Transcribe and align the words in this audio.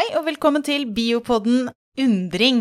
Hei 0.00 0.14
og 0.16 0.22
velkommen 0.24 0.62
til 0.64 0.86
Biopodden 0.96 1.66
Undring. 2.00 2.60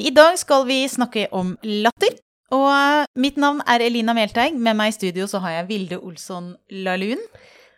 I 0.00 0.12
dag 0.16 0.38
skal 0.40 0.62
vi 0.64 0.78
snakke 0.88 1.26
om 1.36 1.50
latter. 1.60 2.14
Og 2.56 2.68
eh, 2.72 3.08
mitt 3.20 3.36
navn 3.36 3.58
er 3.68 3.84
Elina 3.84 4.14
Melteig. 4.16 4.54
Med 4.56 4.78
meg 4.78 4.88
i 4.88 4.94
studio 4.96 5.26
så 5.28 5.42
har 5.44 5.58
jeg 5.58 5.66
Vilde 5.68 5.98
Olsson 5.98 6.54
Lahlun. 6.72 7.20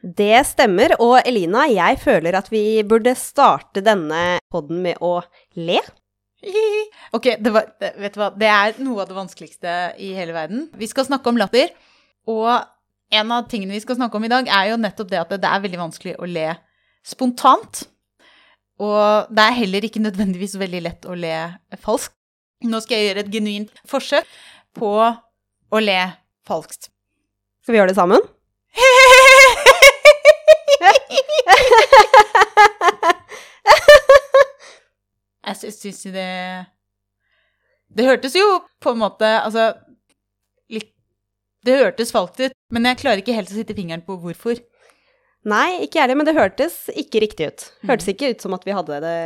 Det 0.07 0.45
stemmer. 0.47 0.95
Og 1.03 1.17
Elina, 1.27 1.65
jeg 1.73 1.99
føler 2.05 2.39
at 2.39 2.53
vi 2.53 2.63
burde 2.87 3.17
starte 3.19 3.83
denne 3.83 4.39
podden 4.55 4.85
med 4.87 5.03
å 5.03 5.17
le. 5.59 5.81
Ok, 7.17 7.33
det, 7.43 7.51
var, 7.57 7.73
vet 7.81 8.15
du 8.15 8.23
hva? 8.23 8.31
det 8.39 8.55
er 8.55 8.79
noe 8.87 9.03
av 9.03 9.11
det 9.11 9.19
vanskeligste 9.19 9.79
i 9.99 10.13
hele 10.15 10.37
verden. 10.37 10.69
Vi 10.79 10.87
skal 10.93 11.09
snakke 11.11 11.33
om 11.33 11.43
latter. 11.43 11.75
Og 12.31 12.53
en 13.11 13.35
av 13.35 13.51
tingene 13.51 13.75
vi 13.75 13.83
skal 13.83 13.99
snakke 13.99 14.21
om 14.21 14.31
i 14.31 14.31
dag, 14.31 14.47
er 14.47 14.71
jo 14.71 14.79
nettopp 14.79 15.11
det 15.11 15.25
at 15.25 15.35
det 15.35 15.51
er 15.51 15.67
veldig 15.67 15.89
vanskelig 15.89 16.21
å 16.23 16.31
le 16.31 16.53
spontant. 17.03 17.89
Og 18.81 19.29
det 19.33 19.45
er 19.45 19.59
heller 19.61 19.85
ikke 19.87 20.03
nødvendigvis 20.03 20.57
veldig 20.61 20.83
lett 20.87 21.09
å 21.09 21.17
le 21.19 21.35
falskt. 21.83 22.17
Nå 22.63 22.79
skal 22.83 22.99
jeg 22.99 23.11
gjøre 23.11 23.25
et 23.25 23.33
genuint 23.35 23.83
forsøk 23.91 24.29
på 24.79 24.93
å 25.03 25.83
le 25.83 25.99
falskt. 26.47 26.89
Skal 27.63 27.75
vi 27.75 27.79
gjøre 27.81 27.93
det 27.93 27.99
sammen? 27.99 28.23
jeg 35.43 35.75
syns 35.75 36.03
det 36.15 36.31
Det 37.93 38.07
hørtes 38.07 38.35
jo 38.39 38.47
på 38.81 38.95
en 38.95 39.03
måte 39.03 39.29
Altså 39.43 39.67
litt 40.73 40.91
Det 41.67 41.77
hørtes 41.83 42.15
falskt 42.15 42.41
ut, 42.41 42.55
men 42.73 42.89
jeg 42.89 43.01
klarer 43.03 43.23
ikke 43.23 43.37
helt 43.37 43.53
å 43.53 43.59
sitte 43.59 43.77
fingeren 43.77 44.03
på 44.07 44.17
hvorfor. 44.23 44.57
Nei, 45.49 45.83
ikke 45.83 45.99
jeg 45.99 46.05
heller, 46.05 46.19
men 46.21 46.29
det 46.29 46.39
hørtes 46.39 46.85
ikke 46.95 47.23
riktig 47.25 47.51
ut. 47.51 47.69
Hørtes 47.89 48.11
ikke 48.13 48.31
ut 48.31 48.45
som 48.45 48.55
at 48.55 48.67
vi 48.67 48.75
hadde 48.77 49.01
det, 49.03 49.17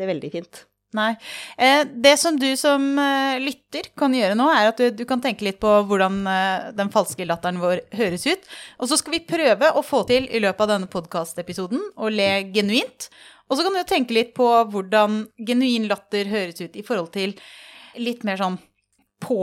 det 0.00 0.08
veldig 0.08 0.30
fint. 0.32 0.62
Nei. 0.92 1.12
Eh, 1.56 1.86
det 2.04 2.18
som 2.20 2.36
du 2.36 2.50
som 2.60 2.82
eh, 3.00 3.38
lytter 3.40 3.88
kan 3.96 4.12
gjøre 4.12 4.36
nå, 4.36 4.48
er 4.52 4.68
at 4.68 4.80
du, 4.80 4.90
du 4.92 5.06
kan 5.08 5.22
tenke 5.24 5.46
litt 5.46 5.58
på 5.62 5.70
hvordan 5.88 6.18
eh, 6.28 6.66
den 6.76 6.92
falske 6.92 7.24
latteren 7.28 7.60
vår 7.62 7.80
høres 7.96 8.26
ut. 8.28 8.50
Og 8.80 8.90
så 8.90 8.98
skal 9.00 9.16
vi 9.16 9.22
prøve 9.28 9.72
å 9.72 9.84
få 9.84 10.02
til 10.08 10.28
i 10.28 10.42
løpet 10.42 10.66
av 10.66 10.74
denne 10.74 10.90
podkastepisoden 10.92 11.80
å 11.96 12.12
le 12.12 12.28
genuint. 12.52 13.08
Og 13.48 13.56
så 13.56 13.64
kan 13.64 13.76
du 13.76 13.82
tenke 13.88 14.16
litt 14.16 14.34
på 14.36 14.48
hvordan 14.72 15.24
genuin 15.48 15.88
latter 15.88 16.28
høres 16.28 16.60
ut 16.60 16.76
i 16.76 16.84
forhold 16.84 17.12
til 17.16 17.34
litt 18.00 18.24
mer 18.28 18.40
sånn 18.40 18.60
på, 19.22 19.40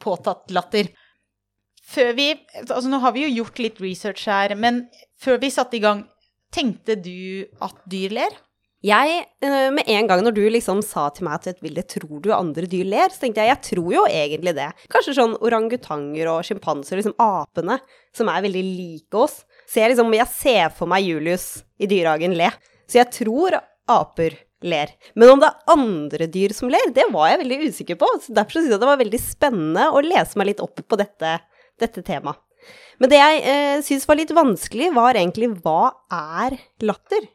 påtatt 0.00 0.52
latter. 0.56 0.88
Før 1.90 2.12
vi 2.18 2.28
Altså, 2.62 2.86
nå 2.90 3.00
har 3.02 3.16
vi 3.16 3.26
jo 3.26 3.32
gjort 3.40 3.58
litt 3.62 3.80
research 3.82 4.28
her, 4.30 4.54
men 4.58 4.84
før 5.20 5.40
vi 5.42 5.50
satte 5.52 5.78
i 5.78 5.82
gang, 5.82 6.04
tenkte 6.54 6.96
du 6.98 7.46
at 7.62 7.82
dyr 7.90 8.14
ler? 8.20 8.38
Jeg, 8.80 9.26
eh, 9.44 9.68
med 9.76 9.84
en 9.92 10.06
gang 10.08 10.22
når 10.24 10.32
du 10.32 10.40
liksom 10.48 10.78
sa 10.80 11.10
til 11.12 11.26
meg 11.26 11.44
at 11.44 11.58
Vilde, 11.60 11.82
tror 11.84 12.22
du 12.24 12.30
andre 12.32 12.64
dyr 12.64 12.86
ler? 12.88 13.12
Så 13.12 13.20
tenkte 13.20 13.44
jeg 13.44 13.52
jeg 13.52 13.62
tror 13.66 13.90
jo 13.92 14.04
egentlig 14.08 14.54
det. 14.56 14.70
Kanskje 14.88 15.18
sånn 15.18 15.36
orangutanger 15.36 16.30
og 16.32 16.46
sjimpanser, 16.48 16.96
liksom 16.96 17.18
apene, 17.20 17.76
som 18.16 18.30
er 18.32 18.46
veldig 18.46 18.62
like 18.64 19.20
oss. 19.20 19.42
Så 19.68 19.82
jeg 19.82 19.92
liksom, 19.92 20.14
jeg 20.16 20.32
ser 20.32 20.72
for 20.72 20.88
meg 20.88 21.04
Julius 21.04 21.60
i 21.76 21.90
dyrehagen 21.90 22.38
le. 22.38 22.48
Så 22.88 23.02
jeg 23.02 23.12
tror 23.18 23.58
aper 23.90 24.38
ler. 24.64 24.94
Men 25.14 25.34
om 25.34 25.42
det 25.42 25.50
er 25.50 25.76
andre 25.76 26.28
dyr 26.32 26.56
som 26.56 26.72
ler, 26.72 26.88
det 26.96 27.04
var 27.12 27.30
jeg 27.34 27.42
veldig 27.42 27.60
usikker 27.68 28.00
på. 28.00 28.08
Så 28.24 28.32
derfor 28.36 28.62
synes 28.62 28.74
jeg 28.74 28.82
det 28.82 28.90
var 28.90 29.00
veldig 29.00 29.20
spennende 29.22 29.86
å 29.92 30.02
lese 30.04 30.40
meg 30.40 30.54
litt 30.54 30.64
opp 30.64 30.80
på 30.80 31.00
dette, 31.00 31.36
dette 31.80 32.04
temaet. 32.06 32.40
Men 33.00 33.08
det 33.08 33.20
jeg 33.20 33.44
eh, 33.48 33.82
syns 33.84 34.06
var 34.08 34.18
litt 34.20 34.32
vanskelig, 34.36 34.90
var 34.92 35.16
egentlig 35.16 35.48
hva 35.62 35.92
er 36.12 36.58
latter? 36.84 37.28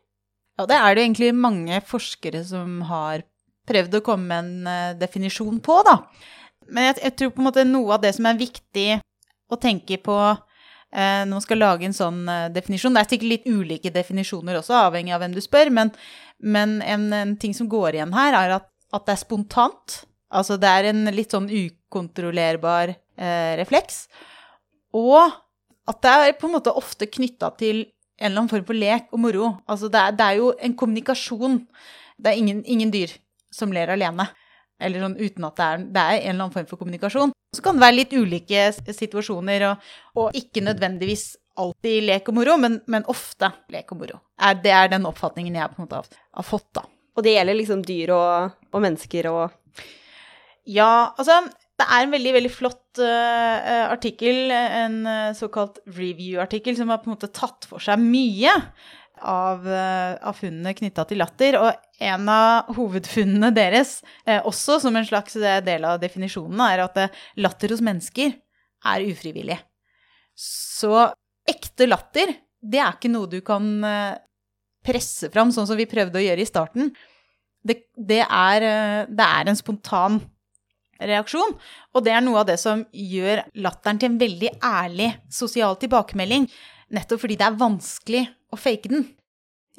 Ja, 0.55 0.67
det 0.69 0.77
er 0.77 0.95
det 0.95 1.03
egentlig 1.03 1.31
mange 1.35 1.79
forskere 1.83 2.43
som 2.47 2.83
har 2.87 3.25
prøvd 3.67 3.97
å 3.97 4.03
komme 4.05 4.29
med 4.29 4.43
en 4.43 4.67
uh, 4.69 4.97
definisjon 4.99 5.57
på, 5.63 5.79
da. 5.87 5.97
Men 6.69 6.89
jeg, 6.89 6.99
jeg, 7.03 7.15
tror 7.17 7.33
på 7.33 7.41
en 7.41 7.47
måte 7.49 7.65
noe 7.67 7.95
av 7.97 8.03
det 8.03 8.13
som 8.15 8.27
er 8.29 8.37
viktig 8.39 8.87
å 9.53 9.57
tenke 9.61 9.97
på 10.01 10.15
eh, 10.17 11.21
når 11.25 11.33
man 11.33 11.43
skal 11.43 11.59
lage 11.61 11.85
en 11.85 11.93
sånn 11.93 12.23
uh, 12.25 12.47
definisjon 12.53 12.95
Det 12.95 13.03
er 13.03 13.09
sikkert 13.11 13.29
litt 13.29 13.45
ulike 13.45 13.91
definisjoner 13.93 14.57
også, 14.57 14.77
avhengig 14.87 15.13
av 15.13 15.21
hvem 15.21 15.35
du 15.35 15.41
spør, 15.43 15.69
men, 15.73 15.91
men 16.41 16.79
en, 16.85 17.09
en, 17.13 17.33
ting 17.41 17.53
som 17.57 17.69
går 17.69 17.99
igjen 17.99 18.15
her, 18.17 18.37
er 18.37 18.55
at, 18.59 18.69
at, 18.93 19.05
det 19.05 19.13
er 19.17 19.21
spontant. 19.21 19.99
Altså 20.33 20.57
det 20.61 20.71
er 20.71 20.89
en 20.89 21.09
litt 21.13 21.33
sånn 21.35 21.49
ukontrollerbar 21.49 22.95
refleks. 23.59 24.01
Og 24.95 25.35
at 25.85 26.01
det 26.01 26.13
er 26.13 26.39
på 26.39 26.47
en 26.49 26.55
måte 26.55 26.73
ofte 26.73 27.07
knytta 27.09 27.51
til 27.59 27.83
en 28.15 28.29
eller 28.29 28.41
annen 28.41 28.51
form 28.51 28.65
for 28.67 28.79
lek 28.79 29.11
og 29.13 29.21
moro. 29.21 29.51
Altså 29.67 29.89
det 29.91 30.01
er, 30.01 30.15
det 30.15 30.25
er 30.25 30.39
jo 30.39 30.49
en 30.67 30.75
kommunikasjon. 30.79 31.59
Det 32.17 32.31
er 32.31 32.39
ingen, 32.39 32.63
ingen, 32.65 32.91
dyr 32.93 33.11
som 33.53 33.73
ler 33.75 33.91
alene. 33.91 34.29
Eller 34.79 35.03
sånn 35.03 35.17
uten 35.19 35.47
at 35.47 35.59
det 35.59 35.65
er, 35.65 35.83
det 35.95 36.03
er 36.03 36.13
en 36.15 36.29
eller 36.29 36.45
annen 36.45 36.55
form 36.55 36.69
for 36.69 36.81
kommunikasjon. 36.81 37.35
Så 37.55 37.63
kan 37.63 37.77
det 37.77 37.85
være 37.85 37.97
litt 37.99 38.15
ulike 38.15 38.65
situasjoner, 38.75 39.69
og, 39.69 39.91
og 40.19 40.35
ikke 40.35 40.63
nødvendigvis 40.65 41.35
alltid 41.61 42.03
lek 42.09 42.31
og 42.31 42.35
moro, 42.35 42.57
men, 42.59 42.81
men 42.91 43.05
ofte 43.11 43.51
lek 43.71 43.93
og 43.95 44.01
moro. 44.01 44.19
Det 44.63 44.73
er 44.75 44.91
den 44.91 45.07
oppfatningen 45.07 45.55
jeg 45.55 45.71
på 45.71 45.79
en 45.79 45.85
måte 45.85 46.01
har, 46.01 46.09
har 46.39 46.47
fått, 46.47 46.67
da. 46.75 46.83
Og 47.15 47.23
det 47.23 47.37
gjelder 47.37 47.55
liksom 47.55 47.85
dyr 47.87 48.11
og, 48.15 48.57
og 48.71 48.83
mennesker 48.83 49.31
og 49.31 49.61
Ja, 50.65 51.13
altså 51.13 51.43
det 51.75 51.85
er 51.91 52.05
en 52.05 52.13
veldig 52.13 52.33
veldig 52.37 52.51
flott 52.53 53.01
uh, 53.03 53.91
artikkel, 53.91 54.51
en 54.51 55.01
uh, 55.03 55.35
såkalt 55.35 55.81
review-artikkel, 55.97 56.77
som 56.77 56.91
har 56.91 57.01
på 57.01 57.09
en 57.09 57.15
måte 57.17 57.31
tatt 57.35 57.67
for 57.67 57.83
seg 57.83 57.99
mye 57.99 58.53
av, 59.19 59.65
uh, 59.67 60.15
av 60.15 60.37
funnene 60.39 60.75
knytta 60.77 61.03
til 61.09 61.19
latter. 61.19 61.57
Og 61.59 62.05
en 62.07 62.29
av 62.31 62.71
hovedfunnene 62.77 63.51
deres, 63.55 63.97
også 64.47 64.79
som 64.83 64.95
en 64.95 65.07
slags 65.07 65.35
del 65.65 65.87
av 65.87 65.99
definisjonen, 66.03 66.61
er 66.63 66.85
at 66.85 67.01
latter 67.39 67.75
hos 67.75 67.83
mennesker 67.83 68.35
er 68.85 69.07
ufrivillig. 69.09 69.57
Så 70.35 70.93
ekte 71.47 71.87
latter, 71.87 72.31
det 72.59 72.79
er 72.81 72.95
ikke 72.95 73.11
noe 73.11 73.31
du 73.31 73.41
kan 73.45 73.67
presse 74.85 75.31
fram, 75.33 75.51
sånn 75.55 75.67
som 75.67 75.79
vi 75.79 75.87
prøvde 75.89 76.19
å 76.19 76.23
gjøre 76.23 76.43
i 76.43 76.47
starten. 76.47 76.91
Det, 77.65 77.79
det, 77.95 78.21
er, 78.27 78.67
det 79.07 79.27
er 79.39 79.49
en 79.49 79.59
spontan 79.59 80.19
reaksjon. 80.99 81.55
Og 81.95 82.05
det 82.05 82.13
er 82.15 82.23
noe 82.25 82.41
av 82.43 82.49
det 82.49 82.57
som 82.61 82.85
gjør 82.91 83.43
latteren 83.65 84.01
til 84.01 84.11
en 84.11 84.19
veldig 84.21 84.51
ærlig 84.63 85.11
sosial 85.33 85.77
tilbakemelding. 85.81 86.47
Nettopp 86.95 87.23
fordi 87.23 87.39
det 87.39 87.47
er 87.47 87.59
vanskelig 87.59 88.27
å 88.53 88.59
fake 88.59 88.91
den. 88.91 89.09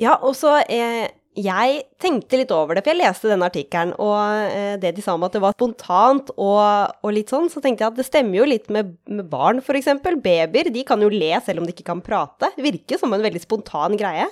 Ja, 0.00 0.18
og 0.20 0.34
så 0.36 0.58
eh, 0.68 1.06
Jeg 1.36 1.80
tenkte 2.00 2.38
litt 2.40 2.52
over 2.52 2.76
det, 2.76 2.82
for 2.84 2.92
jeg 2.92 3.00
leste 3.00 3.28
denne 3.28 3.48
artikkelen, 3.48 3.94
og 4.00 4.16
eh, 4.48 4.76
det 4.80 4.94
de 4.96 5.04
sa 5.04 5.14
om 5.16 5.24
at 5.26 5.34
det 5.36 5.42
var 5.44 5.56
spontant 5.56 6.32
og, 6.32 6.60
og, 7.02 7.10
litt 7.12 7.32
sånn, 7.32 7.50
så 7.52 7.60
tenkte 7.60 7.84
jeg 7.84 7.92
at 7.92 7.98
det 7.98 8.06
stemmer 8.08 8.40
jo 8.40 8.48
litt 8.48 8.70
med, 8.72 8.94
med 9.08 9.28
barn, 9.28 9.60
f.eks. 9.60 9.90
Babyer, 10.00 10.72
de 10.72 10.84
kan 10.88 11.00
jo 11.04 11.12
le 11.12 11.34
selv 11.44 11.60
om 11.60 11.68
de 11.68 11.76
ikke 11.76 11.90
kan 11.92 12.00
prate. 12.04 12.52
Det 12.56 12.64
virker 12.64 13.00
som 13.00 13.12
en 13.12 13.24
veldig 13.24 13.44
spontan 13.44 13.96
greie. 14.00 14.28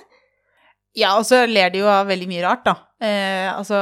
Ja, 0.95 1.13
og 1.19 1.27
så 1.27 1.43
ler 1.45 1.73
de 1.73 1.83
jo 1.83 1.91
av 1.91 2.09
veldig 2.09 2.27
mye 2.31 2.43
rart, 2.45 2.65
da. 2.65 2.75
Eh, 3.03 3.49
altså 3.51 3.81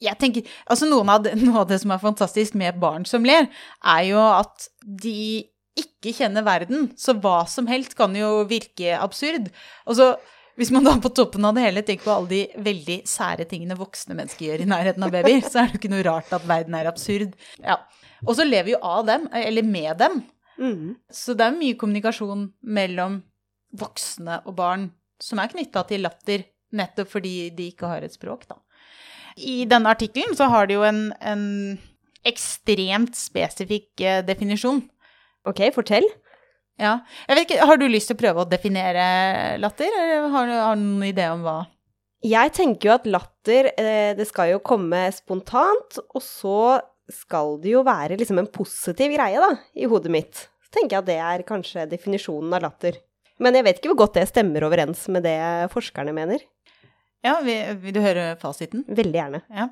jeg 0.00 0.16
tenker, 0.20 0.50
altså 0.70 0.88
noe 0.88 1.04
av, 1.04 1.24
det, 1.26 1.36
noe 1.44 1.62
av 1.62 1.70
det 1.70 1.80
som 1.82 1.94
er 1.94 2.02
fantastisk 2.02 2.56
med 2.58 2.80
barn 2.82 3.06
som 3.08 3.26
ler, 3.26 3.48
er 3.84 4.02
jo 4.08 4.20
at 4.24 4.68
de 4.80 5.46
ikke 5.80 6.12
kjenner 6.16 6.44
verden. 6.44 6.90
Så 6.98 7.14
hva 7.20 7.44
som 7.48 7.68
helst 7.70 7.96
kan 7.98 8.14
jo 8.16 8.42
virke 8.50 8.96
absurd. 8.98 9.48
Og 9.86 9.98
så 10.00 10.12
hvis 10.60 10.72
man 10.74 10.84
da 10.84 10.92
på 11.00 11.12
toppen 11.16 11.46
av 11.48 11.54
det 11.56 11.62
hele 11.64 11.82
tenker 11.86 12.04
på 12.04 12.12
alle 12.12 12.28
de 12.28 12.64
veldig 12.66 12.98
sære 13.08 13.46
tingene 13.48 13.78
voksne 13.78 14.16
mennesker 14.18 14.44
gjør 14.44 14.64
i 14.64 14.68
nærheten 14.68 15.06
av 15.06 15.14
babyer, 15.14 15.40
så 15.46 15.62
er 15.62 15.70
det 15.70 15.78
jo 15.78 15.80
ikke 15.80 15.92
noe 15.94 16.04
rart 16.04 16.34
at 16.36 16.44
verden 16.48 16.76
er 16.76 16.90
absurd. 16.90 17.32
Ja. 17.64 17.78
Og 18.26 18.34
så 18.36 18.44
lever 18.44 18.68
vi 18.68 18.74
jo 18.74 18.82
av 18.84 19.06
dem, 19.08 19.24
eller 19.40 19.64
med 19.64 19.94
dem. 20.02 20.18
Mm. 20.60 20.86
Så 21.08 21.32
det 21.38 21.46
er 21.46 21.56
mye 21.56 21.78
kommunikasjon 21.80 22.50
mellom 22.76 23.22
voksne 23.80 24.42
og 24.44 24.56
barn 24.58 24.90
som 25.22 25.40
er 25.40 25.52
knytta 25.52 25.86
til 25.88 26.04
latter, 26.04 26.44
nettopp 26.76 27.08
fordi 27.14 27.34
de 27.56 27.70
ikke 27.72 27.88
har 27.88 28.04
et 28.04 28.14
språk, 28.14 28.44
da. 28.50 28.58
I 29.36 29.64
denne 29.70 29.92
artikkelen 29.92 30.36
så 30.38 30.48
har 30.50 30.66
de 30.66 30.78
jo 30.78 30.86
en, 30.86 31.10
en 31.20 31.44
ekstremt 32.26 33.16
spesifikk 33.16 34.02
eh, 34.04 34.22
definisjon. 34.26 34.82
Ok, 35.48 35.62
fortell. 35.74 36.06
Ja. 36.80 36.98
Ikke, 37.28 37.60
Har 37.60 37.80
du 37.80 37.86
lyst 37.88 38.10
til 38.10 38.16
å 38.16 38.22
prøve 38.22 38.44
å 38.44 38.48
definere 38.48 39.58
latter, 39.60 39.90
eller 40.00 40.30
har 40.32 40.48
du, 40.48 40.54
har 40.56 40.78
du 40.78 40.84
noen 40.84 41.10
idé 41.10 41.28
om 41.32 41.44
hva? 41.44 41.58
Jeg 42.24 42.52
tenker 42.56 42.90
jo 42.90 42.94
at 42.98 43.08
latter, 43.08 43.70
eh, 43.80 44.12
det 44.16 44.26
skal 44.28 44.54
jo 44.54 44.64
komme 44.64 45.06
spontant, 45.16 46.00
og 46.12 46.24
så 46.24 46.80
skal 47.10 47.56
det 47.62 47.72
jo 47.74 47.84
være 47.86 48.18
liksom 48.20 48.38
en 48.40 48.50
positiv 48.52 49.14
greie, 49.16 49.40
da, 49.40 49.54
i 49.74 49.88
hodet 49.88 50.12
mitt. 50.12 50.46
Så 50.60 50.76
tenker 50.76 50.96
jeg 50.98 51.02
at 51.02 51.08
det 51.08 51.20
er 51.24 51.46
kanskje 51.48 51.88
definisjonen 51.90 52.52
av 52.56 52.66
latter. 52.68 53.00
Men 53.40 53.56
jeg 53.56 53.66
vet 53.66 53.80
ikke 53.80 53.94
hvor 53.94 54.02
godt 54.04 54.18
det 54.20 54.28
stemmer 54.28 54.66
overens 54.66 55.06
med 55.12 55.24
det 55.24 55.38
forskerne 55.72 56.12
mener. 56.16 56.44
Ja, 57.24 57.38
vil, 57.44 57.92
du 57.92 58.00
høre 58.00 58.34
fasiten? 58.40 58.84
Veldig 58.88 59.18
gjerne. 59.18 59.40
Ja. 59.52 59.68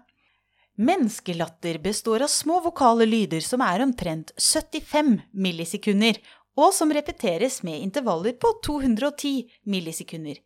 Menneskelatter 0.78 1.80
består 1.82 2.22
av 2.22 2.30
små 2.30 2.60
vokale 2.62 3.06
lyder 3.08 3.42
som 3.42 3.64
er 3.66 3.82
omtrent 3.82 4.30
75 4.38 5.16
millisekunder, 5.32 6.20
og 6.58 6.74
som 6.74 6.92
repeteres 6.94 7.62
med 7.66 7.80
intervaller 7.82 8.36
på 8.38 8.52
210 8.66 9.48
millisekunder. 9.70 10.38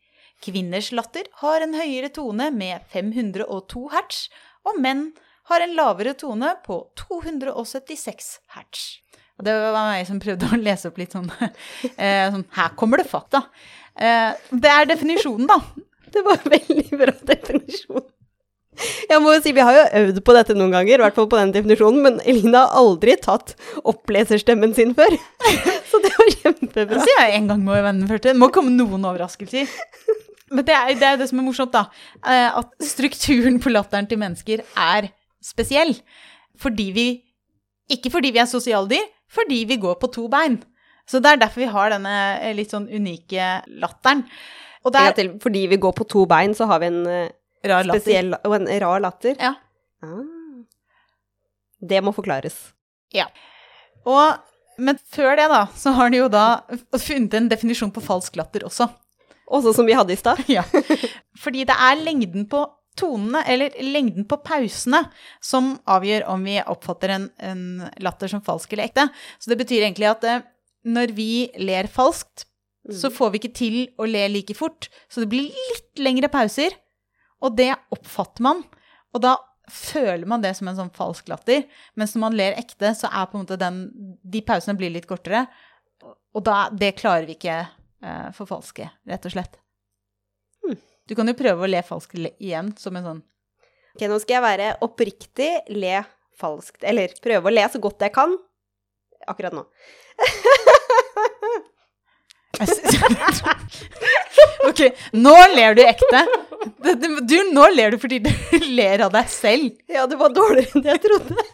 Kvinners 0.43 0.91
latter 0.93 1.29
har 1.43 1.65
en 1.65 1.77
høyere 1.77 2.11
tone 2.13 2.49
med 2.55 2.83
502 2.93 3.85
hertz, 3.93 4.25
og 4.69 4.81
menn 4.83 5.11
har 5.51 5.63
en 5.63 5.77
lavere 5.77 6.15
tone 6.19 6.55
på 6.65 6.81
276 6.99 8.33
hertz. 8.57 8.89
Og 9.41 9.47
det 9.47 9.55
var 9.59 9.79
meg 9.91 10.05
som 10.07 10.21
prøvde 10.23 10.49
å 10.49 10.61
lese 10.61 10.91
opp 10.91 11.01
litt 11.01 11.15
sånn, 11.17 11.31
eh, 11.97 12.29
sånn 12.31 12.45
Her 12.57 12.75
kommer 12.79 13.01
det 13.01 13.09
fakta. 13.11 13.47
Eh, 13.97 14.31
det 14.53 14.71
er 14.71 14.89
definisjonen, 14.91 15.49
da. 15.51 15.61
Det 16.13 16.23
var 16.27 16.41
en 16.41 16.53
veldig 16.57 16.99
bra 17.01 17.15
definisjon. 17.33 18.05
Jeg 19.11 19.21
må 19.21 19.35
jo 19.35 19.41
si, 19.45 19.53
Vi 19.53 19.61
har 19.61 19.77
jo 19.77 19.83
øvd 20.01 20.19
på 20.25 20.33
dette 20.35 20.55
noen 20.57 20.73
ganger, 20.73 20.97
i 20.97 21.03
hvert 21.05 21.17
fall 21.19 21.27
på 21.31 21.37
den 21.39 21.51
definisjonen, 21.55 22.01
men 22.07 22.21
Elina 22.29 22.63
har 22.65 22.79
aldri 22.81 23.15
tatt 23.21 23.53
oppleserstemmen 23.89 24.73
sin 24.77 24.95
før. 24.97 25.13
Så 25.91 26.01
det 26.03 26.13
var 26.17 26.31
kjempebra. 26.39 26.99
Så 27.03 27.05
sier 27.09 27.21
jeg 27.27 27.37
en 27.43 27.51
gang 27.53 27.61
må 27.67 27.77
jeg 27.77 27.85
vende 27.85 28.09
først. 28.09 28.29
Det 28.31 28.35
må 28.41 28.49
komme 28.55 28.73
noen 28.75 29.05
overraskelser. 29.11 29.69
Men 30.53 30.67
det 30.69 30.75
er, 30.77 30.95
det 31.01 31.11
det 31.21 31.29
som 31.31 31.41
er 31.41 31.47
morsomt, 31.47 31.73
da. 31.77 31.85
eh, 32.25 32.49
At 32.63 32.73
strukturen 32.85 33.61
på 33.63 33.73
latteren 33.73 34.09
til 34.09 34.21
mennesker 34.21 34.65
er 34.77 35.11
spesiell. 35.45 35.95
Fordi 36.61 36.89
vi 36.97 37.07
Ikke 37.93 38.13
fordi 38.15 38.31
vi 38.33 38.41
er 38.41 38.49
sosialdyr, 38.49 39.05
fordi 39.33 39.65
vi 39.69 39.77
går 39.81 39.97
på 40.01 40.09
to 40.13 40.27
bein. 40.33 40.61
Så 41.09 41.21
det 41.21 41.33
er 41.33 41.41
derfor 41.43 41.61
vi 41.65 41.73
har 41.73 41.93
denne 41.93 42.13
eh, 42.41 42.53
litt 42.57 42.73
sånn 42.73 42.89
unike 42.89 43.53
latteren. 43.83 44.25
Er 44.91 44.99
gang 44.99 45.19
til. 45.19 45.33
Fordi 45.43 45.67
vi 45.71 45.79
går 45.81 45.95
på 45.97 46.07
to 46.11 46.25
bein, 46.27 46.55
så 46.59 46.67
har 46.71 46.83
vi 46.83 46.91
en 46.91 47.03
eh, 47.07 47.31
rar 47.69 47.87
latter. 47.87 48.01
spesiell 48.01 48.35
og 48.35 48.57
en 48.59 48.69
rar 48.83 49.03
latter. 49.05 49.37
Ja. 49.39 49.55
Ah. 50.03 50.23
Det 51.83 52.01
må 52.05 52.13
forklares. 52.15 52.57
Ja. 53.15 53.29
Og, 54.07 54.39
men 54.79 54.99
før 55.15 55.37
det, 55.39 55.49
da, 55.53 55.65
så 55.79 55.95
har 55.97 56.13
de 56.13 56.23
jo 56.23 56.29
da 56.33 56.47
funnet 56.99 57.35
en 57.39 57.49
definisjon 57.51 57.93
på 57.95 58.03
falsk 58.05 58.39
latter 58.39 58.67
også. 58.67 58.89
Også 59.53 59.75
som 59.77 59.89
vi 59.89 59.97
hadde 59.99 60.15
i 60.15 60.21
stad. 60.21 60.43
Ja. 60.57 60.65
Fordi 61.43 61.67
det 61.69 61.75
er 61.75 61.99
lengden 62.01 62.47
på 62.51 62.65
tonene, 62.99 63.41
eller 63.49 63.73
lengden 63.83 64.27
på 64.29 64.37
pausene, 64.45 65.01
som 65.41 65.75
avgjør 65.89 66.27
om 66.29 66.43
vi 66.45 66.59
oppfatter 66.61 67.15
en, 67.15 67.29
en 67.41 67.63
latter 68.05 68.31
som 68.31 68.43
falsk 68.45 68.75
eller 68.75 68.91
ekte. 68.91 69.07
Så 69.41 69.53
det 69.53 69.59
betyr 69.63 69.87
egentlig 69.87 70.11
at 70.11 70.27
eh, 70.29 70.43
når 70.85 71.15
vi 71.17 71.33
ler 71.63 71.89
falskt, 71.91 72.47
så 72.91 73.11
får 73.15 73.31
vi 73.31 73.39
ikke 73.39 73.55
til 73.55 73.77
å 74.01 74.07
le 74.09 74.25
like 74.33 74.55
fort. 74.59 74.89
Så 75.07 75.23
det 75.23 75.31
blir 75.31 75.51
litt 75.71 76.03
lengre 76.03 76.31
pauser, 76.33 76.75
og 77.43 77.57
det 77.59 77.71
oppfatter 77.95 78.43
man. 78.43 78.63
Og 79.15 79.23
da 79.23 79.37
føler 79.71 80.27
man 80.29 80.43
det 80.43 80.55
som 80.59 80.69
en 80.69 80.79
sånn 80.79 80.95
falsk 80.95 81.31
latter. 81.31 81.67
Mens 81.99 82.17
når 82.17 82.25
man 82.25 82.39
ler 82.39 82.59
ekte, 82.59 82.95
så 82.99 83.11
er 83.11 83.29
på 83.31 83.39
en 83.39 83.45
måte 83.45 83.61
den 83.61 83.85
De 84.23 84.43
pausene 84.45 84.77
blir 84.79 84.93
litt 84.95 85.07
kortere. 85.11 85.47
Og 86.35 86.43
da 86.47 86.69
Det 86.71 86.95
klarer 86.99 87.29
vi 87.29 87.37
ikke 87.39 87.59
eh, 87.63 88.31
forfalske, 88.35 88.89
rett 89.09 89.29
og 89.29 89.35
slett. 89.35 89.59
Hmm. 90.63 90.79
Du 91.07 91.15
kan 91.19 91.29
jo 91.29 91.39
prøve 91.39 91.67
å 91.67 91.71
le 91.71 91.83
falskt 91.87 92.19
igjen, 92.19 92.75
som 92.79 92.97
en 92.99 93.09
sånn 93.09 93.23
Ok, 93.93 94.07
nå 94.09 94.17
skal 94.23 94.39
jeg 94.39 94.45
være 94.47 94.69
oppriktig, 94.87 95.51
le 95.77 95.99
falskt. 96.41 96.81
Eller 96.89 97.13
prøve 97.23 97.51
å 97.51 97.53
le 97.53 97.67
så 97.69 97.81
godt 97.83 98.01
jeg 98.01 98.15
kan. 98.17 98.33
Akkurat 99.29 99.53
nå. 99.53 99.67
Ok, 104.69 104.81
nå 105.19 105.35
ler 105.57 105.75
du 105.75 105.83
ekte. 105.85 106.21
Du, 107.27 107.37
nå 107.53 107.65
ler 107.75 107.95
du 107.95 107.99
fordi 108.03 108.21
du 108.23 108.31
ler 108.79 109.03
av 109.07 109.13
deg 109.15 109.31
selv. 109.33 109.73
Ja, 109.91 110.05
det 110.11 110.19
var 110.21 110.33
dårligere 110.35 110.71
enn 110.79 110.85
det 110.85 110.95
jeg 110.95 111.03
trodde. 111.09 111.47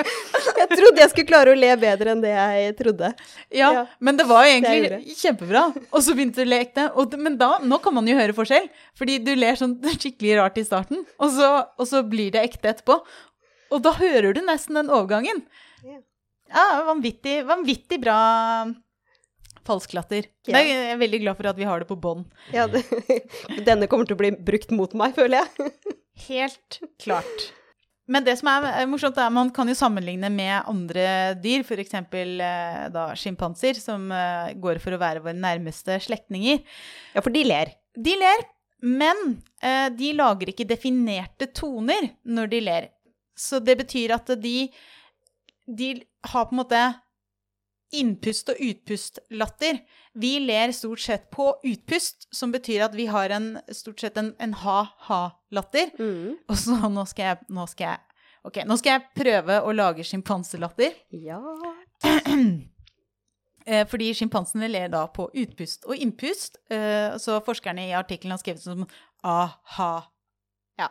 Jeg 0.00 0.68
trodde 0.70 1.00
jeg 1.02 1.10
skulle 1.12 1.28
klare 1.28 1.52
å 1.52 1.58
le 1.58 1.70
bedre 1.80 2.14
enn 2.14 2.22
det 2.24 2.32
jeg 2.32 2.74
trodde. 2.78 3.10
Ja, 3.52 3.70
Ja, 3.74 3.82
men 4.00 4.16
det 4.20 4.24
var 4.28 4.46
jo 4.46 4.52
egentlig 4.54 5.16
kjempebra. 5.18 5.64
Og 5.90 6.04
så 6.04 6.14
begynte 6.16 6.40
du 6.40 6.46
å 6.46 6.50
le 6.52 6.60
ekte. 6.64 6.86
Og, 7.00 7.16
men 7.20 7.36
da, 7.40 7.50
nå 7.64 7.80
kan 7.84 7.96
man 7.96 8.08
jo 8.08 8.16
høre 8.20 8.36
forskjell. 8.36 8.68
Fordi 9.00 9.18
du 9.24 9.32
ler 9.36 9.58
sånn 9.60 9.76
skikkelig 10.00 10.38
rart 10.40 10.60
i 10.60 10.66
starten, 10.68 11.04
og 11.20 11.34
så, 11.36 11.50
og 11.76 11.88
så 11.88 12.04
blir 12.06 12.32
det 12.36 12.44
ekte 12.48 12.72
etterpå. 12.74 13.00
Og 13.70 13.82
da 13.84 13.92
hører 13.96 14.34
du 14.36 14.40
nesten 14.44 14.80
den 14.80 14.92
overgangen. 14.92 15.44
Ja, 16.50 16.64
vanvittig, 16.88 17.44
vanvittig 17.46 18.00
bra 18.02 18.16
falsklatter. 19.68 20.26
Ja. 20.48 20.58
Er- 20.58 20.66
Jeg 20.70 20.90
er 20.94 21.00
veldig 21.00 21.20
glad 21.22 21.36
for 21.38 21.50
at 21.50 21.56
vi 21.60 21.66
har 21.68 21.80
det 21.82 21.88
på 21.90 21.96
bånd. 22.00 22.26
Ja, 22.54 22.66
det, 22.70 22.82
denne 23.68 23.88
kommer 23.90 24.06
til 24.08 24.16
å 24.16 24.20
bli 24.22 24.30
brukt 24.36 24.70
mot 24.76 24.92
meg, 24.98 25.14
føler 25.16 25.42
jeg. 25.44 25.72
Helt 26.28 26.80
klart. 27.00 27.48
Men 28.10 28.24
det 28.26 28.34
som 28.40 28.48
er 28.50 28.86
morsomt, 28.90 29.14
er 29.22 29.28
at 29.28 29.34
man 29.36 29.52
kan 29.54 29.68
jo 29.70 29.74
sammenligne 29.78 30.26
med 30.34 30.64
andre 30.68 31.04
dyr, 31.38 31.62
f.eks. 31.62 31.92
da 32.90 33.04
sjimpanser, 33.14 33.78
som 33.78 34.08
eh, 34.10 34.50
går 34.58 34.80
for 34.82 34.96
å 34.96 34.98
være 34.98 35.22
våre 35.22 35.36
nærmeste 35.38 36.00
slektninger. 36.02 36.58
Ja, 37.14 37.22
for 37.22 37.30
de 37.30 37.44
ler. 37.46 37.70
De 37.94 38.16
ler, 38.18 38.42
men 38.82 39.20
eh, 39.62 39.86
de 39.94 40.10
lager 40.18 40.50
ikke 40.50 40.66
definerte 40.66 41.46
toner 41.54 42.10
når 42.26 42.50
de 42.50 42.60
ler. 42.66 42.88
Så 43.38 43.60
det 43.62 43.78
betyr 43.78 44.16
at 44.18 44.34
de, 44.42 44.56
de 45.70 45.92
har 46.32 46.48
på 46.50 46.56
en 46.56 46.60
måte 46.64 46.82
innpust- 47.92 48.52
og 48.52 48.60
utpustlatter. 48.62 49.80
Vi 50.14 50.32
ler 50.42 50.72
stort 50.76 51.02
sett 51.02 51.30
på 51.34 51.52
utpust, 51.66 52.28
som 52.34 52.52
betyr 52.52 52.86
at 52.86 52.94
vi 52.98 53.06
har 53.10 53.30
en, 53.34 53.52
stort 53.74 54.00
sett 54.02 54.18
en, 54.20 54.34
en 54.38 54.54
ha-ha-latter. 54.62 55.92
Mm. 55.98 56.38
Og 56.48 56.58
så 56.58 56.78
nå 56.88 57.06
skal 57.10 57.32
jeg, 57.32 57.50
nå 57.50 57.66
skal 57.70 57.92
jeg 57.92 57.98
okay, 58.46 58.66
nå 58.68 58.76
skal 58.80 58.96
jeg 58.96 59.22
prøve 59.22 59.60
å 59.62 59.74
lage 59.76 60.06
sjimpanselatter. 60.06 60.98
Ja. 61.10 61.40
Eh, 63.66 63.84
fordi 63.86 64.08
sjimpansene 64.16 64.70
ler 64.70 64.88
da 64.90 65.02
på 65.12 65.26
utpust 65.36 65.84
og 65.84 65.94
innpust. 66.00 66.56
Eh, 66.72 67.12
så 67.20 67.36
forskerne 67.44 67.84
i 67.90 67.92
artikkelen 67.94 68.32
har 68.32 68.40
skrevet 68.40 68.62
som 68.64 68.86
aha. 69.22 69.90
Ja, 70.80 70.88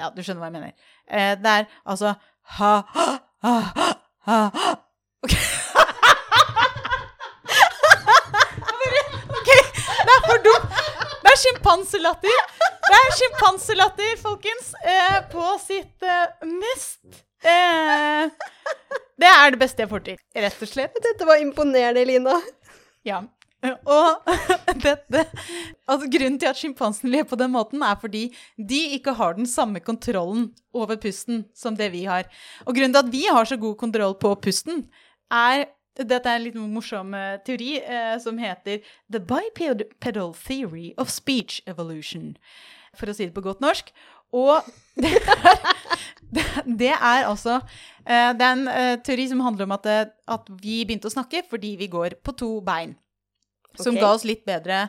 ja 0.00 0.08
du 0.16 0.22
skjønner 0.24 0.40
hva 0.40 0.48
jeg 0.48 0.56
mener. 0.56 0.72
Eh, 1.06 1.34
det 1.38 1.52
er 1.60 1.68
altså 1.84 2.14
ha, 2.56 2.72
ha, 2.96 3.06
ha, 3.44 3.54
ha, 4.26 4.38
ha. 4.56 4.74
Ok. 5.26 5.34
ok, 9.36 9.50
det 10.06 10.14
er 10.16 10.22
for 10.26 10.38
dumt. 10.48 10.76
Det 11.22 11.25
er 11.36 11.42
sjimpanselatter. 11.42 12.42
Det 12.86 12.96
er 12.96 13.14
sjimpanselatter, 13.20 14.16
folkens, 14.22 14.72
eh, 14.80 15.20
på 15.32 15.46
sitt 15.60 16.04
eh, 16.06 16.48
mest 16.48 17.22
eh, 17.44 18.28
Det 19.16 19.30
er 19.30 19.52
det 19.52 19.60
beste 19.60 19.84
jeg 19.84 19.90
får 19.90 20.04
til, 20.06 20.20
rett 20.46 20.62
og 20.62 20.70
slett. 20.70 21.00
Dette 21.04 21.28
var 21.28 21.42
imponerende, 21.42 22.04
Lina. 22.08 22.36
Ja. 23.06 23.22
Og 23.66 24.28
dette 24.84 25.22
altså 25.88 26.06
Grunnen 26.12 26.36
til 26.38 26.50
at 26.50 26.58
sjimpansen 26.60 27.10
ler 27.10 27.24
på 27.26 27.38
den 27.40 27.50
måten, 27.54 27.82
er 27.82 27.96
fordi 28.00 28.28
de 28.56 28.80
ikke 28.96 29.16
har 29.18 29.36
den 29.36 29.48
samme 29.48 29.80
kontrollen 29.80 30.50
over 30.76 31.00
pusten 31.00 31.46
som 31.56 31.76
det 31.76 31.90
vi 31.92 32.04
har. 32.06 32.28
Og 32.64 32.76
grunnen 32.76 32.94
til 32.94 33.02
at 33.02 33.12
vi 33.12 33.24
har 33.26 33.48
så 33.48 33.58
god 33.60 33.76
kontroll 33.80 34.16
på 34.20 34.34
pusten, 34.44 34.86
er 35.32 35.66
dette 36.04 36.28
er 36.28 36.38
en 36.38 36.44
litt 36.44 36.58
morsom 36.58 37.14
eh, 37.16 37.38
teori 37.46 37.76
eh, 37.80 38.16
som 38.22 38.38
heter 38.40 38.84
The 39.12 39.20
Bipedal 39.22 40.34
Theory 40.36 40.92
of 41.00 41.12
Speech 41.12 41.62
Evolution, 41.70 42.34
for 42.96 43.08
å 43.10 43.16
si 43.16 43.28
det 43.28 43.36
på 43.36 43.44
godt 43.44 43.64
norsk. 43.64 43.92
Og 44.36 44.66
det 45.02 45.12
er, 45.14 45.58
det, 46.34 46.44
det 46.66 46.92
er 46.92 47.26
altså 47.28 47.60
eh, 47.60 48.32
Det 48.34 48.42
er 48.42 48.48
en 48.50 48.70
eh, 48.72 48.94
teori 49.06 49.28
som 49.30 49.44
handler 49.44 49.68
om 49.68 49.76
at, 49.76 49.86
det, 49.86 50.14
at 50.36 50.48
vi 50.62 50.80
begynte 50.84 51.10
å 51.10 51.14
snakke 51.14 51.44
fordi 51.50 51.76
vi 51.80 51.90
går 51.92 52.18
på 52.26 52.34
to 52.38 52.56
bein. 52.66 52.96
Som 53.76 53.94
okay. 53.94 54.02
ga 54.02 54.10
oss 54.16 54.24
litt 54.26 54.42
bedre, 54.48 54.86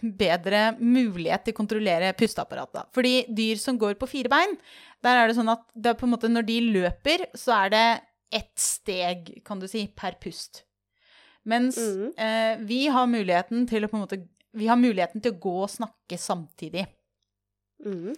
bedre 0.00 0.70
mulighet 0.80 1.46
til 1.46 1.54
å 1.54 1.60
kontrollere 1.60 2.14
pusteapparatet. 2.16 2.88
Fordi 2.96 3.26
dyr 3.28 3.60
som 3.60 3.78
går 3.78 3.98
på 4.00 4.08
fire 4.08 4.32
bein, 4.32 4.56
der 5.04 5.20
er 5.20 5.28
det 5.28 5.36
sånn 5.38 5.52
at 5.52 5.62
det 5.76 5.92
er 5.92 5.98
på 6.00 6.08
en 6.08 6.14
måte 6.14 6.30
når 6.32 6.46
de 6.48 6.60
løper, 6.78 7.26
så 7.36 7.58
er 7.60 7.74
det 7.74 7.86
ett 8.34 8.58
steg, 8.58 9.30
kan 9.46 9.60
du 9.60 9.68
si, 9.70 9.86
per 9.94 10.16
pust. 10.22 10.64
Mens 11.46 11.78
mm. 11.78 12.06
eh, 12.18 12.64
vi 12.66 12.86
har 12.90 13.06
muligheten 13.06 13.68
til 13.70 13.86
å 13.86 13.90
på 13.90 13.98
en 13.98 14.02
måte 14.02 14.18
Vi 14.56 14.66
har 14.66 14.78
muligheten 14.80 15.22
til 15.22 15.34
å 15.34 15.38
gå 15.40 15.54
og 15.66 15.70
snakke 15.70 16.16
samtidig. 16.18 16.86
Mm. 17.84 18.14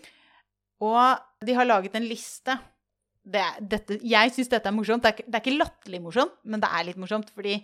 Og 0.87 1.45
de 1.45 1.57
har 1.57 1.67
laget 1.67 1.97
en 1.99 2.07
liste. 2.07 2.55
Det 3.29 3.43
dette, 3.59 3.99
jeg 4.07 4.33
syns 4.33 4.53
dette 4.53 4.71
er 4.71 4.77
morsomt. 4.77 5.03
Det 5.03 5.11
er, 5.11 5.27
det 5.27 5.35
er 5.35 5.43
ikke 5.43 5.59
latterlig 5.59 6.00
morsomt, 6.05 6.37
men 6.47 6.62
det 6.62 6.71
er 6.71 6.87
litt 6.87 7.00
morsomt. 7.03 7.33
Fordi 7.35 7.57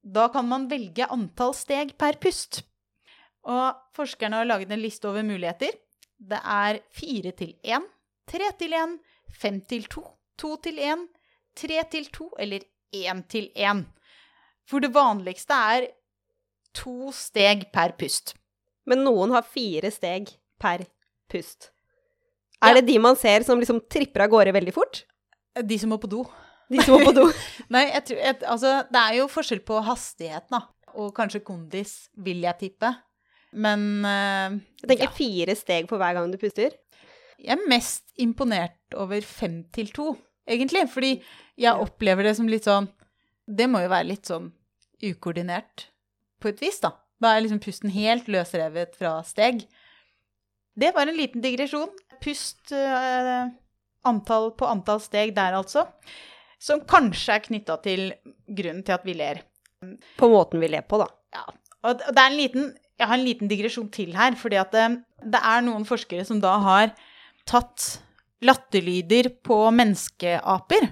da 0.00 0.30
kan 0.32 0.48
man 0.48 0.64
velge 0.70 1.06
antall 1.12 1.52
steg 1.54 1.92
per 2.00 2.16
pust. 2.22 2.62
Og 3.46 3.76
forskerne 3.94 4.40
har 4.40 4.48
laget 4.48 4.72
en 4.72 4.82
liste 4.82 5.06
over 5.10 5.26
muligheter. 5.26 5.76
Det 6.16 6.40
er 6.40 6.80
fire 6.96 7.34
til 7.36 7.52
én, 7.68 7.84
tre 8.26 8.48
til 8.58 8.72
én, 8.74 8.96
fem 9.28 9.60
til 9.68 9.84
to, 9.92 10.02
to 10.40 10.54
til 10.64 10.80
én, 10.80 11.04
tre 11.56 11.82
til 11.92 12.08
to 12.14 12.30
eller 12.38 12.64
én 12.94 13.22
til 13.30 13.50
én. 13.56 13.84
For 14.66 14.82
det 14.82 14.92
vanligste 14.94 15.54
er 15.54 15.88
to 16.76 17.12
steg 17.14 17.68
per 17.74 17.94
pust. 17.98 18.34
Men 18.86 19.04
noen 19.06 19.32
har 19.34 19.46
fire 19.46 19.90
steg 19.94 20.30
per 20.62 20.86
pust. 21.30 21.70
Ja. 22.60 22.70
Er 22.70 22.78
det 22.78 22.86
de 22.88 22.98
man 23.02 23.18
ser 23.18 23.44
som 23.46 23.60
liksom 23.60 23.82
tripper 23.92 24.24
av 24.24 24.32
gårde 24.32 24.54
veldig 24.56 24.74
fort? 24.74 25.04
De 25.56 25.78
som 25.80 25.92
må 25.92 25.98
på 26.00 26.10
do. 26.10 26.22
De 26.72 26.80
som 26.82 26.96
må 26.96 27.10
på 27.10 27.14
do? 27.16 27.26
Nei, 27.74 27.86
jeg 27.92 28.04
tror, 28.08 28.22
jeg, 28.22 28.38
altså, 28.52 28.72
det 28.92 29.02
er 29.02 29.18
jo 29.20 29.28
forskjell 29.32 29.62
på 29.66 29.82
hastigheten, 29.86 30.56
da. 30.56 30.62
Og 30.96 31.12
kanskje 31.16 31.44
kondis, 31.44 32.06
vil 32.24 32.40
jeg 32.46 32.58
tippe. 32.62 32.90
Men 33.56 33.82
uh, 34.04 34.56
Jeg 34.82 34.90
tenker 34.90 35.14
fire 35.16 35.56
steg 35.56 35.88
på 35.90 35.98
hver 36.00 36.16
gang 36.16 36.32
du 36.32 36.38
puster. 36.40 36.74
jeg 37.36 37.52
er 37.52 37.68
mest 37.68 38.10
imponert 38.16 38.96
over 38.96 39.20
fem 39.20 39.62
til 39.72 39.92
to, 39.92 40.14
egentlig. 40.46 40.86
Fordi 40.92 41.12
jeg 41.56 41.82
opplever 41.82 42.28
det 42.28 42.36
som 42.38 42.48
litt 42.50 42.66
sånn 42.68 42.90
Det 43.46 43.68
må 43.70 43.80
jo 43.84 43.90
være 43.92 44.08
litt 44.08 44.26
sånn 44.26 44.48
ukoordinert 45.04 45.86
på 46.42 46.50
et 46.50 46.62
vis, 46.62 46.80
da. 46.82 46.96
Da 47.22 47.32
er 47.32 47.44
liksom 47.44 47.60
pusten 47.62 47.92
helt 47.94 48.26
løsrevet 48.28 48.96
fra 48.98 49.20
steg. 49.24 49.62
Det 50.76 50.90
var 50.96 51.08
en 51.08 51.16
liten 51.16 51.44
digresjon. 51.44 51.92
Pust 52.24 52.72
eh, 52.74 53.46
antall 54.08 54.50
på 54.58 54.68
antall 54.68 55.00
steg 55.04 55.34
der, 55.36 55.56
altså. 55.56 55.86
Som 56.62 56.82
kanskje 56.88 57.36
er 57.36 57.44
knytta 57.44 57.78
til 57.84 58.08
grunnen 58.46 58.82
til 58.84 58.96
at 58.96 59.06
vi 59.06 59.14
ler. 59.16 59.44
På 60.18 60.28
måten 60.32 60.60
vi 60.62 60.70
ler 60.72 60.84
på, 60.88 61.00
da. 61.00 61.08
Ja. 61.36 61.46
Og 61.86 62.02
det 62.02 62.16
er 62.16 62.26
en 62.26 62.40
liten 62.40 62.74
Jeg 62.96 63.10
har 63.10 63.18
en 63.18 63.26
liten 63.26 63.48
digresjon 63.50 63.90
til 63.92 64.14
her, 64.16 64.32
fordi 64.40 64.56
at 64.56 64.70
det, 64.72 64.84
det 65.20 65.40
er 65.44 65.64
noen 65.66 65.84
forskere 65.84 66.24
som 66.24 66.38
da 66.40 66.54
har 66.64 66.94
tatt 67.44 67.98
latterlyder 68.44 69.30
på 69.44 69.58
menneskeaper. 69.74 70.90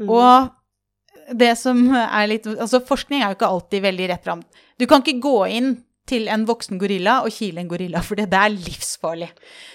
Mm. 0.00 0.08
Og 0.12 1.36
det 1.36 1.52
som 1.58 1.88
er 1.90 2.28
litt 2.30 2.46
Altså, 2.46 2.80
forskning 2.86 3.22
er 3.22 3.32
jo 3.32 3.38
ikke 3.38 3.50
alltid 3.50 3.84
veldig 3.84 4.08
rett 4.12 4.24
fram. 4.24 4.44
Du 4.78 4.86
kan 4.86 5.02
ikke 5.02 5.22
gå 5.24 5.38
inn 5.56 5.74
til 6.06 6.28
en 6.30 6.44
voksen 6.46 6.78
gorilla 6.78 7.18
og 7.26 7.34
kile 7.34 7.62
en 7.62 7.70
gorilla, 7.70 8.02
for 8.04 8.18
det 8.18 8.28
er 8.30 8.52
livsfarlig. 8.54 9.30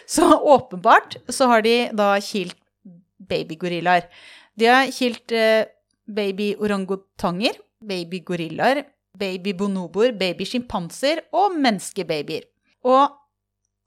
Så 0.07 0.23
åpenbart 0.39 1.17
så 1.27 1.49
har 1.51 1.65
de 1.65 1.75
da 1.97 2.13
kilt 2.23 2.55
babygorillaer. 3.31 4.07
De 4.55 4.69
har 4.69 4.91
kilt 4.95 5.31
eh, 5.35 5.67
babyorangutanger, 6.07 7.59
babygorillaer, 7.83 8.85
babybonoboer, 9.19 10.15
babysjimpanser 10.19 11.25
og 11.35 11.57
menneskebabyer. 11.59 12.47
Og 12.87 13.17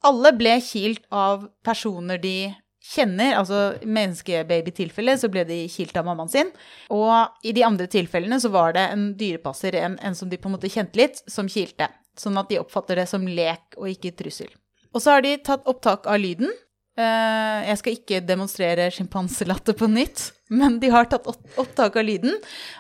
alle 0.04 0.34
ble 0.36 0.58
kilt 0.60 1.04
av 1.08 1.48
personer 1.64 2.20
de 2.20 2.52
kjenner, 2.84 3.38
altså 3.38 3.78
menneskebabytilfellet 3.82 5.22
så 5.22 5.30
ble 5.32 5.44
de 5.48 5.62
kilt 5.72 5.96
av 5.96 6.04
mammaen 6.08 6.30
sin. 6.32 6.50
Og 6.92 7.46
i 7.46 7.54
de 7.56 7.64
andre 7.64 7.86
tilfellene 7.90 8.36
så 8.42 8.50
var 8.52 8.74
det 8.76 8.84
en 8.92 9.06
dyrepasser, 9.18 9.76
en, 9.80 9.96
en 10.04 10.16
som 10.18 10.28
de 10.28 10.38
på 10.40 10.50
en 10.50 10.56
måte 10.56 10.70
kjente 10.72 11.00
litt, 11.00 11.22
som 11.30 11.48
kilte. 11.48 11.88
Sånn 12.20 12.36
at 12.38 12.50
de 12.52 12.60
oppfatter 12.60 13.00
det 13.00 13.08
som 13.10 13.24
lek 13.26 13.78
og 13.80 13.88
ikke 13.90 14.12
trussel. 14.18 14.52
Og 14.94 15.02
så 15.02 15.16
har 15.16 15.24
de 15.24 15.32
tatt 15.42 15.64
opptak 15.70 16.04
av 16.06 16.20
lyden. 16.22 16.52
Eh, 16.94 17.64
Jeg 17.70 17.80
skal 17.80 17.96
ikke 17.96 18.20
demonstrere 18.22 18.90
sjimpanselatter 18.94 19.74
på 19.80 19.88
nytt, 19.90 20.28
men 20.54 20.78
de 20.78 20.92
har 20.94 21.08
tatt 21.10 21.26
opptak 21.26 21.96
av 21.96 22.06
lyden. 22.06 22.36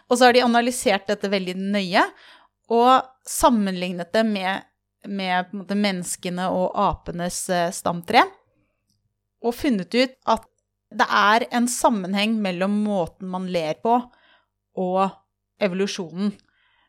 Og 0.06 0.18
så 0.20 0.28
har 0.28 0.36
de 0.36 0.44
analysert 0.44 1.08
dette 1.10 1.32
veldig 1.32 1.56
nøye 1.58 2.04
og 2.70 3.08
sammenlignet 3.28 4.12
det 4.14 4.22
med, 4.28 4.62
med 5.08 5.74
menneskene 5.74 6.46
og 6.54 6.76
apenes 6.78 7.42
eh, 7.50 7.70
stamtre. 7.74 8.22
Og 9.44 9.56
funnet 9.56 9.94
ut 9.94 10.16
at 10.34 10.48
det 10.94 11.06
er 11.10 11.46
en 11.54 11.66
sammenheng 11.70 12.36
mellom 12.42 12.76
måten 12.84 13.30
man 13.30 13.48
ler 13.50 13.78
på, 13.82 13.98
og 14.78 15.00
evolusjonen. 15.62 16.32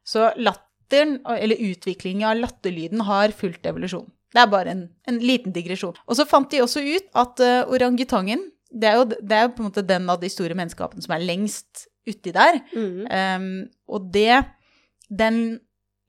Så 0.06 0.30
latteren, 0.38 1.20
eller 1.26 1.62
utviklingen 1.72 2.28
av 2.30 2.38
latterlyden, 2.40 3.06
har 3.08 3.34
fulgt 3.36 3.66
evolusjonen. 3.66 4.12
Det 4.36 4.42
er 4.42 4.52
bare 4.52 4.74
en, 4.74 4.84
en 5.08 5.18
liten 5.24 5.54
digresjon. 5.56 5.96
Og 6.06 6.18
så 6.18 6.26
fant 6.28 6.50
de 6.52 6.60
også 6.62 6.84
ut 6.84 7.06
at 7.16 7.42
uh, 7.42 7.72
orangutangen 7.72 8.50
det 8.76 8.90
er, 8.90 8.98
jo, 9.00 9.06
det 9.08 9.36
er 9.38 9.52
på 9.54 9.62
en 9.64 9.70
måte 9.70 9.86
den 9.88 10.10
av 10.12 10.20
de 10.20 10.28
store 10.32 10.56
menneskeapene 10.58 11.06
som 11.06 11.14
er 11.16 11.24
lengst 11.24 11.86
uti 12.10 12.34
der. 12.36 12.58
Mm. 12.76 13.06
Um, 13.08 13.46
og 13.88 14.10
det 14.12 14.42
den, 15.08 15.62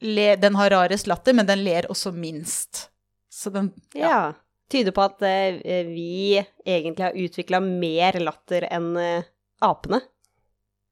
le, 0.03 0.27
den 0.41 0.57
har 0.59 0.73
rarest 0.75 1.07
latter, 1.07 1.37
men 1.37 1.47
den 1.47 1.63
ler 1.63 1.87
også 1.93 2.11
minst. 2.17 2.89
Så 3.31 3.53
den 3.55 3.71
Ja. 3.95 4.33
Tyder 4.73 4.95
på 4.95 5.05
at 5.05 5.23
eh, 5.23 5.87
vi 5.87 6.41
egentlig 6.67 7.05
har 7.05 7.19
utvikla 7.27 7.61
mer 7.63 8.19
latter 8.23 8.67
enn 8.67 8.93
eh, 8.99 9.29
apene. 9.63 10.01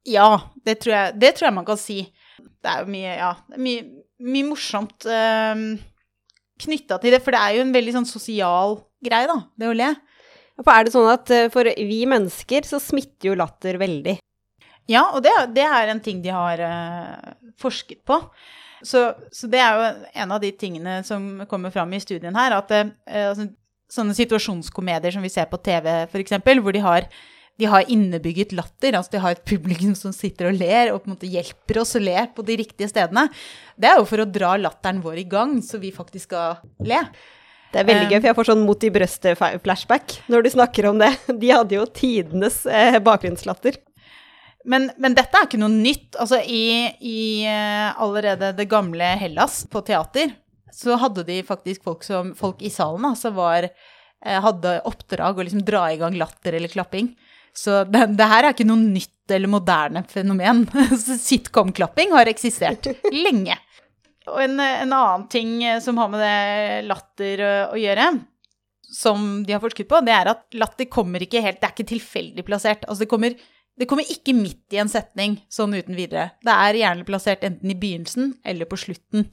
Ja, 0.07 0.53
det 0.67 0.79
tror, 0.83 0.95
jeg, 0.95 1.17
det 1.21 1.33
tror 1.35 1.49
jeg 1.49 1.57
man 1.57 1.67
kan 1.67 1.81
si. 1.81 1.99
Det 2.39 2.71
er 2.71 2.85
jo 2.85 2.93
mye, 2.93 3.15
ja, 3.17 3.33
mye, 3.61 3.85
mye 4.25 4.49
morsomt 4.51 5.07
um, 5.09 5.65
knytta 6.61 6.99
til 7.01 7.15
det, 7.15 7.23
for 7.25 7.35
det 7.35 7.41
er 7.41 7.57
jo 7.57 7.65
en 7.65 7.73
veldig 7.75 7.95
sånn 7.97 8.09
sosial 8.09 8.79
greie, 9.05 9.29
da, 9.31 9.39
det 9.61 9.71
å 9.71 9.77
le. 9.77 9.91
Er 10.61 10.87
det 10.87 10.93
sånn 10.95 11.11
at 11.11 11.33
eh, 11.35 11.49
for 11.53 11.67
vi 11.67 12.05
mennesker 12.07 12.69
så 12.69 12.79
smitter 12.83 13.33
jo 13.33 13.39
latter 13.39 13.81
veldig? 13.81 14.19
Ja, 14.91 15.09
og 15.17 15.25
det, 15.25 15.33
det 15.57 15.65
er 15.65 15.91
en 15.91 16.03
ting 16.05 16.21
de 16.23 16.31
har 16.35 16.61
eh, 16.63 17.33
forsket 17.61 18.05
på. 18.07 18.21
Så, 18.85 19.07
så 19.33 19.49
det 19.49 19.61
er 19.65 19.79
jo 19.81 19.91
en 20.23 20.35
av 20.37 20.43
de 20.43 20.51
tingene 20.61 20.99
som 21.09 21.47
kommer 21.51 21.73
fram 21.73 21.93
i 21.97 22.03
studien 22.05 22.37
her, 22.37 22.59
at 22.61 22.75
eh, 22.77 22.93
altså, 23.31 23.49
sånne 23.93 24.17
situasjonskomedier 24.17 25.15
som 25.15 25.25
vi 25.25 25.33
ser 25.33 25.49
på 25.51 25.61
TV, 25.65 25.91
f.eks., 26.09 26.37
hvor 26.63 26.75
de 26.75 26.83
har, 26.85 27.07
de 27.61 27.69
har 27.71 27.91
innebygget 27.93 28.55
latter, 28.57 28.97
altså 28.97 29.17
de 29.17 29.23
har 29.23 29.37
et 29.37 29.47
publikum 29.47 29.95
som 29.99 30.15
sitter 30.15 30.51
og 30.51 30.59
ler, 30.59 30.93
og 30.93 31.03
på 31.03 31.11
en 31.11 31.17
måte 31.17 31.31
hjelper 31.31 31.81
oss 31.83 31.95
å 31.99 32.03
le 32.03 32.27
på 32.35 32.45
de 32.47 32.59
riktige 32.65 32.91
stedene. 32.91 33.29
Det 33.77 33.91
er 33.91 34.01
jo 34.01 34.09
for 34.09 34.25
å 34.25 34.29
dra 34.29 34.57
latteren 34.61 35.03
vår 35.05 35.23
i 35.23 35.29
gang, 35.31 35.59
så 35.63 35.81
vi 35.83 35.95
faktisk 35.95 36.33
skal 36.33 36.61
le. 36.87 37.05
Det 37.75 37.81
er 37.83 37.89
veldig 37.89 38.07
gøy, 38.07 38.21
for 38.21 38.29
jeg 38.29 38.39
får 38.39 38.49
sånn 38.53 38.63
mot 38.63 38.85
i 38.87 38.93
brøstet-flashback 38.95 40.13
når 40.31 40.45
du 40.45 40.53
snakker 40.55 40.87
om 40.93 41.01
det. 41.01 41.11
De 41.43 41.51
hadde 41.51 41.75
jo 41.75 41.89
tidenes 41.91 42.61
eh, 42.71 43.01
bakgrunnslatter. 43.03 43.81
Men, 44.65 44.87
men 45.03 45.17
dette 45.17 45.37
er 45.37 45.49
ikke 45.49 45.59
noe 45.61 45.73
nytt. 45.75 46.15
Altså, 46.15 46.39
i, 46.39 46.87
i 47.03 47.19
eh, 47.51 47.91
allerede 48.01 48.53
det 48.57 48.69
gamle 48.71 49.11
Hellas 49.21 49.65
på 49.71 49.83
teater, 49.85 50.33
så 50.75 50.99
hadde 51.01 51.25
de 51.27 51.39
faktisk 51.47 51.85
folk, 51.87 52.03
som, 52.07 52.33
folk 52.39 52.63
i 52.63 52.73
salen 52.73 53.15
som 53.19 53.37
var, 53.39 53.69
eh, 54.25 54.41
hadde 54.43 54.81
oppdrag 54.89 55.39
å 55.39 55.47
liksom 55.47 55.63
dra 55.67 55.87
i 55.93 56.01
gang 56.01 56.17
latter 56.19 56.57
eller 56.59 56.73
klapping. 56.73 57.13
Så 57.55 57.85
det, 57.87 58.09
det 58.19 58.27
her 58.27 58.43
er 58.43 58.57
ikke 58.57 58.67
noe 58.67 58.83
nytt 58.83 59.31
eller 59.31 59.51
moderne 59.53 60.03
fenomen. 60.11 60.65
Sitcom-klapping 61.29 62.13
har 62.17 62.31
eksistert 62.31 62.91
lenge. 63.15 63.57
Og 64.27 64.41
en, 64.41 64.59
en 64.59 64.95
annen 64.97 65.27
ting 65.31 65.59
eh, 65.63 65.81
som 65.85 66.01
har 66.01 66.11
med 66.11 66.25
det 66.25 66.85
latter 66.89 67.45
å, 67.45 67.53
å 67.77 67.81
gjøre, 67.81 68.11
som 68.95 69.43
de 69.47 69.55
har 69.55 69.63
forsket 69.63 69.89
på, 69.91 70.01
det 70.07 70.15
er 70.15 70.31
at 70.31 70.45
latter 70.55 70.87
kommer 70.91 71.23
ikke 71.25 71.43
helt 71.43 71.61
Det 71.61 71.67
er 71.67 71.75
ikke 71.75 71.93
tilfeldig 71.95 72.45
plassert. 72.47 72.85
Altså 72.87 73.05
det 73.05 73.11
kommer, 73.11 73.35
det 73.81 73.89
kommer 73.91 74.07
ikke 74.07 74.35
midt 74.37 74.75
i 74.75 74.79
en 74.79 74.91
setning 74.91 75.41
sånn 75.53 75.75
uten 75.75 75.97
videre. 75.99 76.29
Det 76.47 76.55
er 76.55 76.79
gjerne 76.79 77.07
plassert 77.09 77.43
enten 77.47 77.73
i 77.73 77.79
begynnelsen 77.79 78.37
eller 78.47 78.69
på 78.71 78.79
slutten 78.79 79.27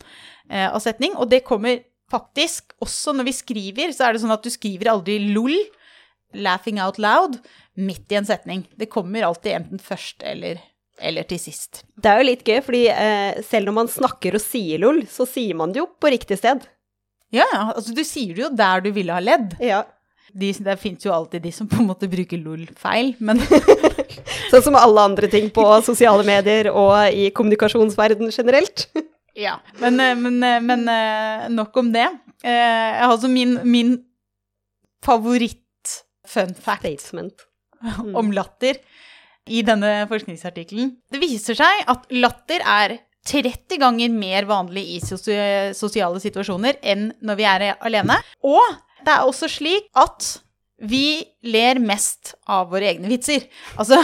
eh, 0.50 0.66
av 0.66 0.80
setning. 0.82 1.14
Og 1.14 1.30
det 1.30 1.44
kommer 1.46 1.84
faktisk 2.12 2.74
også 2.84 3.14
når 3.16 3.30
vi 3.30 3.36
skriver, 3.38 3.94
så 3.94 4.08
er 4.08 4.16
det 4.16 4.24
sånn 4.24 4.34
at 4.34 4.44
du 4.44 4.50
skriver 4.52 4.92
aldri 4.92 5.20
lol, 5.32 5.54
laughing 6.34 6.82
out 6.82 6.98
loud, 7.02 7.38
midt 7.78 8.12
i 8.12 8.18
en 8.20 8.28
setning. 8.28 8.66
Det 8.80 8.90
kommer 8.92 9.28
alltid 9.30 9.60
enten 9.60 9.84
først 9.84 10.26
eller, 10.26 10.60
eller 10.98 11.30
til 11.30 11.42
sist. 11.46 11.84
Det 12.02 12.10
er 12.10 12.22
jo 12.22 12.30
litt 12.32 12.46
gøy, 12.48 12.60
fordi 12.66 12.84
eh, 12.96 13.42
selv 13.46 13.70
når 13.70 13.78
man 13.84 13.94
snakker 13.94 14.40
og 14.40 14.44
sier 14.44 14.82
lol, 14.82 15.04
så 15.12 15.30
sier 15.30 15.58
man 15.60 15.76
det 15.76 15.84
jo 15.84 15.90
på 16.02 16.12
riktig 16.14 16.42
sted. 16.42 16.66
Ja, 17.32 17.46
ja. 17.46 17.66
Altså, 17.76 17.94
du 17.96 18.02
sier 18.04 18.34
det 18.36 18.48
jo 18.48 18.54
der 18.58 18.84
du 18.84 18.90
ville 18.96 19.16
ha 19.16 19.22
ledd. 19.24 19.54
Ja. 19.64 19.86
De, 20.34 20.52
det 20.64 20.76
fins 20.80 21.06
jo 21.06 21.12
alltid 21.14 21.42
de 21.44 21.52
som 21.56 21.68
på 21.68 21.80
en 21.82 21.88
måte 21.90 22.08
bruker 22.12 22.40
lol 22.40 22.68
feil, 22.80 23.14
men 23.20 23.42
Sånn 24.52 24.64
som 24.66 24.76
alle 24.76 25.04
andre 25.08 25.28
ting 25.32 25.50
på 25.54 25.64
sosiale 25.86 26.24
medier 26.28 26.70
og 26.72 26.94
i 27.16 27.30
kommunikasjonsverden 27.36 28.32
generelt. 28.36 28.88
Ja. 29.32 29.54
Men, 29.80 29.96
eh, 30.04 30.16
men, 30.20 30.42
eh, 30.44 30.58
men 30.60 30.82
eh, 30.92 31.46
nok 31.56 31.78
om 31.80 31.94
det. 31.94 32.04
Eh, 32.44 32.52
Jeg 32.52 32.98
har 33.00 33.14
altså 33.14 33.30
min, 33.32 33.54
min 33.64 33.94
favoritt-fun 35.06 36.52
fact 36.60 36.84
Statesment. 36.84 37.46
om 38.20 38.34
latter 38.36 38.78
i 39.50 39.64
denne 39.66 40.04
forskningsartikkelen. 40.12 40.92
Det 41.10 41.22
viser 41.24 41.58
seg 41.58 41.88
at 41.90 42.04
latter 42.14 42.62
er 42.62 42.98
30 43.26 43.80
ganger 43.82 44.12
mer 44.14 44.46
vanlig 44.50 44.84
i 44.98 45.00
sosiale 45.02 46.20
situasjoner 46.22 46.78
enn 46.84 47.08
når 47.24 47.40
vi 47.40 47.48
er 47.50 47.66
alene. 47.80 48.20
Og 48.44 48.62
det 49.06 49.14
er 49.14 49.28
også 49.28 49.50
slik 49.52 49.90
at 49.98 50.32
vi 50.82 51.22
ler 51.46 51.78
mest 51.82 52.34
av 52.50 52.72
våre 52.72 52.90
egne 52.90 53.10
vitser. 53.12 53.46
Altså 53.78 54.00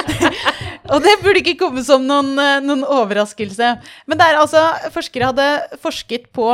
Og 0.90 1.04
det 1.04 1.18
burde 1.20 1.42
ikke 1.42 1.58
komme 1.60 1.84
som 1.84 2.06
noen, 2.08 2.32
eh, 2.40 2.58
noen 2.64 2.86
overraskelse. 2.88 3.72
Men 4.08 4.20
det 4.20 4.26
er 4.26 4.40
altså 4.40 4.62
Forskere 4.94 5.30
hadde 5.30 5.48
forsket 5.82 6.30
på 6.36 6.48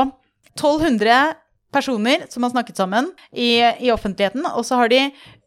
1200 0.57 1.37
personer 1.75 2.25
som 2.33 2.45
har 2.45 2.55
snakket 2.55 2.81
sammen 2.81 3.11
i, 3.33 3.61
i 3.61 3.93
offentligheten, 3.93 4.47
og 4.49 4.65
så 4.65 4.81
har 4.81 4.91
de 4.91 5.03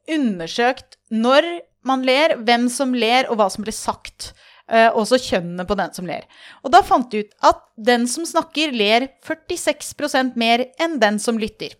undersøkt 0.10 1.00
når 1.10 1.48
man 1.88 2.04
ler, 2.06 2.36
hvem 2.46 2.68
som 2.72 2.94
ler, 2.94 3.30
og 3.32 3.40
hva 3.40 3.48
som 3.52 3.66
blir 3.66 3.76
sagt. 3.76 4.34
og 4.70 5.00
også 5.02 5.18
kjønnene 5.18 5.64
på 5.66 5.74
den 5.80 5.94
som 5.96 6.06
ler. 6.06 6.28
Og 6.62 6.70
da 6.70 6.84
fant 6.86 7.10
de 7.10 7.24
ut 7.24 7.32
at 7.42 7.64
den 7.74 8.04
som 8.06 8.28
snakker, 8.30 8.70
ler 8.70 9.08
46% 9.26 10.38
mer 10.38 10.68
enn 10.78 11.00
den 11.02 11.18
som 11.18 11.40
lytter. 11.42 11.74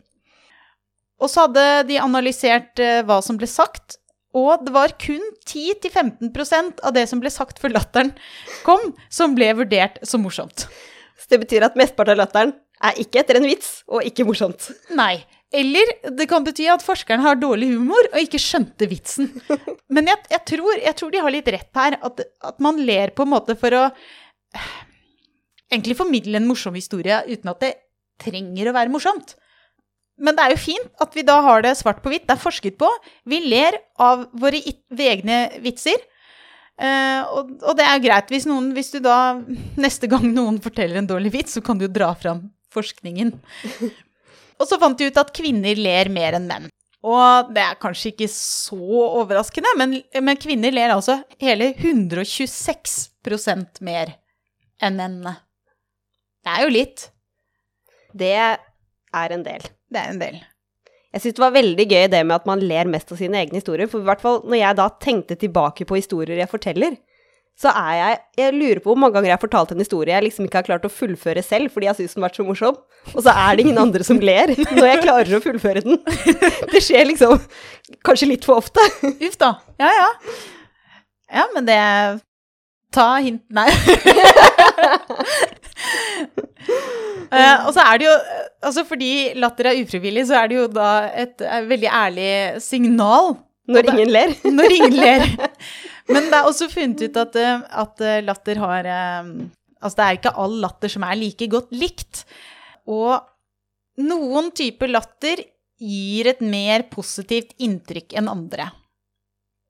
Og 1.20 1.32
så 1.32 1.46
hadde 1.48 1.66
de 1.90 2.00
analysert 2.02 2.80
eh, 2.84 3.02
hva 3.08 3.20
som 3.26 3.40
ble 3.40 3.50
sagt, 3.50 3.98
og 4.38 4.62
det 4.66 4.74
var 4.76 4.94
kun 5.02 5.24
10-15% 5.50 6.84
av 6.86 6.94
det 6.94 7.08
som 7.10 7.22
ble 7.22 7.32
sagt 7.34 7.58
før 7.62 7.74
latteren 7.74 8.12
kom, 8.66 8.92
som 9.10 9.34
ble 9.38 9.50
vurdert 9.58 9.98
som 10.06 10.22
morsomt. 10.22 10.68
Så 11.20 11.32
det 11.34 11.42
betyr 11.44 11.66
at 11.66 11.78
mesteparten 11.80 12.14
av 12.14 12.22
latteren 12.22 12.54
er 12.86 13.02
ikke 13.02 13.24
etter 13.24 13.40
en 13.40 13.48
vits, 13.50 13.82
og 13.90 14.06
ikke 14.06 14.28
morsomt. 14.28 14.70
Nei. 14.96 15.18
Eller 15.50 15.90
det 16.14 16.28
kan 16.30 16.46
bety 16.46 16.68
at 16.70 16.86
forskeren 16.86 17.24
har 17.26 17.40
dårlig 17.42 17.72
humor 17.74 18.12
og 18.12 18.22
ikke 18.22 18.42
skjønte 18.42 18.86
vitsen. 18.92 19.32
Men 19.96 20.12
jeg, 20.12 20.22
jeg, 20.30 20.44
tror, 20.52 20.78
jeg 20.78 20.96
tror, 21.00 21.12
de 21.14 21.24
har 21.26 21.34
litt 21.34 21.50
rett 21.50 21.82
her. 21.82 21.98
At, 22.06 22.22
at, 22.46 22.60
man 22.62 22.78
ler 22.86 23.16
på 23.18 23.26
en 23.26 23.34
måte 23.34 23.58
for 23.58 23.74
å 23.74 23.88
egentlig 25.74 25.98
formidle 25.98 26.38
en 26.38 26.48
morsom 26.50 26.78
historie 26.78 27.18
uten 27.26 27.50
at 27.50 27.66
det 27.66 27.74
trenger 28.22 28.70
å 28.70 28.76
være 28.78 28.94
morsomt. 28.94 29.34
Men 30.20 30.36
det 30.36 30.46
er 30.46 30.54
jo 30.54 30.62
fint 30.62 31.04
at 31.04 31.16
vi 31.16 31.24
da 31.26 31.40
har 31.46 31.64
det 31.64 31.78
svart 31.80 32.02
på 32.04 32.12
hvitt. 32.12 32.28
Det 32.28 32.36
er 32.36 32.42
forsket 32.42 32.78
på. 32.80 32.90
Vi 33.30 33.42
ler 33.48 33.80
av 34.02 34.28
våre 34.38 34.60
egne 34.60 35.42
vitser. 35.64 36.00
Uh, 36.80 37.24
og, 37.36 37.56
og, 37.60 37.74
det 37.76 37.84
er 37.84 37.98
jo 37.98 38.04
greit 38.06 38.30
hvis 38.32 38.46
noen 38.48 38.70
Hvis 38.72 38.94
du 38.94 39.02
da 39.04 39.34
neste 39.76 40.08
gang 40.08 40.30
noen 40.32 40.62
forteller 40.64 41.02
en 41.02 41.10
dårlig 41.10 41.34
vits, 41.34 41.58
så 41.58 41.64
kan 41.64 41.80
du 41.80 41.88
jo 41.88 41.92
dra 41.92 42.14
fram 42.16 42.46
forskningen. 42.72 43.34
Og 44.60 44.68
så 44.68 44.78
fant 44.80 45.00
de 45.00 45.08
ut 45.10 45.18
at 45.20 45.34
kvinner 45.36 45.76
ler 45.80 46.10
mer 46.12 46.36
enn 46.38 46.48
menn. 46.48 46.70
Og 47.00 47.52
det 47.56 47.64
er 47.64 47.78
kanskje 47.80 48.12
ikke 48.12 48.28
så 48.32 48.80
overraskende, 49.22 49.72
men, 49.80 50.04
men 50.20 50.40
kvinner 50.40 50.72
ler 50.76 50.92
altså 50.92 51.22
hele 51.40 51.72
126% 51.78 53.80
mer 53.88 54.12
enn 54.84 55.00
mennene. 55.00 55.38
Det 56.44 56.52
er 56.52 56.62
jo 56.66 56.74
litt. 56.74 57.06
Det 58.20 58.36
er 59.16 59.36
en 59.36 59.44
del. 59.46 59.68
Det 59.90 60.02
er 60.02 60.14
en 60.14 60.22
del. 60.22 60.40
Jeg 61.10 61.24
syns 61.24 61.38
det 61.40 61.42
var 61.42 61.56
veldig 61.56 61.86
gøy 61.90 62.04
det 62.14 62.22
med 62.28 62.38
at 62.38 62.50
man 62.50 62.62
ler 62.62 62.90
mest 62.90 63.10
av 63.14 63.18
sine 63.18 63.40
egne 63.42 63.58
historier. 63.58 63.90
For 63.90 64.04
i 64.04 64.10
hvert 64.10 64.22
fall 64.22 64.44
når 64.46 64.62
jeg 64.62 64.78
da 64.78 64.90
tenkte 65.02 65.38
tilbake 65.42 65.88
på 65.90 65.98
historier 65.98 66.38
jeg 66.38 66.52
forteller, 66.52 67.00
så 67.60 67.74
er 67.76 67.96
jeg 67.98 68.20
Jeg 68.40 68.54
lurer 68.56 68.80
på 68.80 68.94
hvor 68.94 69.00
mange 69.02 69.18
ganger 69.18 69.28
jeg 69.28 69.36
har 69.36 69.42
fortalt 69.42 69.74
en 69.74 69.82
historie 69.84 70.14
jeg 70.14 70.24
liksom 70.24 70.46
ikke 70.48 70.62
har 70.62 70.68
klart 70.70 70.86
å 70.88 70.92
fullføre 70.94 71.42
selv 71.44 71.74
fordi 71.74 71.90
jeg 71.90 71.98
syns 71.98 72.14
den 72.16 72.24
har 72.24 72.30
vært 72.30 72.40
så 72.40 72.46
morsom, 72.48 72.78
og 73.12 73.26
så 73.26 73.34
er 73.34 73.58
det 73.58 73.66
ingen 73.66 73.82
andre 73.82 74.06
som 74.08 74.22
ler 74.24 74.54
når 74.78 74.88
jeg 74.88 75.02
klarer 75.04 75.36
å 75.36 75.42
fullføre 75.44 75.84
den. 75.84 76.00
Det 76.72 76.80
skjer 76.86 77.10
liksom 77.10 77.36
kanskje 78.08 78.32
litt 78.32 78.48
for 78.48 78.64
ofte. 78.64 78.86
Uff 79.12 79.36
da. 79.42 79.58
Ja, 79.82 79.92
ja. 79.92 80.08
Ja, 81.30 81.46
men 81.54 81.68
det 81.68 81.78
Ta 82.96 83.20
hint 83.22 83.44
Nei. 83.54 83.68
uh, 87.30 87.58
og 87.68 87.72
så 87.76 87.84
er 87.86 88.02
det 88.02 88.08
jo 88.10 88.16
Altså 88.60 88.84
fordi 88.84 89.12
latter 89.40 89.70
er 89.70 89.80
ufrivillig, 89.80 90.26
så 90.28 90.42
er 90.42 90.50
det 90.52 90.58
jo 90.58 90.66
da 90.68 90.90
et, 91.16 91.40
et 91.40 91.70
veldig 91.70 91.88
ærlig 91.88 92.32
signal. 92.60 93.38
Når 93.70 93.92
ingen 93.94 94.12
ler. 94.12 94.34
Når 94.58 94.76
ingen 94.76 94.98
ler. 94.98 95.24
Men 96.12 96.28
det 96.28 96.36
er 96.40 96.48
også 96.50 96.68
funnet 96.72 97.06
ut 97.06 97.20
at, 97.22 97.38
eh, 97.38 97.62
at 97.84 98.04
eh, 98.04 98.22
latter 98.26 98.60
har 98.64 98.90
um, 99.24 99.34
Altså 99.80 99.96
det 99.96 100.06
er 100.06 100.18
ikke 100.18 100.36
all 100.44 100.56
latter 100.60 100.92
som 100.92 101.06
er 101.08 101.16
like 101.16 101.48
godt 101.48 101.70
likt. 101.72 102.26
Og 102.90 103.14
noen 104.04 104.50
typer 104.52 104.92
latter 104.92 105.46
gir 105.80 106.28
et 106.34 106.42
mer 106.44 106.84
positivt 106.92 107.54
inntrykk 107.64 108.18
enn 108.20 108.28
andre. 108.28 108.66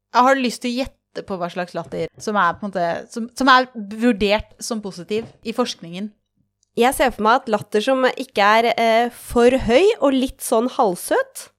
Jeg 0.09 0.25
har 0.25 0.41
lyst 0.41 0.63
til 0.63 0.73
å 0.73 0.79
gjette 0.79 0.98
på 1.25 1.37
hva 1.39 1.49
slags 1.51 1.75
latter 1.77 2.07
som 2.21 2.37
er, 2.39 2.57
måte, 2.61 2.85
som, 3.11 3.27
som 3.37 3.49
er 3.51 3.69
vurdert 4.01 4.53
som 4.63 4.81
positiv 4.83 5.27
i 5.43 5.55
forskningen. 5.55 6.11
Jeg 6.79 6.95
ser 6.95 7.11
for 7.11 7.25
meg 7.25 7.41
at 7.41 7.49
latter 7.51 7.83
som 7.83 8.05
ikke 8.09 8.49
er 8.59 8.69
eh, 8.75 9.15
for 9.15 9.55
høy 9.65 9.89
og 9.99 10.13
litt 10.15 10.43
sånn 10.45 10.69
halvsøt 10.77 11.49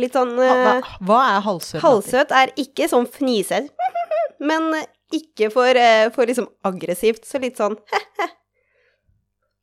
Litt 0.00 0.14
sånn 0.16 0.30
hva, 0.38 0.52
hva, 0.56 0.74
hva 1.04 1.16
er 1.34 1.42
halvsøt? 1.44 1.82
Halvsøt 1.82 2.30
er 2.34 2.52
ikke 2.58 2.86
sånn 2.88 3.04
fnisete 3.12 3.92
men 4.48 4.72
ikke 5.12 5.50
for, 5.52 5.76
eh, 5.76 6.08
for 6.14 6.28
liksom 6.28 6.48
aggressivt. 6.66 7.26
Så 7.28 7.40
litt 7.42 7.60
sånn 7.60 7.76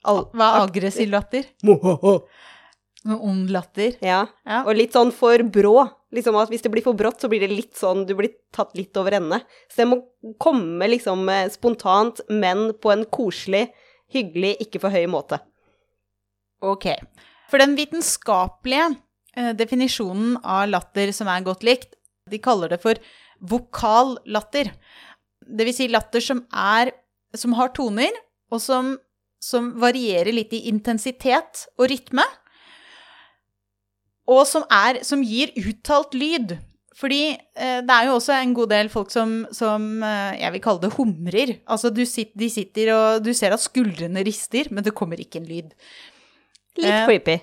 Hva 0.06 0.46
er 0.46 0.62
aggressiv 0.62 1.10
latter? 1.12 1.50
Med 3.10 3.18
ond 3.18 3.50
latter? 3.52 3.98
Ja. 4.04 4.22
ja. 4.48 4.62
Og 4.64 4.78
litt 4.78 4.96
sånn 4.96 5.12
for 5.16 5.44
brå. 5.44 5.76
Liksom 6.16 6.38
at 6.42 6.50
hvis 6.50 6.64
det 6.66 6.72
blir 6.74 6.86
for 6.86 6.98
brått, 6.98 7.22
så 7.22 7.30
blir 7.30 7.44
det 7.44 7.52
litt 7.52 7.76
sånn 7.78 8.06
Du 8.10 8.16
blir 8.18 8.32
tatt 8.56 8.74
litt 8.78 8.98
over 8.98 9.14
ende. 9.20 9.42
Så 9.70 9.84
det 9.84 9.90
må 9.92 10.00
komme 10.42 10.90
liksom 10.90 11.28
eh, 11.30 11.50
spontant, 11.54 12.22
men 12.30 12.72
på 12.82 12.94
en 12.94 13.06
koselig, 13.14 13.68
hyggelig, 14.14 14.56
ikke 14.66 14.82
for 14.82 14.96
høy 14.96 15.06
måte. 15.12 15.42
Ok. 16.66 16.90
For 17.50 17.62
den 17.62 17.76
vitenskapelige 17.78 18.90
eh, 19.38 19.54
definisjonen 19.58 20.40
av 20.42 20.68
latter 20.72 21.14
som 21.16 21.30
er 21.32 21.46
godt 21.46 21.66
likt, 21.68 21.94
de 22.30 22.42
kaller 22.42 22.74
det 22.74 22.82
for 22.82 22.98
vokal 23.40 24.18
latter. 24.30 24.74
Det 25.46 25.66
vil 25.66 25.76
si 25.76 25.88
latter 25.90 26.24
som 26.24 26.44
er 26.54 26.94
Som 27.38 27.54
har 27.54 27.70
toner, 27.78 28.10
og 28.50 28.58
som, 28.58 28.96
som 29.38 29.68
varierer 29.78 30.34
litt 30.34 30.50
i 30.58 30.64
intensitet 30.66 31.68
og 31.78 31.92
rytme. 31.92 32.24
Og 34.30 34.44
som, 34.48 34.66
er, 34.70 35.02
som 35.06 35.24
gir 35.26 35.54
uttalt 35.58 36.14
lyd. 36.18 36.60
Fordi 37.00 37.22
eh, 37.32 37.80
det 37.86 37.96
er 37.96 38.10
jo 38.10 38.18
også 38.18 38.34
en 38.36 38.54
god 38.58 38.72
del 38.74 38.90
folk 38.92 39.12
som, 39.14 39.46
som 39.56 40.04
eh, 40.04 40.40
jeg 40.42 40.56
vil 40.56 40.64
kalle 40.64 40.84
det 40.84 40.96
humrer. 40.98 41.54
Altså 41.72 41.92
sit, 42.04 42.34
de 42.38 42.50
sitter 42.52 42.92
og 42.96 43.24
du 43.24 43.32
ser 43.38 43.56
at 43.56 43.64
skuldrene 43.64 44.24
rister, 44.28 44.68
men 44.74 44.84
det 44.84 44.96
kommer 44.98 45.22
ikke 45.22 45.40
en 45.40 45.48
lyd. 45.48 45.72
Litt 46.80 46.92
eh, 46.92 47.06
creepy. 47.08 47.38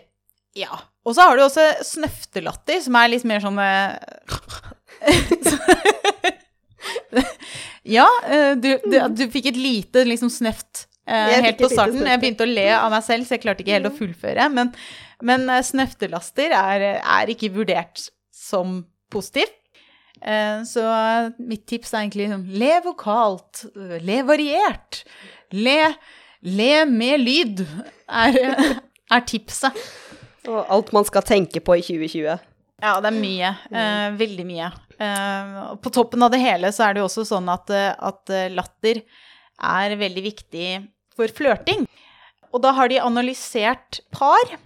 Ja. 0.60 0.82
Og 1.06 1.16
så 1.16 1.24
har 1.24 1.38
du 1.38 1.46
også 1.46 1.64
snøftelatter, 1.86 2.82
som 2.84 2.98
er 2.98 3.12
litt 3.12 3.24
mer 3.28 3.40
sånn 3.44 3.58
eh, 3.62 3.96
ja, 7.96 8.06
eh, 8.28 8.52
du, 8.60 8.70
du, 8.84 8.98
du, 9.14 9.24
fikk 9.32 9.46
et 9.52 9.60
lite 9.60 10.04
liksom 10.08 10.30
snøft 10.32 10.86
eh, 11.08 11.40
helt 11.46 11.60
på 11.62 11.70
starten. 11.72 12.04
Jeg 12.04 12.22
begynte 12.22 12.44
å 12.44 12.50
le 12.50 12.68
av 12.76 12.90
meg 12.92 13.04
selv, 13.06 13.24
så 13.24 13.36
jeg 13.36 13.44
klarte 13.46 13.64
ikke 13.64 13.76
helt 13.78 13.88
å 13.88 13.96
fullføre. 13.96 14.44
Men, 14.52 14.66
men 15.24 15.48
eh, 15.52 15.62
snøftelaster 15.64 16.54
er, 16.56 16.86
er, 16.98 17.32
ikke 17.32 17.52
vurdert 17.54 18.08
som 18.34 18.82
positivt. 19.12 19.54
Eh, 20.20 20.62
så 20.68 20.84
mitt 21.38 21.66
tips 21.68 21.94
er 21.94 22.04
egentlig 22.04 22.30
sånn 22.32 22.48
le 22.60 22.72
vokalt, 22.84 23.66
le 23.76 24.22
variert. 24.28 25.04
Le, 25.54 25.92
le 26.46 26.72
med 26.90 27.22
lyd 27.22 27.62
er, 28.08 28.40
er 29.14 29.28
tipset. 29.28 29.86
Og 30.46 30.60
alt 30.62 30.92
man 30.94 31.06
skal 31.08 31.26
tenke 31.26 31.62
på 31.64 31.78
i 31.78 31.84
2020. 31.84 32.52
Ja, 32.84 32.98
det 33.00 33.08
er 33.08 33.16
mye. 33.16 33.54
Mm. 33.72 34.18
veldig 34.20 34.44
mye. 34.46 34.68
Eh, 34.98 35.74
på 35.76 35.90
toppen 35.90 36.22
av 36.22 36.32
det 36.32 36.40
hele 36.40 36.70
så 36.72 36.86
er 36.86 36.96
det 36.96 37.02
jo 37.02 37.08
også 37.10 37.26
sånn 37.28 37.48
at, 37.52 37.72
eh, 37.72 37.92
at 37.92 38.32
eh, 38.32 38.52
latter 38.52 39.02
er 39.56 39.96
veldig 40.00 40.22
viktig 40.24 40.68
for 41.16 41.32
flørting. 41.36 41.84
Og 42.54 42.62
da 42.64 42.72
har 42.76 42.88
de 42.88 43.02
analysert 43.02 44.00
par, 44.14 44.56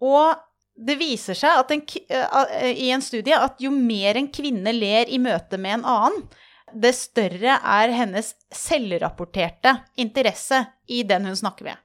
og 0.00 0.40
det 0.80 0.96
viser 1.00 1.36
seg 1.36 1.72
en, 1.74 1.82
eh, 2.08 2.70
i 2.72 2.90
en 2.94 3.02
studie 3.04 3.36
at 3.36 3.60
jo 3.60 3.72
mer 3.74 4.16
en 4.16 4.30
kvinne 4.32 4.72
ler 4.72 5.10
i 5.12 5.20
møte 5.20 5.60
med 5.60 5.80
en 5.80 5.84
annen, 5.84 6.24
det 6.70 6.92
større 6.94 7.56
er 7.66 7.92
hennes 7.92 8.34
selvrapporterte 8.54 9.74
interesse 9.98 10.62
i 10.86 11.02
den 11.02 11.26
hun 11.26 11.36
snakker 11.36 11.72
med. 11.72 11.80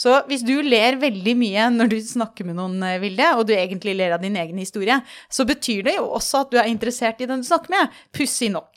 Så 0.00 0.14
hvis 0.30 0.44
du 0.46 0.54
ler 0.64 0.96
veldig 1.00 1.34
mye 1.36 1.66
når 1.74 1.90
du 1.90 1.98
snakker 2.04 2.46
med 2.48 2.56
noen, 2.56 2.78
eh, 2.86 3.00
Vilde, 3.02 3.26
og 3.36 3.44
du 3.48 3.52
egentlig 3.56 3.96
ler 3.98 4.14
av 4.16 4.22
din 4.22 4.38
egen 4.38 4.60
historie, 4.62 5.00
så 5.28 5.44
betyr 5.44 5.84
det 5.90 5.98
jo 5.98 6.06
også 6.16 6.44
at 6.44 6.54
du 6.54 6.60
er 6.60 6.70
interessert 6.70 7.20
i 7.20 7.28
den 7.28 7.42
du 7.42 7.48
snakker 7.48 7.74
med. 7.74 7.98
Pussig 8.16 8.52
nok. 8.54 8.69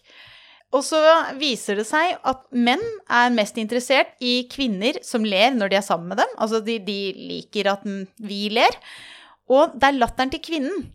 Og 0.73 0.81
så 0.81 0.99
viser 1.37 1.77
det 1.77 1.85
seg 1.85 2.15
at 2.25 2.45
menn 2.49 2.81
er 3.05 3.33
mest 3.35 3.59
interessert 3.61 4.15
i 4.23 4.47
kvinner 4.49 4.97
som 5.05 5.25
ler 5.25 5.53
når 5.53 5.69
de 5.69 5.77
er 5.77 5.85
sammen 5.85 6.09
med 6.09 6.23
dem. 6.23 6.35
Altså 6.41 6.63
de, 6.65 6.79
de 6.81 6.99
liker 7.33 7.69
at 7.75 7.85
vi 8.17 8.47
ler. 8.53 8.73
Og 9.53 9.75
det 9.77 9.89
er 9.89 9.99
latteren 9.99 10.31
til 10.33 10.41
kvinnen, 10.41 10.85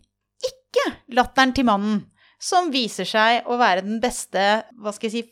ikke 0.43 0.85
latteren 1.15 1.53
til 1.55 1.67
mannen, 1.69 2.01
som 2.39 2.71
viser 2.73 3.07
seg 3.07 3.47
å 3.47 3.59
være 3.59 3.85
den 3.85 3.99
beste 4.03 4.63
hva 4.79 4.93
skal 4.95 5.09
jeg 5.09 5.15
si, 5.15 5.23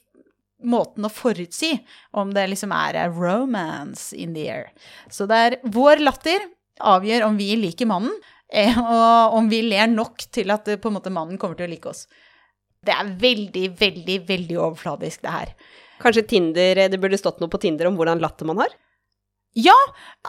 måten 0.67 1.05
å 1.05 1.13
forutsi 1.13 1.75
om 2.17 2.31
det 2.33 2.47
liksom 2.49 2.71
er 2.73 2.97
romance 3.13 4.15
in 4.17 4.33
the 4.33 4.47
air. 4.49 4.71
Så 5.13 5.27
det 5.29 5.37
er 5.37 5.57
vår 5.73 6.01
latter 6.01 6.47
avgjør 6.77 7.27
om 7.27 7.37
vi 7.37 7.51
liker 7.59 7.89
mannen, 7.89 8.13
eh, 8.49 8.77
og 8.77 9.37
om 9.37 9.49
vi 9.51 9.61
ler 9.65 9.89
nok 9.91 10.25
til 10.33 10.53
at 10.53 10.65
på 10.65 10.89
en 10.89 10.97
måte 10.97 11.13
mannen 11.13 11.37
kommer 11.41 11.57
til 11.57 11.67
å 11.67 11.73
like 11.73 11.91
oss. 11.91 12.07
Det 12.85 12.93
er 12.93 13.13
veldig, 13.21 13.65
veldig, 13.79 14.17
veldig 14.27 14.59
overfladisk, 14.59 15.23
det 15.25 15.33
her. 15.33 15.53
Kanskje 16.01 16.27
Tinder, 16.29 16.83
det 16.91 16.99
burde 17.01 17.17
stått 17.19 17.39
noe 17.41 17.51
på 17.51 17.59
Tinder 17.61 17.89
om 17.89 17.97
hvordan 17.97 18.21
latter 18.21 18.47
man 18.49 18.61
har? 18.61 18.71
Ja! 19.57 19.73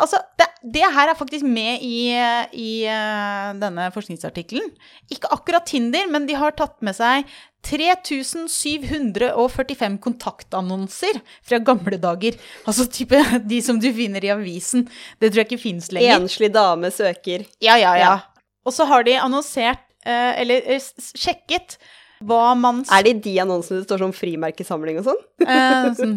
Altså, 0.00 0.16
det, 0.40 0.46
det, 0.62 0.87
her 0.94 1.11
er 1.11 1.16
faktisk 1.18 1.44
med 1.44 1.82
i, 1.84 2.14
i 2.56 2.87
uh, 2.88 3.52
denne 3.61 3.90
forskningsartikkelen. 3.92 4.70
Ikke 5.12 5.28
akkurat 5.34 5.66
Tinder, 5.68 6.06
men 6.08 6.26
de 6.28 6.34
har 6.38 6.52
tatt 6.56 6.82
med 6.84 6.94
seg 6.96 7.24
3745 7.68 9.98
kontaktannonser 10.04 11.20
fra 11.44 11.58
gamle 11.61 11.98
dager. 12.00 12.32
Altså 12.64 12.87
type 12.92 13.16
de 13.50 13.62
som 13.64 13.80
du 13.82 13.92
finner 13.92 14.24
i 14.24 14.30
avisen. 14.32 14.88
Det 15.20 15.30
tror 15.30 15.38
jeg 15.42 15.48
ikke 15.50 15.66
fins 15.66 15.92
lenger. 15.92 16.16
Enslig 16.22 16.50
dame 16.54 16.90
søker. 16.94 17.40
Ja, 17.61 17.76
ja, 17.76 17.96
ja. 17.98 18.04
ja. 18.06 18.18
Og 18.64 18.72
så 18.76 18.84
har 18.88 19.02
de 19.04 19.14
annonsert, 19.20 19.84
uh, 20.08 20.32
eller 20.40 20.56
uh, 20.72 20.80
sjekket, 21.12 21.76
hva 22.24 22.54
man 22.59 22.83
Er 22.90 23.04
det 23.07 23.12
i 23.12 23.20
de 23.28 23.35
annonsene 23.44 23.81
det 23.81 23.88
står 23.88 24.02
sånn 24.02 24.16
frimerkesamling 24.16 25.00
og 25.00 25.07
sånn? 25.11 25.20
Eh, 25.44 25.88
sånn 25.98 26.16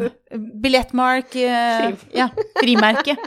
billettmark 0.64 1.36
eh, 1.38 1.92
Ja, 2.18 2.30
frimerke. 2.58 3.18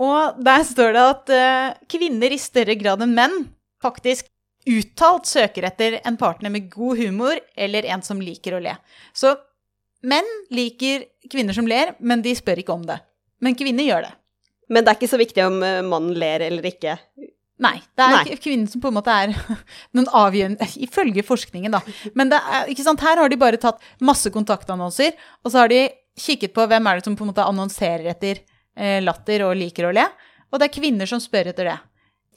Og 0.00 0.40
der 0.44 0.64
står 0.68 0.94
det 0.96 1.06
at 1.14 1.32
eh, 1.36 1.78
kvinner 1.90 2.32
i 2.32 2.40
større 2.40 2.76
grad 2.80 3.04
enn 3.04 3.16
menn 3.16 3.36
faktisk 3.84 4.28
uttalt 4.68 5.28
søker 5.28 5.64
etter 5.68 5.98
en 6.04 6.18
partner 6.20 6.52
med 6.52 6.68
god 6.72 7.00
humor 7.00 7.40
eller 7.56 7.88
en 7.88 8.04
som 8.04 8.20
liker 8.20 8.56
å 8.56 8.62
le. 8.62 8.74
Så 9.16 9.34
menn 10.04 10.28
liker 10.52 11.06
kvinner 11.32 11.56
som 11.56 11.68
ler, 11.68 11.94
men 11.98 12.24
de 12.24 12.34
spør 12.36 12.62
ikke 12.62 12.76
om 12.76 12.86
det. 12.88 13.00
Men 13.40 13.56
kvinner 13.56 13.86
gjør 13.86 14.08
det. 14.08 14.14
Men 14.70 14.84
det 14.84 14.92
er 14.92 15.00
ikke 15.00 15.10
så 15.10 15.20
viktig 15.20 15.44
om 15.48 15.60
eh, 15.66 15.80
mannen 15.84 16.16
ler 16.20 16.44
eller 16.46 16.68
ikke. 16.70 16.96
Nei, 17.60 17.76
det 17.98 18.04
er 18.06 18.14
Nei. 18.14 18.36
kvinnen 18.40 18.68
som 18.70 18.80
på 18.80 18.88
en 18.88 18.96
måte 18.96 19.12
er 19.12 19.34
den 19.96 20.08
avgjørende 20.08 20.68
Ifølge 20.86 21.24
forskningen, 21.26 21.74
da. 21.76 21.82
Men 22.16 22.32
det 22.32 22.40
er, 22.40 22.70
ikke 22.72 22.86
sant, 22.86 23.04
her 23.04 23.20
har 23.20 23.32
de 23.32 23.40
bare 23.40 23.60
tatt 23.60 23.82
masse 24.04 24.32
kontaktannonser, 24.32 25.16
og 25.44 25.52
så 25.52 25.64
har 25.64 25.72
de 25.72 25.84
kikket 26.20 26.54
på 26.56 26.64
hvem 26.68 26.88
er 26.88 26.98
det 26.98 27.06
som 27.06 27.16
på 27.16 27.26
en 27.26 27.32
måte 27.32 27.46
annonserer 27.46 28.10
etter 28.14 28.42
eh, 28.76 28.98
latter 29.04 29.46
og 29.46 29.56
liker 29.60 29.88
å 29.88 29.94
le. 29.94 30.06
Og 30.50 30.58
det 30.60 30.68
er 30.68 30.78
kvinner 30.80 31.08
som 31.08 31.20
spør 31.22 31.52
etter 31.52 31.68
det, 31.70 31.78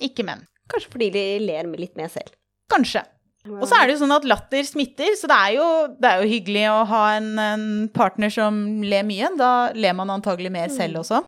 ikke 0.09 0.25
menn. 0.27 0.43
Kanskje 0.71 0.91
fordi 0.93 1.09
de 1.15 1.25
ler 1.43 1.67
litt 1.79 1.97
mer 1.99 2.11
selv. 2.11 2.35
Kanskje. 2.71 3.03
Og 3.43 3.65
så 3.67 3.75
er 3.75 3.87
det 3.87 3.97
jo 3.97 4.03
sånn 4.05 4.15
at 4.15 4.27
latter 4.27 4.63
smitter, 4.63 5.15
så 5.19 5.27
det 5.27 5.35
er 5.35 5.55
jo, 5.57 5.65
det 5.99 6.09
er 6.09 6.21
jo 6.21 6.31
hyggelig 6.31 6.63
å 6.71 6.77
ha 6.87 7.01
en, 7.17 7.31
en 7.43 7.65
partner 7.91 8.31
som 8.31 8.61
ler 8.87 9.03
mye. 9.07 9.33
Da 9.39 9.51
ler 9.75 9.97
man 9.97 10.13
antagelig 10.13 10.51
mer 10.53 10.71
selv 10.71 11.01
også. 11.01 11.19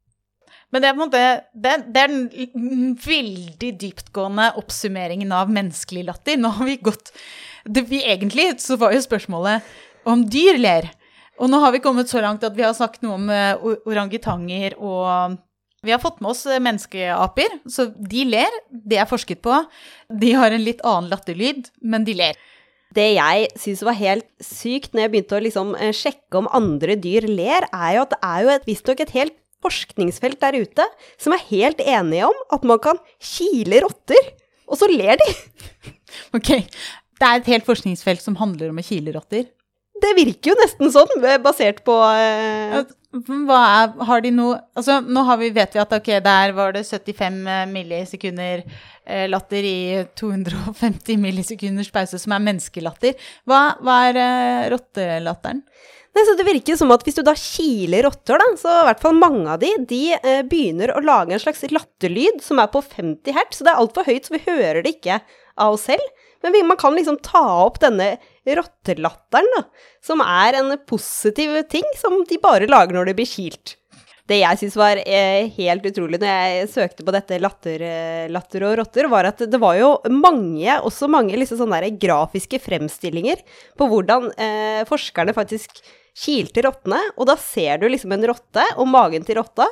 Men 0.75 0.83
det 0.83 0.89
er 0.89 0.97
måte 0.99 1.19
det 1.55 1.71
er 1.71 1.83
den 1.95 2.95
veldig 2.99 3.69
dyptgående 3.79 4.49
oppsummeringen 4.59 5.31
av 5.31 5.51
menneskelig 5.55 6.03
latter. 6.09 6.35
Nå 6.35 6.51
har 6.57 6.67
vi 6.67 6.75
gått 6.83 7.13
det, 7.63 7.85
vi, 7.87 8.01
Egentlig 8.03 8.49
så 8.59 8.75
var 8.81 8.91
jo 8.91 8.99
spørsmålet 9.05 9.63
om 10.11 10.25
dyr 10.27 10.59
ler. 10.59 10.89
Og 11.39 11.47
nå 11.51 11.61
har 11.63 11.71
vi 11.71 11.79
kommet 11.83 12.11
så 12.11 12.19
langt 12.23 12.43
at 12.43 12.57
vi 12.57 12.65
har 12.65 12.75
snakket 12.75 13.05
noe 13.07 13.15
om 13.15 13.31
uh, 13.31 13.79
orangutanger 13.87 14.75
og 14.75 15.39
vi 15.85 15.93
har 15.93 16.01
fått 16.01 16.19
med 16.23 16.31
oss 16.31 16.43
eh, 16.49 16.57
menneskeaper, 16.63 17.59
så 17.69 17.87
de 17.93 18.23
ler. 18.25 18.59
Det 18.73 18.97
er 18.97 19.05
forsket 19.05 19.43
på. 19.45 19.53
De 20.09 20.31
har 20.33 20.49
en 20.49 20.63
litt 20.65 20.81
annen 20.81 21.11
latterlyd, 21.11 21.67
men 21.85 22.07
de 22.07 22.15
ler. 22.17 22.39
Det 22.95 23.05
jeg 23.13 23.49
syns 23.59 23.83
var 23.85 23.97
helt 23.99 24.25
sykt 24.41 24.95
når 24.95 25.05
jeg 25.05 25.13
begynte 25.13 25.37
å 25.37 25.43
liksom 25.45 25.75
eh, 25.77 25.93
sjekke 25.93 26.41
om 26.41 26.49
andre 26.57 26.97
dyr 26.97 27.27
ler, 27.29 27.67
er 27.69 27.99
jo 27.99 28.05
at 28.07 28.15
det 28.15 28.21
er 28.25 28.41
jo 28.41 28.53
et- 28.55 28.65
visstnok 28.65 29.03
et 29.05 29.13
helt 29.13 29.37
forskningsfelt 29.65 30.39
der 30.43 30.61
ute 30.61 30.85
som 31.21 31.35
er 31.35 31.43
helt 31.49 31.81
enige 31.81 32.29
om 32.29 32.43
at 32.55 32.65
man 32.67 32.81
kan 32.83 33.01
kile 33.17 33.81
rotter, 33.85 34.31
og 34.69 34.79
så 34.79 34.89
ler 34.91 35.17
de. 35.21 35.33
Ok, 36.37 36.47
Det 37.15 37.27
er 37.27 37.41
et 37.41 37.47
helt 37.51 37.65
forskningsfelt 37.67 38.21
som 38.23 38.37
handler 38.39 38.69
om 38.71 38.79
å 38.79 38.83
kile 38.85 39.11
rotter. 39.15 39.49
Det 40.01 40.11
virker 40.17 40.51
jo 40.51 40.55
nesten 40.59 40.91
sånn, 40.91 41.11
eh, 41.23 41.39
basert 41.41 41.81
på 41.87 41.95
eh, 42.11 42.81
Hva 43.47 43.59
er, 43.63 43.93
har 44.09 44.23
de 44.25 44.31
noe 44.35 44.57
Altså, 44.75 44.97
nå 44.99 45.23
har 45.27 45.39
vi, 45.39 45.51
vet 45.55 45.75
vi 45.75 45.81
at 45.81 45.93
ok, 45.95 46.09
der 46.23 46.51
var 46.57 46.75
det 46.75 46.83
75 46.87 47.39
millisekunder 47.71 48.65
eh, 48.65 49.25
latter 49.31 49.67
i 49.67 49.77
250 50.19 51.21
millisekunders 51.23 51.91
pause, 51.95 52.19
som 52.19 52.35
er 52.35 52.43
menneskelatter. 52.49 53.15
Hva, 53.47 53.61
hva 53.79 53.99
er 54.09 54.21
eh, 54.23 54.65
rottelatteren? 54.75 55.63
Nei, 56.15 56.23
så 56.23 56.33
Det 56.39 56.45
virker 56.47 56.77
som 56.79 56.93
at 56.95 57.01
hvis 57.03 57.17
du 57.17 57.25
da 57.27 57.33
kiler 57.35 58.05
rotter, 58.07 58.39
da, 58.39 58.45
så 58.59 58.71
i 58.71 58.83
hvert 58.87 59.01
fall 59.03 59.17
mange 59.19 59.49
av 59.51 59.59
de, 59.59 59.73
de 59.89 60.03
eh, 60.15 60.43
begynner 60.47 60.93
å 60.95 61.03
lage 61.03 61.35
en 61.35 61.41
slags 61.43 61.65
latterlyd 61.67 62.39
som 62.43 62.61
er 62.63 62.69
på 62.71 62.79
50 62.79 63.35
hertz. 63.35 63.59
Så 63.59 63.67
det 63.67 63.73
er 63.73 63.81
altfor 63.81 64.07
høyt, 64.07 64.27
så 64.27 64.37
vi 64.37 64.45
hører 64.45 64.79
det 64.85 64.95
ikke 64.95 65.19
av 65.59 65.75
oss 65.75 65.89
selv. 65.89 66.05
Men 66.45 66.55
vi, 66.55 66.61
man 66.63 66.79
kan 66.79 66.95
liksom 66.95 67.17
ta 67.25 67.43
opp 67.65 67.81
denne 67.83 68.13
rottelatteren, 68.47 69.49
da, 69.57 69.65
som 70.05 70.23
er 70.23 70.59
en 70.61 70.75
positiv 70.87 71.57
ting 71.71 71.87
som 71.99 72.21
de 72.29 72.39
bare 72.39 72.69
lager 72.69 72.95
når 72.95 73.11
det 73.11 73.17
blir 73.19 73.27
kilt. 73.27 73.75
Det 74.25 74.39
jeg 74.39 74.57
syns 74.57 74.77
var 74.79 74.97
eh, 75.03 75.51
helt 75.53 75.83
utrolig 75.85 76.17
når 76.21 76.31
jeg 76.31 76.69
søkte 76.71 77.05
på 77.05 77.13
dette 77.13 77.37
latter, 77.41 77.83
eh, 77.85 78.23
latter 78.33 78.63
og 78.65 78.79
rotter, 78.79 79.09
var 79.11 79.27
at 79.29 79.43
det 79.51 79.59
var 79.61 79.75
jo 79.77 79.91
mange, 80.09 80.79
også 80.79 81.09
mange 81.11 81.35
liksom 81.37 81.59
sånne 81.59 81.91
grafiske 82.01 82.61
fremstillinger 82.63 83.43
på 83.77 83.89
hvordan 83.91 84.31
eh, 84.33 84.81
forskerne 84.89 85.35
faktisk 85.37 85.83
kilte 86.15 86.63
rottene. 86.65 87.01
Og 87.19 87.27
da 87.29 87.35
ser 87.39 87.81
du 87.81 87.89
liksom 87.91 88.15
en 88.15 88.29
rotte 88.31 88.65
og 88.75 88.87
magen 88.89 89.25
til 89.27 89.39
rotta, 89.41 89.67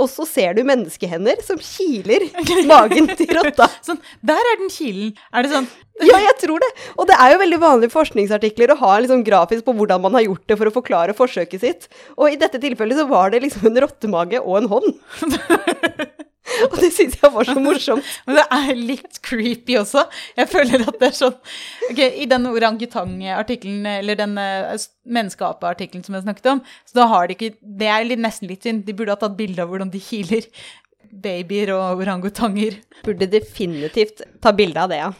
og 0.00 0.06
så 0.08 0.24
ser 0.28 0.54
du 0.54 0.62
menneskehender 0.64 1.40
som 1.42 1.58
kiler 1.60 2.28
magen 2.70 3.10
til 3.18 3.32
rotta. 3.36 3.66
Sånn, 3.84 3.98
der 4.22 4.38
er 4.52 4.60
den 4.62 4.70
kilen. 4.72 5.10
Er 5.34 5.44
det 5.44 5.52
sånn 5.52 5.66
Ja, 6.06 6.16
jeg 6.22 6.36
tror 6.40 6.62
det. 6.62 6.70
Og 6.94 7.10
det 7.10 7.18
er 7.18 7.34
jo 7.34 7.42
veldig 7.42 7.60
vanlige 7.60 7.94
forskningsartikler 7.96 8.72
å 8.72 8.78
ha 8.80 8.94
en 8.94 9.04
liksom 9.04 9.26
grafisk 9.26 9.66
på 9.66 9.74
hvordan 9.76 10.00
man 10.06 10.16
har 10.16 10.24
gjort 10.28 10.46
det 10.46 10.56
for 10.62 10.70
å 10.70 10.74
forklare 10.78 11.16
forsøket 11.18 11.66
sitt. 11.66 11.90
Og 12.16 12.30
i 12.30 12.40
dette 12.40 12.62
tilfellet 12.62 13.02
så 13.02 13.08
var 13.10 13.34
det 13.34 13.42
liksom 13.44 13.66
en 13.68 13.82
rottemage 13.84 14.40
og 14.40 14.62
en 14.62 14.70
hånd. 14.70 14.92
og 16.66 16.76
det 16.80 16.90
syns 16.94 17.16
jeg 17.20 17.32
var 17.34 17.46
så 17.48 17.56
morsomt. 17.68 18.06
Men 18.26 18.40
det 18.40 18.46
er 18.56 18.70
litt 18.78 19.20
creepy 19.26 19.76
også. 19.80 20.06
Jeg 20.38 20.50
føler 20.50 20.86
at 20.86 20.98
det 21.00 21.10
er 21.10 21.16
sånn 21.18 21.38
Ok, 21.90 22.00
I 22.00 22.26
den 22.30 22.48
orangutang-artikkelen, 22.50 23.86
eller 24.00 24.18
den 24.18 24.36
uh, 24.40 24.74
menneskeape-artikkelen 25.04 26.04
som 26.06 26.16
jeg 26.16 26.26
snakket 26.26 26.52
om, 26.54 26.62
så 26.88 27.00
da 27.02 27.08
har 27.12 27.28
de 27.28 27.36
ikke 27.36 27.54
Det 27.60 27.90
er 27.90 28.06
litt, 28.08 28.22
nesten 28.22 28.50
litt 28.50 28.66
synd. 28.66 28.84
De 28.86 28.96
burde 28.96 29.14
ha 29.14 29.20
tatt 29.20 29.38
bilde 29.38 29.62
av 29.62 29.72
hvordan 29.72 29.92
de 29.92 30.02
kiler 30.02 30.48
babyer 31.10 31.72
og 31.74 32.04
orangutanger. 32.04 32.78
Burde 33.06 33.28
definitivt 33.30 34.22
ta 34.42 34.54
bilde 34.56 34.84
av 34.84 34.92
det, 34.92 35.02
ja. 35.02 35.10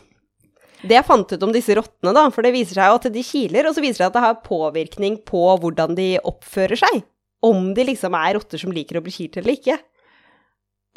Det 0.80 0.96
jeg 0.96 1.04
fant 1.04 1.32
ut 1.34 1.42
om 1.44 1.52
disse 1.52 1.74
rottene, 1.76 2.12
da, 2.16 2.22
for 2.32 2.46
det 2.46 2.54
viser 2.54 2.78
seg 2.78 2.88
jo 2.88 2.96
at 2.96 3.08
de 3.12 3.24
kiler, 3.26 3.68
og 3.68 3.76
så 3.76 3.82
viser 3.84 3.98
det 3.98 4.04
seg 4.04 4.10
at 4.10 4.16
det 4.16 4.24
har 4.24 4.38
påvirkning 4.46 5.18
på 5.28 5.42
hvordan 5.60 5.96
de 5.98 6.14
oppfører 6.24 6.80
seg. 6.80 7.02
Om 7.44 7.72
de 7.76 7.84
liksom 7.90 8.16
er 8.16 8.36
rotter 8.36 8.60
som 8.60 8.72
liker 8.72 9.00
å 9.00 9.04
bli 9.04 9.12
kilt 9.12 9.36
eller 9.40 9.56
ikke. 9.58 9.76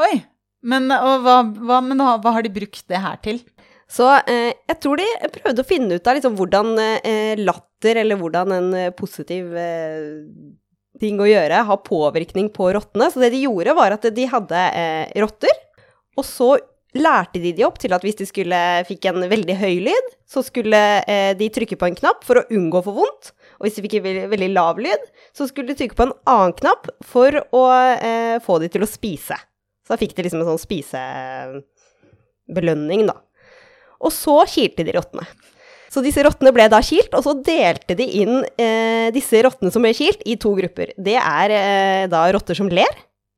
Oi! 0.02 0.24
Men, 0.64 0.88
hva, 0.88 1.42
hva, 1.44 1.82
men 1.84 2.00
hva, 2.00 2.16
hva 2.24 2.38
har 2.38 2.46
de 2.46 2.54
brukt 2.56 2.86
det 2.88 3.02
her 3.04 3.20
til? 3.26 3.42
Så 3.92 4.08
eh, 4.32 4.54
jeg 4.70 4.80
tror 4.82 4.98
de 4.98 5.06
prøvde 5.36 5.62
å 5.62 5.68
finne 5.68 5.98
ut 6.00 6.08
av 6.08 6.18
liksom 6.18 6.38
hvordan 6.40 6.74
eh, 6.80 7.36
latter, 7.38 8.00
eller 8.02 8.18
hvordan 8.18 8.54
en 8.56 8.70
eh, 8.80 8.94
positiv 8.96 9.52
eh, 9.60 10.08
ting 11.04 11.20
å 11.22 11.28
gjøre, 11.28 11.66
har 11.68 11.84
påvirkning 11.86 12.50
på 12.56 12.72
rottene. 12.74 13.10
Så 13.12 13.22
det 13.22 13.34
de 13.36 13.44
gjorde, 13.44 13.76
var 13.78 13.98
at 13.98 14.08
de 14.16 14.30
hadde 14.32 14.64
eh, 14.80 15.12
rotter, 15.22 15.60
og 16.18 16.26
så 16.26 16.56
lærte 16.94 17.42
de 17.42 17.54
de 17.58 17.66
opp 17.66 17.80
til 17.82 17.94
at 17.96 18.04
hvis 18.06 18.20
de 18.20 18.28
skulle, 18.30 18.58
fikk 18.88 19.08
en 19.10 19.24
veldig 19.30 19.56
høy 19.60 19.80
lyd, 19.90 20.12
så 20.30 20.44
skulle 20.46 20.82
eh, 21.10 21.32
de 21.38 21.50
trykke 21.54 21.78
på 21.78 21.90
en 21.90 21.98
knapp 21.98 22.26
for 22.26 22.40
å 22.40 22.46
unngå 22.54 22.82
å 22.82 22.86
få 22.88 22.98
vondt. 22.98 23.34
Og 23.60 23.68
hvis 23.68 23.78
de 23.78 23.86
fikk 23.86 24.00
en 24.00 24.30
veldig, 24.32 24.52
lav 24.54 24.82
lyd, 24.82 25.10
så 25.36 25.50
skulle 25.50 25.74
de 25.74 25.80
trykke 25.82 25.98
på 25.98 26.08
en 26.08 26.18
annen 26.30 26.54
knapp 26.58 26.90
for 27.06 27.42
å 27.52 27.66
eh, 27.98 28.38
få 28.46 28.62
de 28.64 28.70
til 28.74 28.86
å 28.86 28.90
spise. 28.90 29.38
Så 29.84 29.90
da 29.94 30.00
fikk 30.00 30.14
de 30.16 30.24
liksom 30.26 30.42
en 30.44 30.52
sånn 30.54 30.64
spisebelønning, 30.64 33.02
da. 33.10 33.16
Og 34.04 34.12
så 34.16 34.36
kilte 34.50 34.84
de 34.88 34.94
rottene. 34.96 35.26
Så 35.94 36.02
disse 36.02 36.24
rottene 36.26 36.52
ble 36.56 36.66
da 36.72 36.80
kilt, 36.84 37.14
og 37.14 37.24
så 37.26 37.34
delte 37.46 37.94
de 38.00 38.06
inn 38.24 38.36
eh, 38.58 39.08
disse 39.14 39.44
rottene 39.46 39.72
som 39.74 39.82
ble 39.86 39.92
kilt, 39.96 40.22
i 40.26 40.36
to 40.42 40.52
grupper. 40.58 40.88
Det 40.98 41.18
er 41.20 41.54
eh, 41.54 42.06
da 42.10 42.32
rotter 42.34 42.56
som 42.58 42.70
ler 42.72 42.94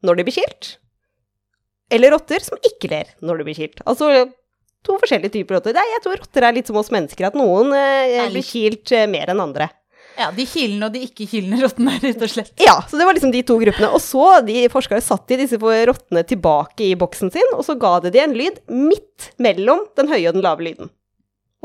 når 0.05 0.13
de 0.19 0.23
blir 0.27 0.37
kilt, 0.37 0.63
eller 1.93 2.09
rotter 2.15 2.39
som 2.45 2.57
ikke 2.65 2.87
ler 2.91 3.07
når 3.25 3.41
de 3.41 3.45
blir 3.49 3.59
kilt. 3.59 3.77
Altså 3.89 4.05
to 4.85 4.93
forskjellige 5.01 5.33
typer 5.33 5.57
rotter. 5.57 5.73
Nei, 5.75 5.85
jeg 5.95 6.03
tror 6.05 6.21
rotter 6.21 6.41
er 6.45 6.55
litt 6.55 6.69
som 6.69 6.79
oss 6.79 6.93
mennesker, 6.93 7.23
at 7.27 7.37
noen 7.37 7.67
eh, 7.75 8.21
Er 8.21 8.33
blir 8.33 8.45
kilt 8.45 8.87
eh, 8.95 9.09
mer 9.09 9.27
enn 9.33 9.43
andre. 9.43 9.65
Ja, 10.15 10.29
de 10.35 10.45
kilende 10.47 10.87
og 10.87 10.95
de 10.95 11.03
ikke-kilende 11.05 11.59
rottene, 11.63 11.95
rett 12.03 12.21
og 12.23 12.31
slett. 12.31 12.53
Ja, 12.63 12.77
så 12.87 12.99
det 12.99 13.07
var 13.07 13.17
liksom 13.17 13.33
de 13.35 13.43
to 13.47 13.57
gruppene. 13.61 13.91
Og 13.95 14.03
så 14.03 14.27
de 14.47 14.67
forskere 14.71 15.03
satt 15.03 15.27
de 15.31 15.41
disse 15.43 15.59
rottene 15.59 16.23
tilbake 16.27 16.87
i 16.87 16.95
boksen 16.99 17.33
sin, 17.33 17.51
og 17.55 17.65
så 17.67 17.75
ga 17.79 17.97
det 18.05 18.15
de 18.15 18.23
en 18.23 18.37
lyd 18.37 18.61
midt 18.71 19.33
mellom 19.41 19.83
den 19.99 20.11
høye 20.11 20.29
og 20.29 20.37
den 20.37 20.45
lave 20.45 20.69
lyden. 20.69 20.93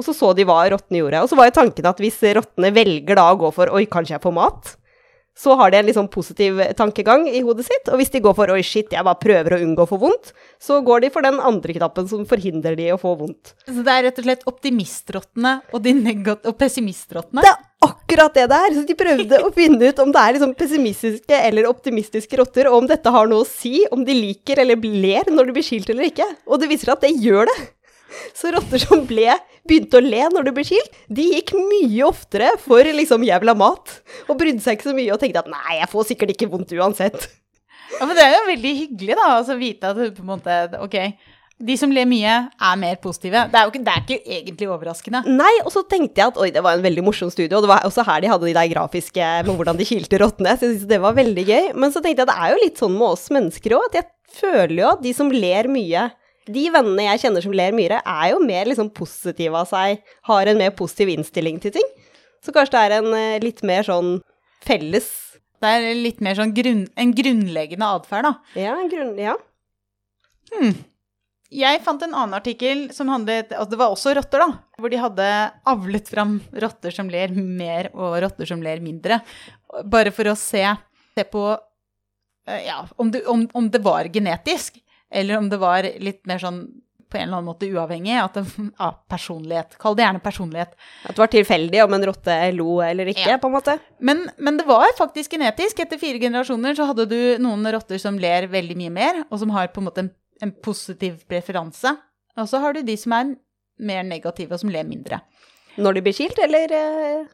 Og 0.00 0.06
så 0.06 0.14
så 0.16 0.32
de 0.34 0.46
hva 0.48 0.62
rottene 0.72 1.02
gjorde. 1.02 1.22
Og 1.22 1.30
så 1.30 1.36
var 1.38 1.50
jo 1.50 1.58
tanken 1.60 1.88
at 1.90 1.98
hvis 2.00 2.20
rottene 2.38 2.72
velger 2.74 3.18
da 3.18 3.30
å 3.30 3.40
gå 3.40 3.50
for 3.54 3.68
'oi, 3.68 3.84
kanskje 3.90 4.16
jeg 4.16 4.24
får 4.24 4.36
mat', 4.36 4.76
så 5.40 5.54
har 5.56 5.70
de 5.70 5.78
en 5.78 5.92
sånn 5.94 6.10
positiv 6.10 6.58
tankegang 6.76 7.26
i 7.28 7.40
hodet 7.44 7.64
sitt. 7.68 7.88
Og 7.92 8.00
hvis 8.00 8.12
de 8.12 8.22
går 8.24 8.34
for 8.36 8.50
'oi, 8.50 8.62
shit, 8.66 8.90
jeg 8.92 9.04
bare 9.06 9.20
prøver 9.20 9.56
å 9.56 9.60
unngå 9.62 9.84
å 9.84 9.90
få 9.92 10.00
vondt', 10.00 10.32
så 10.58 10.80
går 10.84 11.04
de 11.04 11.10
for 11.14 11.22
den 11.22 11.38
andre 11.38 11.76
knappen 11.76 12.08
som 12.08 12.26
forhindrer 12.28 12.76
de 12.80 12.90
å 12.94 13.00
få 13.00 13.14
vondt. 13.20 13.54
Så 13.68 13.84
det 13.84 13.92
er 13.92 14.08
rett 14.08 14.18
og 14.18 14.24
slett 14.26 14.46
optimistrottene 14.48 15.60
og, 15.70 15.82
og. 15.84 17.44
Det 17.44 17.52
er 17.52 17.69
akkurat 17.84 18.34
det 18.36 18.46
det 18.50 18.60
er. 18.66 18.76
Så 18.76 18.84
de 18.88 18.96
prøvde 18.98 19.40
å 19.44 19.50
finne 19.56 19.90
ut 19.90 20.02
om 20.04 20.12
det 20.14 20.22
er 20.22 20.36
liksom 20.36 20.54
pessimistiske 20.58 21.42
eller 21.48 21.68
optimistiske 21.70 22.40
rotter, 22.40 22.70
og 22.70 22.82
om 22.82 22.88
dette 22.90 23.12
har 23.14 23.28
noe 23.30 23.44
å 23.44 23.48
si, 23.48 23.84
om 23.92 24.04
de 24.06 24.16
liker 24.16 24.62
eller 24.62 24.80
ler 24.80 25.30
når 25.32 25.50
de 25.50 25.58
blir 25.58 25.66
skilt 25.66 25.90
eller 25.92 26.10
ikke. 26.10 26.28
Og 26.46 26.60
det 26.62 26.70
viser 26.70 26.94
at 26.94 27.04
det 27.04 27.14
gjør 27.16 27.50
det. 27.50 27.58
Så 28.34 28.50
rotter 28.50 28.82
som 28.82 29.04
ble, 29.06 29.36
begynte 29.68 30.00
å 30.00 30.04
le 30.04 30.22
når 30.34 30.48
de 30.48 30.54
ble 30.56 30.64
skilt, 30.66 30.96
de 31.08 31.28
gikk 31.36 31.52
mye 31.56 32.06
oftere 32.08 32.52
for 32.62 32.84
liksom 32.84 33.26
jævla 33.26 33.54
mat. 33.58 34.00
Og 34.26 34.38
brydde 34.40 34.64
seg 34.64 34.78
ikke 34.78 34.90
så 34.90 34.96
mye 34.96 35.12
og 35.14 35.20
tenkte 35.22 35.44
at 35.44 35.52
nei, 35.52 35.76
jeg 35.78 35.92
får 35.92 36.08
sikkert 36.10 36.34
ikke 36.34 36.50
vondt 36.50 36.74
uansett. 36.74 37.28
Ja, 37.96 38.06
men 38.06 38.14
det 38.16 38.24
er 38.24 38.36
jo 38.36 38.48
veldig 38.48 38.72
hyggelig 38.84 39.16
da, 39.18 39.28
altså 39.40 39.56
vite 39.58 39.90
at 39.90 39.98
du 39.98 40.04
på 40.14 40.22
en 40.22 40.30
måte, 40.30 40.58
ok, 40.78 40.96
De 41.60 41.74
som 41.76 41.90
ler 41.92 42.06
mye, 42.08 42.34
er 42.48 42.78
mer 42.80 42.96
positive. 43.02 43.42
Det 43.52 43.58
er 43.58 43.66
jo 43.66 43.72
ikke, 43.72 43.82
det 43.84 43.92
er 43.92 44.04
ikke 44.04 44.36
egentlig 44.36 44.68
overraskende. 44.72 45.20
Nei, 45.28 45.52
og 45.60 45.72
så 45.74 45.82
tenkte 45.84 46.22
jeg 46.22 46.32
at 46.32 46.38
oi, 46.40 46.48
det 46.54 46.62
var 46.64 46.78
en 46.78 46.86
veldig 46.86 47.04
morsom 47.04 47.32
studie, 47.32 47.52
og 47.52 47.66
det 47.66 47.70
var 47.72 47.84
også 47.84 48.06
her 48.08 48.22
de 48.24 48.30
hadde 48.32 48.48
de 48.48 48.54
der 48.56 48.70
grafiske 48.72 49.26
med 49.44 49.58
hvordan 49.58 49.80
de 49.80 49.88
kilte 49.88 50.22
rottene. 50.22 50.54
Så 50.56 50.66
jeg 50.66 50.78
syntes 50.78 50.88
det 50.94 51.02
var 51.04 51.18
veldig 51.18 51.44
gøy. 51.44 51.68
Men 51.76 51.92
så 51.92 52.00
tenkte 52.00 52.24
jeg 52.24 52.30
at 52.30 52.32
det 52.32 52.46
er 52.46 52.54
jo 52.54 52.64
litt 52.64 52.80
sånn 52.80 52.96
med 52.96 53.08
oss 53.10 53.28
mennesker 53.34 53.76
òg, 53.76 53.90
at 53.90 54.00
jeg 54.00 54.40
føler 54.40 54.76
jo 54.78 54.88
at 54.94 55.04
de 55.04 55.14
som 55.16 55.34
ler 55.34 55.68
mye 55.68 56.08
de 56.50 56.66
vennene 56.72 57.06
jeg 57.06 57.22
kjenner 57.24 57.44
som 57.44 57.54
ler 57.54 57.74
mye, 57.76 58.00
er 58.00 58.28
jo 58.32 58.40
mer 58.42 58.68
liksom 58.70 58.90
positive 58.96 59.58
av 59.60 59.68
seg, 59.70 60.00
har 60.30 60.50
en 60.50 60.60
mer 60.60 60.72
positiv 60.76 61.12
innstilling 61.12 61.60
til 61.62 61.74
ting. 61.76 61.90
Så 62.44 62.54
kanskje 62.56 62.76
det 62.76 62.82
er 62.86 62.96
en 62.96 63.16
eh, 63.16 63.42
litt 63.42 63.60
mer 63.66 63.84
sånn 63.86 64.20
felles 64.64 65.08
Det 65.60 65.68
er 65.68 65.90
litt 65.96 66.22
mer 66.24 66.38
sånn 66.38 66.54
grunn, 66.56 66.86
en 66.96 67.12
grunnleggende 67.16 67.90
atferd, 67.98 68.30
da. 68.30 68.32
Ja, 68.56 68.78
en 68.80 68.88
grunn... 68.92 69.12
Ja. 69.20 69.36
Hmm. 70.54 70.72
Jeg 71.50 71.80
fant 71.82 72.02
en 72.06 72.12
annen 72.14 72.36
artikkel 72.38 72.84
som 72.94 73.08
handlet 73.10 73.50
altså 73.56 73.72
Det 73.72 73.78
var 73.80 73.90
også 73.94 74.12
rotter, 74.14 74.38
da. 74.44 74.50
Hvor 74.78 74.92
de 74.92 75.00
hadde 75.02 75.30
avlet 75.72 76.10
fram 76.12 76.36
rotter 76.62 76.94
som 76.94 77.10
ler 77.10 77.32
mer, 77.34 77.88
og 77.94 78.20
rotter 78.22 78.46
som 78.46 78.62
ler 78.62 78.78
mindre. 78.84 79.18
Bare 79.90 80.12
for 80.14 80.30
å 80.30 80.36
se, 80.38 80.62
se 81.16 81.24
på 81.26 81.42
eh, 82.46 82.62
ja, 82.68 82.84
om 83.02 83.10
det, 83.10 83.24
om, 83.26 83.48
om 83.58 83.66
det 83.70 83.82
var 83.82 84.06
genetisk, 84.14 84.78
eller 85.10 85.40
om 85.42 85.50
det 85.50 85.58
var 85.58 85.90
litt 85.98 86.22
mer 86.30 86.38
sånn 86.42 86.62
på 87.10 87.18
en 87.18 87.24
eller 87.24 87.40
annen 87.40 87.48
måte 87.50 87.66
uavhengig 87.66 88.14
at 88.22 88.36
det, 88.38 88.44
ja, 88.78 88.92
personlighet. 89.10 89.72
Kall 89.82 89.96
det 89.98 90.04
gjerne 90.04 90.22
personlighet. 90.22 90.76
At 91.02 91.16
det 91.16 91.22
var 91.24 91.30
tilfeldig 91.32 91.80
om 91.82 91.96
en 91.96 92.04
rotte 92.06 92.36
lo 92.54 92.76
eller 92.86 93.10
ikke, 93.10 93.26
Ja. 93.32 93.38
på 93.42 93.50
en 93.50 93.56
måte. 93.56 93.74
Men, 93.98 94.20
men 94.38 94.60
det 94.60 94.68
var 94.68 94.86
faktisk 94.94 95.34
genetisk. 95.34 95.82
Etter 95.82 95.98
fire 95.98 96.22
generasjoner 96.22 96.78
så 96.78 96.86
hadde 96.86 97.08
du 97.10 97.18
noen 97.42 97.66
rotter 97.74 97.98
som 97.98 98.14
ler 98.22 98.46
veldig 98.52 98.76
mye 98.78 98.94
mer, 98.94 99.18
og 99.26 99.42
som 99.42 99.50
har 99.56 99.72
på 99.74 99.82
en 99.82 99.88
måte 99.90 100.04
en, 100.06 100.12
en 100.42 100.52
positiv 100.64 101.22
preferanse. 101.30 101.92
Og 102.38 102.48
så 102.48 102.60
har 102.62 102.74
du 102.74 102.82
de 102.86 102.96
som 102.98 103.14
er 103.16 103.34
mer 103.80 104.06
negative, 104.06 104.54
og 104.54 104.62
som 104.62 104.72
ler 104.72 104.86
mindre. 104.88 105.20
Når 105.80 105.96
de 105.96 106.02
blir 106.04 106.16
kilt, 106.16 106.40
eller 106.42 106.74
eh, 106.76 107.28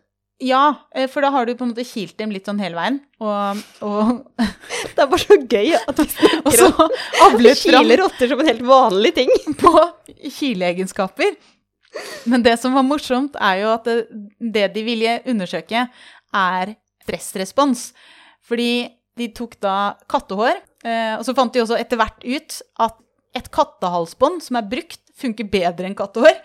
Ja, 0.45 0.89
eh, 0.95 1.09
for 1.09 1.25
da 1.25 1.31
har 1.33 1.47
du 1.47 1.55
på 1.57 1.65
en 1.65 1.73
måte 1.73 1.87
kilt 1.89 2.19
dem 2.21 2.33
litt 2.35 2.49
sånn 2.49 2.61
hele 2.61 2.77
veien, 2.77 3.01
og, 3.25 3.63
og, 3.87 4.11
Det 4.97 5.05
er 5.05 5.11
bare 5.11 5.23
så 5.23 5.37
gøy 5.41 5.75
at 5.77 5.99
vi 6.01 6.07
snakker 6.13 6.59
så 6.61 6.69
om 6.71 6.95
avlet 7.27 7.61
kile 7.65 7.99
rotter 8.01 8.31
som 8.31 8.41
en 8.41 8.51
helt 8.51 8.65
vanlig 8.65 9.13
ting. 9.17 9.33
på 9.63 9.73
kileegenskaper. 10.39 11.37
Men 12.29 12.45
det 12.45 12.59
som 12.61 12.77
var 12.77 12.85
morsomt, 12.85 13.37
er 13.41 13.63
jo 13.63 13.73
at 13.73 13.89
det, 13.89 13.97
det 14.41 14.67
de 14.75 14.85
ville 14.85 15.19
undersøke, 15.29 15.87
er 16.37 16.75
stressrespons. 17.07 17.91
Fordi 18.47 18.89
de 19.17 19.31
tok 19.35 19.57
da 19.65 19.97
kattehår, 20.11 20.59
eh, 20.61 20.76
og 21.19 21.25
så 21.27 21.35
fant 21.37 21.55
de 21.55 21.63
også 21.65 21.79
etter 21.81 22.01
hvert 22.01 22.25
ut 22.25 22.61
at 22.87 23.03
et 23.37 23.51
kattehalsbånd 23.53 24.41
som 24.45 24.59
er 24.59 24.69
brukt, 24.71 25.01
funker 25.17 25.49
bedre 25.49 25.89
enn 25.89 25.97
kattehår. 25.97 26.39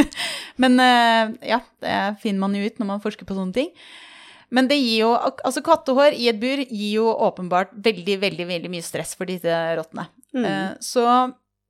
Men 0.62 0.78
eh, 0.82 1.34
ja, 1.52 1.60
det 1.82 1.98
finner 2.22 2.44
man 2.44 2.56
jo 2.56 2.64
ut 2.64 2.80
når 2.80 2.88
man 2.94 3.02
forsker 3.04 3.28
på 3.28 3.36
sånne 3.36 3.56
ting. 3.56 3.70
Men 4.50 4.66
det 4.66 4.80
gir 4.80 5.04
jo 5.04 5.10
Altså, 5.14 5.62
kattehår 5.64 6.16
i 6.18 6.26
et 6.32 6.40
bur 6.40 6.62
gir 6.64 6.96
jo 6.96 7.10
åpenbart 7.12 7.72
veldig, 7.76 8.16
veldig, 8.24 8.48
veldig 8.48 8.72
mye 8.72 8.84
stress 8.84 9.14
for 9.18 9.30
disse 9.30 9.60
rottene. 9.78 10.08
Mm. 10.36 10.44
Eh, 10.48 10.72
Så 10.84 11.06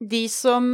de 0.00 0.24
som 0.32 0.70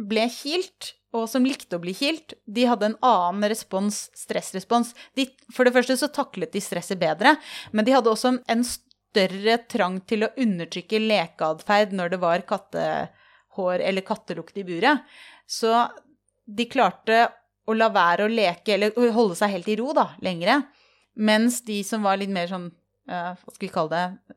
ble 0.00 0.24
kilt, 0.32 0.94
og 1.12 1.26
som 1.28 1.44
likte 1.44 1.76
å 1.76 1.82
bli 1.82 1.92
kilt, 1.96 2.36
de 2.46 2.64
hadde 2.70 2.86
en 2.86 2.98
annen 3.04 3.50
respons, 3.50 4.06
stressrespons. 4.16 4.94
De, 5.18 5.26
for 5.52 5.66
det 5.66 5.74
første 5.74 5.98
så 5.98 6.08
taklet 6.14 6.54
de 6.54 6.62
stresset 6.62 7.00
bedre, 7.00 7.34
men 7.74 7.84
de 7.84 7.92
hadde 7.96 8.12
også 8.12 8.38
en 8.38 8.62
større 9.10 9.58
trang 9.70 9.98
til 10.06 10.22
å 10.26 10.30
undertrykke 10.38 11.00
lekeatferd 11.02 11.92
når 11.98 12.10
det 12.14 12.20
var 12.22 12.44
kattehår 12.46 13.82
eller 13.82 14.06
kattelukt 14.06 14.56
i 14.58 14.64
buret. 14.64 15.02
Så 15.50 15.72
de 16.46 16.66
klarte 16.70 17.24
å 17.70 17.74
la 17.76 17.88
være 17.92 18.26
å 18.26 18.30
leke, 18.32 18.74
eller 18.74 18.94
holde 19.14 19.36
seg 19.38 19.52
helt 19.54 19.68
i 19.70 19.76
ro, 19.78 19.92
da, 19.94 20.08
lengre. 20.24 20.60
Mens 21.20 21.60
de 21.66 21.80
som 21.86 22.02
var 22.02 22.16
litt 22.18 22.30
mer 22.32 22.48
sånn, 22.50 22.70
eh, 23.10 23.32
hva 23.36 23.52
skal 23.54 23.66
vi 23.66 23.72
kalle 23.74 23.90
det, 23.90 24.36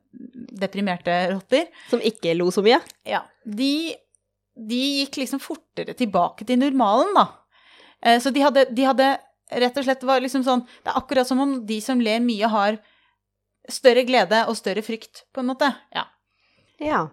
deprimerte 0.60 1.14
rotter, 1.32 1.66
Som 1.90 2.02
ikke 2.04 2.34
lo 2.36 2.50
så 2.54 2.62
mye. 2.62 2.80
ja, 3.06 3.22
de, 3.44 3.94
de 4.54 4.82
gikk 5.00 5.16
liksom 5.22 5.40
fortere 5.42 5.94
tilbake 5.98 6.46
til 6.46 6.58
normalen, 6.60 7.14
da. 7.16 7.26
Eh, 8.02 8.18
Så 8.22 8.30
de 8.34 8.40
hadde, 8.44 8.66
de 8.70 8.84
hadde 8.86 9.08
rett 9.50 9.76
og 9.78 9.84
slett 9.86 10.02
var 10.02 10.20
liksom 10.20 10.42
sånn 10.44 10.62
Det 10.82 10.90
er 10.90 10.96
akkurat 10.98 11.26
som 11.28 11.40
om 11.40 11.66
de 11.66 11.80
som 11.80 12.00
ler 12.00 12.20
mye, 12.20 12.46
har 12.48 12.78
større 13.70 14.04
glede 14.06 14.44
og 14.48 14.58
større 14.58 14.82
frykt, 14.84 15.24
på 15.32 15.42
en 15.42 15.52
måte. 15.52 15.70
Ja. 15.94 16.06
Ja. 16.82 17.06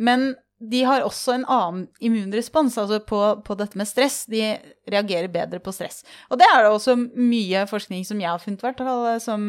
Men 0.00 0.34
de 0.60 0.82
har 0.84 1.04
også 1.04 1.34
en 1.34 1.46
annen 1.48 1.86
immunrespons 2.04 2.76
altså 2.78 3.00
på, 3.04 3.20
på 3.44 3.56
dette 3.56 3.78
med 3.80 3.88
stress. 3.88 4.24
De 4.28 4.42
reagerer 4.92 5.30
bedre 5.32 5.60
på 5.62 5.72
stress. 5.72 6.02
Og 6.28 6.40
det 6.40 6.48
er 6.50 6.64
det 6.64 6.72
også 6.74 6.96
mye 7.00 7.64
forskning 7.70 8.04
som 8.08 8.20
jeg 8.20 8.28
har 8.28 8.42
funnet, 8.42 8.64
hvert 8.64 8.82
fall, 8.84 9.08
som 9.24 9.48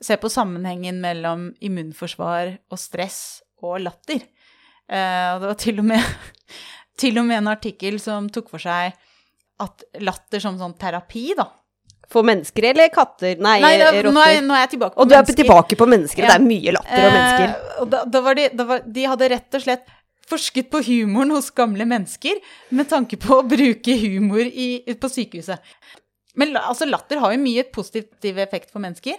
ser 0.00 0.20
på 0.20 0.30
sammenhengen 0.32 1.02
mellom 1.02 1.50
immunforsvar 1.60 2.54
og 2.72 2.80
stress 2.80 3.42
og 3.60 3.82
latter. 3.84 4.24
Eh, 4.88 5.28
og 5.34 5.42
det 5.42 5.50
var 5.50 5.58
til 5.60 5.82
og, 5.82 5.88
med, 5.92 6.08
til 7.00 7.20
og 7.20 7.28
med 7.28 7.42
en 7.42 7.52
artikkel 7.52 8.00
som 8.00 8.30
tok 8.32 8.48
for 8.54 8.64
seg 8.64 8.96
at 9.60 9.84
latter 10.00 10.40
som 10.40 10.56
sånn 10.56 10.78
terapi, 10.80 11.34
da. 11.36 11.50
For 12.10 12.26
mennesker 12.26 12.64
eller 12.72 12.90
katter? 12.90 13.36
Nei, 13.38 13.60
Nei, 13.62 13.74
da, 13.78 13.92
rotter. 13.94 14.10
nå, 14.10 14.22
er, 14.26 14.40
nå 14.42 14.56
er 14.56 14.64
jeg 14.64 14.72
tilbake 14.74 14.96
på 14.96 15.04
og 15.04 15.08
du 15.08 15.14
er 15.14 15.20
mennesker. 15.20 15.38
tilbake 15.44 15.76
på 15.78 15.86
mennesker. 15.92 16.24
Ja. 16.26 16.32
Det 16.32 16.36
er 16.40 16.46
mye 16.48 16.74
latter 16.74 17.04
og 17.06 17.14
mennesker. 17.14 17.48
Eh, 17.54 17.76
og 17.84 17.90
da, 17.92 18.00
da 18.16 18.22
var 18.26 18.38
de, 18.40 18.46
da 18.58 18.66
var, 18.72 18.82
de 18.98 19.04
hadde 19.12 19.28
rett 19.36 19.58
og 19.60 19.64
slett 19.66 19.92
forsket 20.30 20.70
på 20.70 20.80
humoren 20.86 21.32
hos 21.34 21.48
gamle 21.54 21.86
mennesker 21.90 22.38
med 22.78 22.90
tanke 22.90 23.18
på 23.18 23.40
å 23.40 23.46
bruke 23.46 23.94
humor 24.02 24.42
i, 24.46 24.68
på 24.94 25.10
sykehuset. 25.10 25.62
Men 26.38 26.54
altså, 26.58 26.86
latter 26.86 27.18
har 27.22 27.32
jo 27.34 27.40
mye 27.42 27.64
positiv 27.74 28.38
effekt 28.42 28.70
for 28.70 28.82
mennesker. 28.82 29.16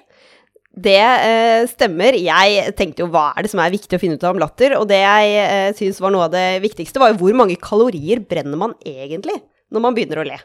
Det 0.71 0.95
eh, 1.03 1.65
stemmer. 1.67 2.15
Jeg 2.15 2.71
tenkte 2.79 3.03
jo 3.03 3.09
hva 3.11 3.33
er 3.35 3.43
det 3.43 3.51
som 3.51 3.59
er 3.59 3.73
viktig 3.73 3.97
å 3.97 3.99
finne 3.99 4.15
ut 4.15 4.23
av 4.23 4.37
om 4.37 4.39
latter, 4.39 4.77
og 4.79 4.87
det 4.87 5.01
jeg 5.01 5.33
eh, 5.41 5.71
syns 5.75 5.99
var 6.03 6.13
noe 6.15 6.29
av 6.29 6.35
det 6.35 6.45
viktigste, 6.63 6.99
var 7.01 7.11
jo 7.11 7.19
hvor 7.23 7.35
mange 7.39 7.59
kalorier 7.59 8.23
brenner 8.23 8.59
man 8.59 8.75
egentlig 8.87 9.35
når 9.71 9.83
man 9.83 9.95
begynner 9.97 10.21
å 10.23 10.27
le. 10.27 10.39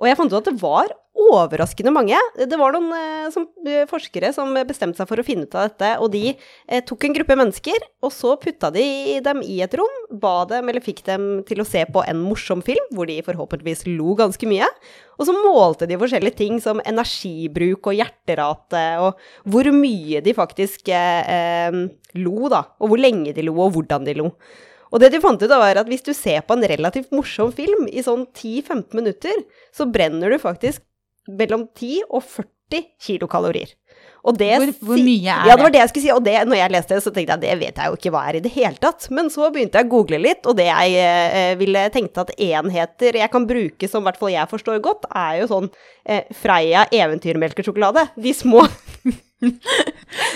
Og 0.00 0.08
jeg 0.08 0.18
fant 0.18 0.32
ut 0.32 0.40
at 0.40 0.50
det 0.50 0.60
var 0.62 0.92
overraskende 1.22 1.92
mange. 1.92 2.18
Det 2.36 2.56
var 2.58 2.74
noen 2.74 2.92
eh, 2.96 3.26
som, 3.32 3.44
eh, 3.68 3.84
forskere 3.88 4.32
som 4.34 4.54
bestemte 4.66 4.98
seg 4.98 5.08
for 5.10 5.20
å 5.20 5.24
finne 5.26 5.46
ut 5.46 5.54
av 5.58 5.68
dette, 5.68 5.90
og 6.02 6.10
de 6.14 6.32
eh, 6.32 6.80
tok 6.88 7.06
en 7.06 7.16
gruppe 7.18 7.36
mennesker, 7.38 7.84
og 8.02 8.14
så 8.14 8.34
putta 8.40 8.72
de 8.74 9.20
dem 9.24 9.42
i 9.44 9.60
et 9.64 9.76
rom, 9.78 9.92
ba 10.22 10.42
dem 10.48 10.72
eller 10.72 10.84
fikk 10.84 11.04
dem 11.06 11.28
til 11.48 11.62
å 11.62 11.68
se 11.68 11.84
på 11.84 12.02
en 12.08 12.24
morsom 12.24 12.64
film, 12.64 12.88
hvor 12.96 13.10
de 13.10 13.20
forhåpentligvis 13.26 13.86
lo 13.92 14.16
ganske 14.18 14.48
mye. 14.48 14.68
Og 15.20 15.28
så 15.28 15.36
målte 15.36 15.86
de 15.86 16.00
forskjellige 16.00 16.40
ting 16.40 16.58
som 16.64 16.82
energibruk 16.88 17.92
og 17.92 18.00
hjerterate, 18.00 18.84
og 19.04 19.52
hvor 19.52 19.68
mye 19.76 20.24
de 20.24 20.36
faktisk 20.36 20.90
eh, 20.90 21.32
eh, 21.36 21.80
lo, 22.18 22.36
da. 22.52 22.64
Og 22.80 22.92
hvor 22.92 23.04
lenge 23.04 23.36
de 23.36 23.46
lo, 23.46 23.58
og 23.62 23.76
hvordan 23.76 24.08
de 24.08 24.16
lo. 24.18 24.32
Og 24.92 25.00
det 25.00 25.12
de 25.14 25.20
fant 25.24 25.40
ut, 25.40 25.48
da 25.48 25.58
var 25.60 25.80
at 25.80 25.88
hvis 25.90 26.04
du 26.04 26.12
ser 26.16 26.44
på 26.44 26.56
en 26.56 26.66
relativt 26.68 27.12
morsom 27.16 27.52
film 27.56 27.86
i 27.88 28.04
sånn 28.04 28.26
10-15 28.28 28.98
minutter, 28.98 29.44
så 29.74 29.88
brenner 29.88 30.32
du 30.32 30.40
faktisk 30.42 30.84
mellom 31.30 31.68
10 31.78 32.10
og 32.10 32.24
40 32.26 32.88
kilokalorier. 33.00 33.72
Og 34.22 34.36
det 34.38 34.52
Hvor, 34.54 34.70
hvor 34.86 35.00
mye 35.02 35.32
er 35.34 35.42
det? 35.42 35.48
ja, 35.50 35.56
det 35.56 35.64
var 35.64 35.72
det 35.74 35.80
jeg 35.80 35.90
skulle 35.90 36.04
si, 36.04 36.12
og 36.14 36.22
det, 36.24 36.34
når 36.46 36.58
jeg 36.60 36.72
leste 36.72 36.94
det, 36.94 37.02
så 37.02 37.10
tenkte 37.14 37.34
jeg 37.34 37.42
det 37.42 37.56
vet 37.58 37.80
jeg 37.80 37.90
jo 37.90 37.98
ikke 37.98 38.12
hva 38.14 38.22
er 38.28 38.38
i 38.38 38.42
det 38.44 38.52
hele 38.54 38.78
tatt. 38.84 39.08
Men 39.10 39.28
så 39.34 39.48
begynte 39.52 39.80
jeg 39.80 39.88
å 39.88 39.92
google 39.92 40.20
litt, 40.22 40.46
og 40.46 40.56
det 40.60 40.68
jeg 40.68 40.94
eh, 41.02 41.54
ville 41.58 41.82
tenkte 41.94 42.22
at 42.22 42.32
enheter 42.38 43.18
jeg 43.18 43.32
kan 43.32 43.48
bruke 43.50 43.90
som 43.90 44.04
i 44.04 44.08
hvert 44.08 44.20
fall 44.20 44.32
jeg 44.34 44.50
forstår 44.52 44.82
godt, 44.84 45.08
er 45.10 45.40
jo 45.42 45.50
sånn 45.50 45.68
eh, 46.06 46.22
Freia 46.38 46.86
eventyrmelkesjokolade. 46.94 48.06
De 48.22 48.34
små. 48.36 48.66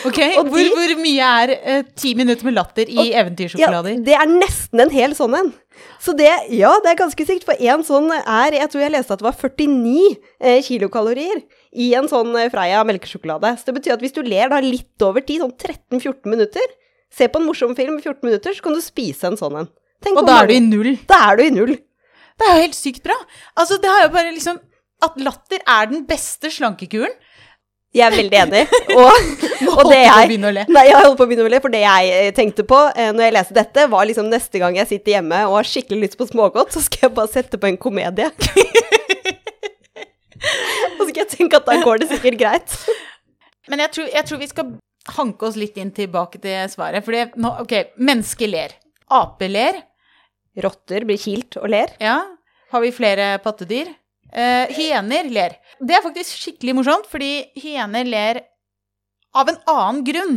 Ok, 0.07 0.19
Og 0.41 0.49
hvor, 0.51 0.59
de- 0.59 0.73
hvor 0.75 0.93
mye 1.03 1.27
er 1.43 1.53
eh, 1.57 1.83
ti 1.99 2.15
minutter 2.19 2.47
med 2.49 2.55
latter 2.57 2.89
i 2.91 2.97
Ja, 3.11 3.23
eventyrsjokolader? 3.23 4.01
det 4.07 4.15
er 4.17 4.27
nesten 4.31 4.83
en 4.83 4.91
hel 4.93 5.15
sånn 5.19 5.35
en. 5.39 5.53
Så 6.01 6.15
det, 6.17 6.29
ja, 6.57 6.71
det 6.83 6.93
er 6.93 6.99
ganske 6.99 7.27
sykt, 7.29 7.45
for 7.47 7.59
en 7.61 7.83
sånn 7.85 8.09
er 8.17 8.57
Jeg 8.57 8.71
tror 8.73 8.83
jeg 8.83 8.93
leste 8.95 9.13
at 9.13 9.21
det 9.21 9.27
var 9.27 9.37
49 9.37 10.17
eh, 10.41 10.61
kilokalorier 10.65 11.43
i 11.77 11.91
en 11.99 12.09
sånn 12.09 12.33
eh, 12.41 12.49
Freia 12.53 12.83
melkesjokolade. 12.89 13.53
Så 13.61 13.69
det 13.69 13.77
betyr 13.81 13.97
at 13.97 14.05
hvis 14.05 14.15
du 14.17 14.23
ler 14.25 14.49
da 14.53 14.61
litt 14.65 15.03
over 15.05 15.21
tid, 15.27 15.43
sånn 15.45 15.53
13-14 15.55 16.33
minutter, 16.33 16.65
se 17.13 17.29
på 17.29 17.39
en 17.43 17.47
morsom 17.49 17.77
film 17.79 17.99
i 18.01 18.03
14 18.05 18.25
minutter, 18.27 18.57
så 18.57 18.65
kan 18.65 18.75
du 18.77 18.83
spise 18.85 19.29
en 19.31 19.37
sånn 19.39 19.61
en. 19.63 19.69
Tenk 20.05 20.19
og 20.21 20.27
da 20.29 20.41
er 20.43 20.51
du 20.51 20.57
i 20.57 20.63
null. 20.65 20.95
Da 21.09 21.21
er 21.31 21.39
du 21.41 21.45
i 21.47 21.53
null. 21.55 21.77
Det 22.37 22.45
er 22.49 22.57
jo 22.59 22.65
helt 22.67 22.77
sykt 22.77 23.05
bra. 23.07 23.15
Altså, 23.57 23.79
det 23.81 23.89
har 23.89 24.03
jo 24.09 24.15
bare 24.17 24.33
liksom 24.35 24.59
At 25.05 25.15
latter 25.21 25.61
er 25.69 25.87
den 25.91 26.07
beste 26.09 26.49
slankekuren. 26.53 27.13
Jeg 27.95 28.05
er 28.07 28.17
veldig 28.17 28.39
enig. 28.43 28.63
Og, 28.97 29.13
og 29.73 29.91
det 29.91 29.99
jeg. 30.03 30.39
Nei, 30.41 30.83
jeg 30.89 30.97
holder 30.97 31.17
på 31.17 31.25
å 31.25 31.29
begynne 31.29 31.47
å 31.47 31.51
le, 31.53 31.61
for 31.65 31.73
det 31.73 31.81
jeg 31.83 32.11
eh, 32.13 32.31
tenkte 32.37 32.65
på 32.69 32.79
eh, 32.93 33.11
når 33.15 33.27
jeg 33.27 33.35
leste 33.37 33.57
dette, 33.57 33.87
var 33.93 34.07
liksom 34.09 34.29
neste 34.33 34.61
gang 34.61 34.77
jeg 34.79 34.89
sitter 34.91 35.17
hjemme 35.17 35.39
og 35.49 35.57
har 35.59 35.69
skikkelig 35.69 36.01
lyst 36.05 36.19
på 36.21 36.29
smågodt, 36.29 36.73
så 36.75 36.83
skal 36.85 37.07
jeg 37.07 37.15
bare 37.17 37.33
sette 37.33 37.61
på 37.61 37.69
en 37.71 37.79
komedie. 37.81 38.29
og 40.93 41.03
så 41.03 41.09
skal 41.09 41.23
jeg 41.23 41.31
tenke 41.33 41.61
at 41.61 41.69
da 41.69 41.79
går 41.83 42.03
det 42.03 42.11
sikkert 42.13 42.39
greit. 42.41 42.77
Men 43.73 43.83
jeg 43.85 43.95
tror, 43.97 44.09
jeg 44.13 44.29
tror 44.29 44.43
vi 44.43 44.51
skal 44.53 44.73
hanke 45.17 45.49
oss 45.49 45.59
litt 45.61 45.77
inn 45.81 45.93
tilbake 45.95 46.41
til 46.43 46.73
svaret. 46.73 47.05
for 47.05 47.13
nå, 47.41 47.53
ok, 47.65 47.75
mennesker 47.97 48.51
ler. 48.51 48.77
Aper 49.13 49.53
ler. 49.53 49.83
Rotter 50.65 51.05
blir 51.09 51.21
kilt 51.21 51.59
og 51.61 51.69
ler. 51.73 51.93
Ja. 52.01 52.21
Har 52.73 52.83
vi 52.83 52.95
flere 52.95 53.37
pattedyr? 53.45 53.93
Eh, 54.37 54.75
hyener 54.77 55.31
ler. 55.33 55.57
Det 55.81 55.97
er 55.97 56.05
faktisk 56.05 56.37
skikkelig 56.43 56.75
morsomt, 56.77 57.09
fordi 57.09 57.47
hyener 57.63 58.05
ler 58.09 58.43
av 59.37 59.49
en 59.49 59.59
annen 59.73 60.05
grunn. 60.05 60.37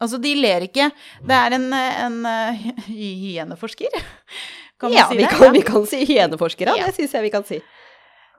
Altså, 0.00 0.16
de 0.16 0.32
ler 0.38 0.64
ikke 0.64 0.86
Det 1.28 1.36
er 1.36 1.52
en, 1.58 1.66
en 1.76 2.18
eh, 2.24 2.62
hyeneforsker, 2.88 4.00
kan 4.80 4.88
man 4.88 4.96
ja, 4.96 5.06
si 5.10 5.18
vi 5.18 5.26
det? 5.26 5.30
kan, 5.36 5.52
vi 5.52 5.64
kan 5.66 5.86
si 5.88 6.00
hyeneforskere. 6.08 6.76
Ja. 6.80 6.88
Det 6.88 6.96
syns 6.96 7.16
jeg 7.18 7.26
vi 7.26 7.32
kan 7.34 7.44
si. 7.44 7.60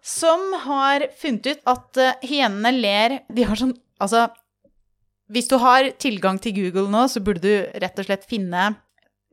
Som 0.01 0.47
har 0.63 1.05
funnet 1.21 1.51
ut 1.51 1.67
at 1.69 2.01
eh, 2.01 2.23
hyenene 2.25 2.71
ler 2.73 3.19
De 3.29 3.45
har 3.45 3.59
sånn 3.59 3.75
Altså, 4.01 4.23
hvis 5.29 5.45
du 5.51 5.59
har 5.61 5.91
tilgang 6.01 6.39
til 6.41 6.55
Google 6.55 6.89
nå, 6.89 7.03
så 7.05 7.21
burde 7.21 7.43
du 7.45 7.77
rett 7.83 7.99
og 8.01 8.07
slett 8.07 8.25
finne 8.25 8.71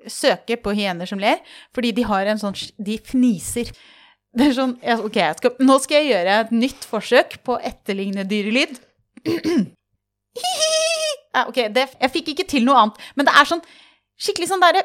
Søke 0.04 0.58
på 0.61 0.74
hyener 0.76 1.08
som 1.08 1.18
ler, 1.18 1.40
fordi 1.74 1.94
de 1.96 2.04
har 2.06 2.28
en 2.28 2.38
sånn 2.38 2.54
De 2.76 2.98
fniser. 3.00 3.72
Det 4.36 4.44
er 4.48 4.54
sånn 4.56 4.74
Ok, 5.04 5.18
skal, 5.38 5.54
nå 5.64 5.74
skal 5.82 6.02
jeg 6.02 6.10
gjøre 6.12 6.32
et 6.44 6.52
nytt 6.54 6.82
forsøk 6.88 7.30
på 7.46 7.56
å 7.56 7.62
etterligne 7.72 8.22
dyrelyd. 8.28 8.74
Ja, 11.38 11.42
ok, 11.44 11.58
det, 11.70 11.84
jeg 12.00 12.10
fikk 12.10 12.28
ikke 12.32 12.46
til 12.48 12.64
noe 12.66 12.78
annet, 12.80 12.96
men 13.14 13.26
det 13.28 13.32
er 13.36 13.46
sånn 13.46 13.60
skikkelig 14.18 14.48
sånn 14.50 14.62
derre 14.62 14.82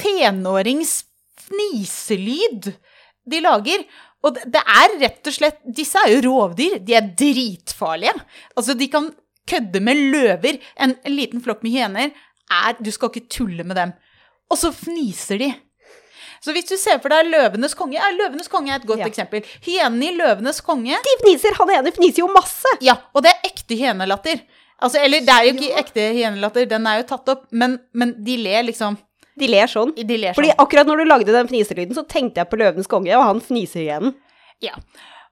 tenåringsfniselyd 0.00 2.62
de 3.30 3.38
lager. 3.44 3.80
Og 4.24 4.30
det, 4.36 4.42
det 4.54 4.62
er 4.62 4.88
rett 5.00 5.28
og 5.28 5.34
slett 5.34 5.58
Disse 5.64 5.98
er 6.00 6.10
jo 6.14 6.20
rovdyr. 6.28 6.74
De 6.84 6.92
er 6.96 7.12
dritfarlige. 7.18 8.14
Altså, 8.54 8.72
de 8.78 8.86
kan 8.92 9.04
kødde 9.50 9.80
med 9.84 9.96
løver. 10.14 10.54
En, 10.76 10.90
en 11.04 11.16
liten 11.16 11.40
flokk 11.44 11.60
med 11.66 11.74
hyener 11.76 12.08
er 12.50 12.72
Du 12.80 12.90
skal 12.94 13.08
ikke 13.12 13.32
tulle 13.32 13.64
med 13.66 13.76
dem. 13.78 13.90
Og 14.50 14.56
så 14.60 14.68
fniser 14.74 15.36
de. 15.42 15.50
Så 16.40 16.54
hvis 16.56 16.68
du 16.70 16.76
ser 16.80 16.98
for 17.02 17.12
deg 17.12 17.26
Løvenes 17.28 17.74
konge 17.76 17.98
ja, 17.98 18.06
Løvenes 18.16 18.48
konge 18.48 18.72
er 18.72 18.78
et 18.80 18.86
godt 18.88 19.02
Ja. 19.02 19.08
eksempel. 19.10 19.44
Hyenene 19.66 20.06
i 20.08 20.14
Løvenes 20.16 20.62
konge 20.64 20.96
De 21.04 21.16
fniser, 21.20 21.52
han 21.58 21.70
ene 21.74 21.92
fniser 21.92 22.22
jo 22.24 22.30
masse! 22.32 22.68
ja, 22.80 22.94
og 23.14 23.22
det 23.26 23.34
er 23.34 23.50
ekte 23.50 23.76
hyenelatter. 23.76 24.40
Altså, 24.80 24.96
eller 25.04 25.20
det 25.20 25.28
er 25.34 25.44
jo 25.44 25.52
ikke 25.58 25.76
ekte 25.82 26.06
hyenelatter, 26.16 26.64
den 26.70 26.86
er 26.88 27.02
jo 27.02 27.06
tatt 27.10 27.28
opp, 27.34 27.42
men, 27.52 27.78
men 27.92 28.14
de 28.24 28.36
ler 28.40 28.64
liksom 28.70 28.96
De 29.40 29.46
ler 29.48 29.68
sånn. 29.68 29.92
De 29.96 30.16
ler 30.16 30.32
Fordi 30.36 30.48
sånn. 30.50 30.62
akkurat 30.64 30.88
når 30.88 30.96
du 31.02 31.04
lagde 31.10 31.32
den 31.36 31.48
fniselyden, 31.48 31.94
så 31.96 32.06
tenkte 32.08 32.40
jeg 32.40 32.48
på 32.50 32.56
Løvenes 32.60 32.88
konge, 32.88 33.12
og 33.16 33.24
han 33.24 33.40
fniser 33.44 33.80
igjen. 33.84 34.14
Ja. 34.64 34.72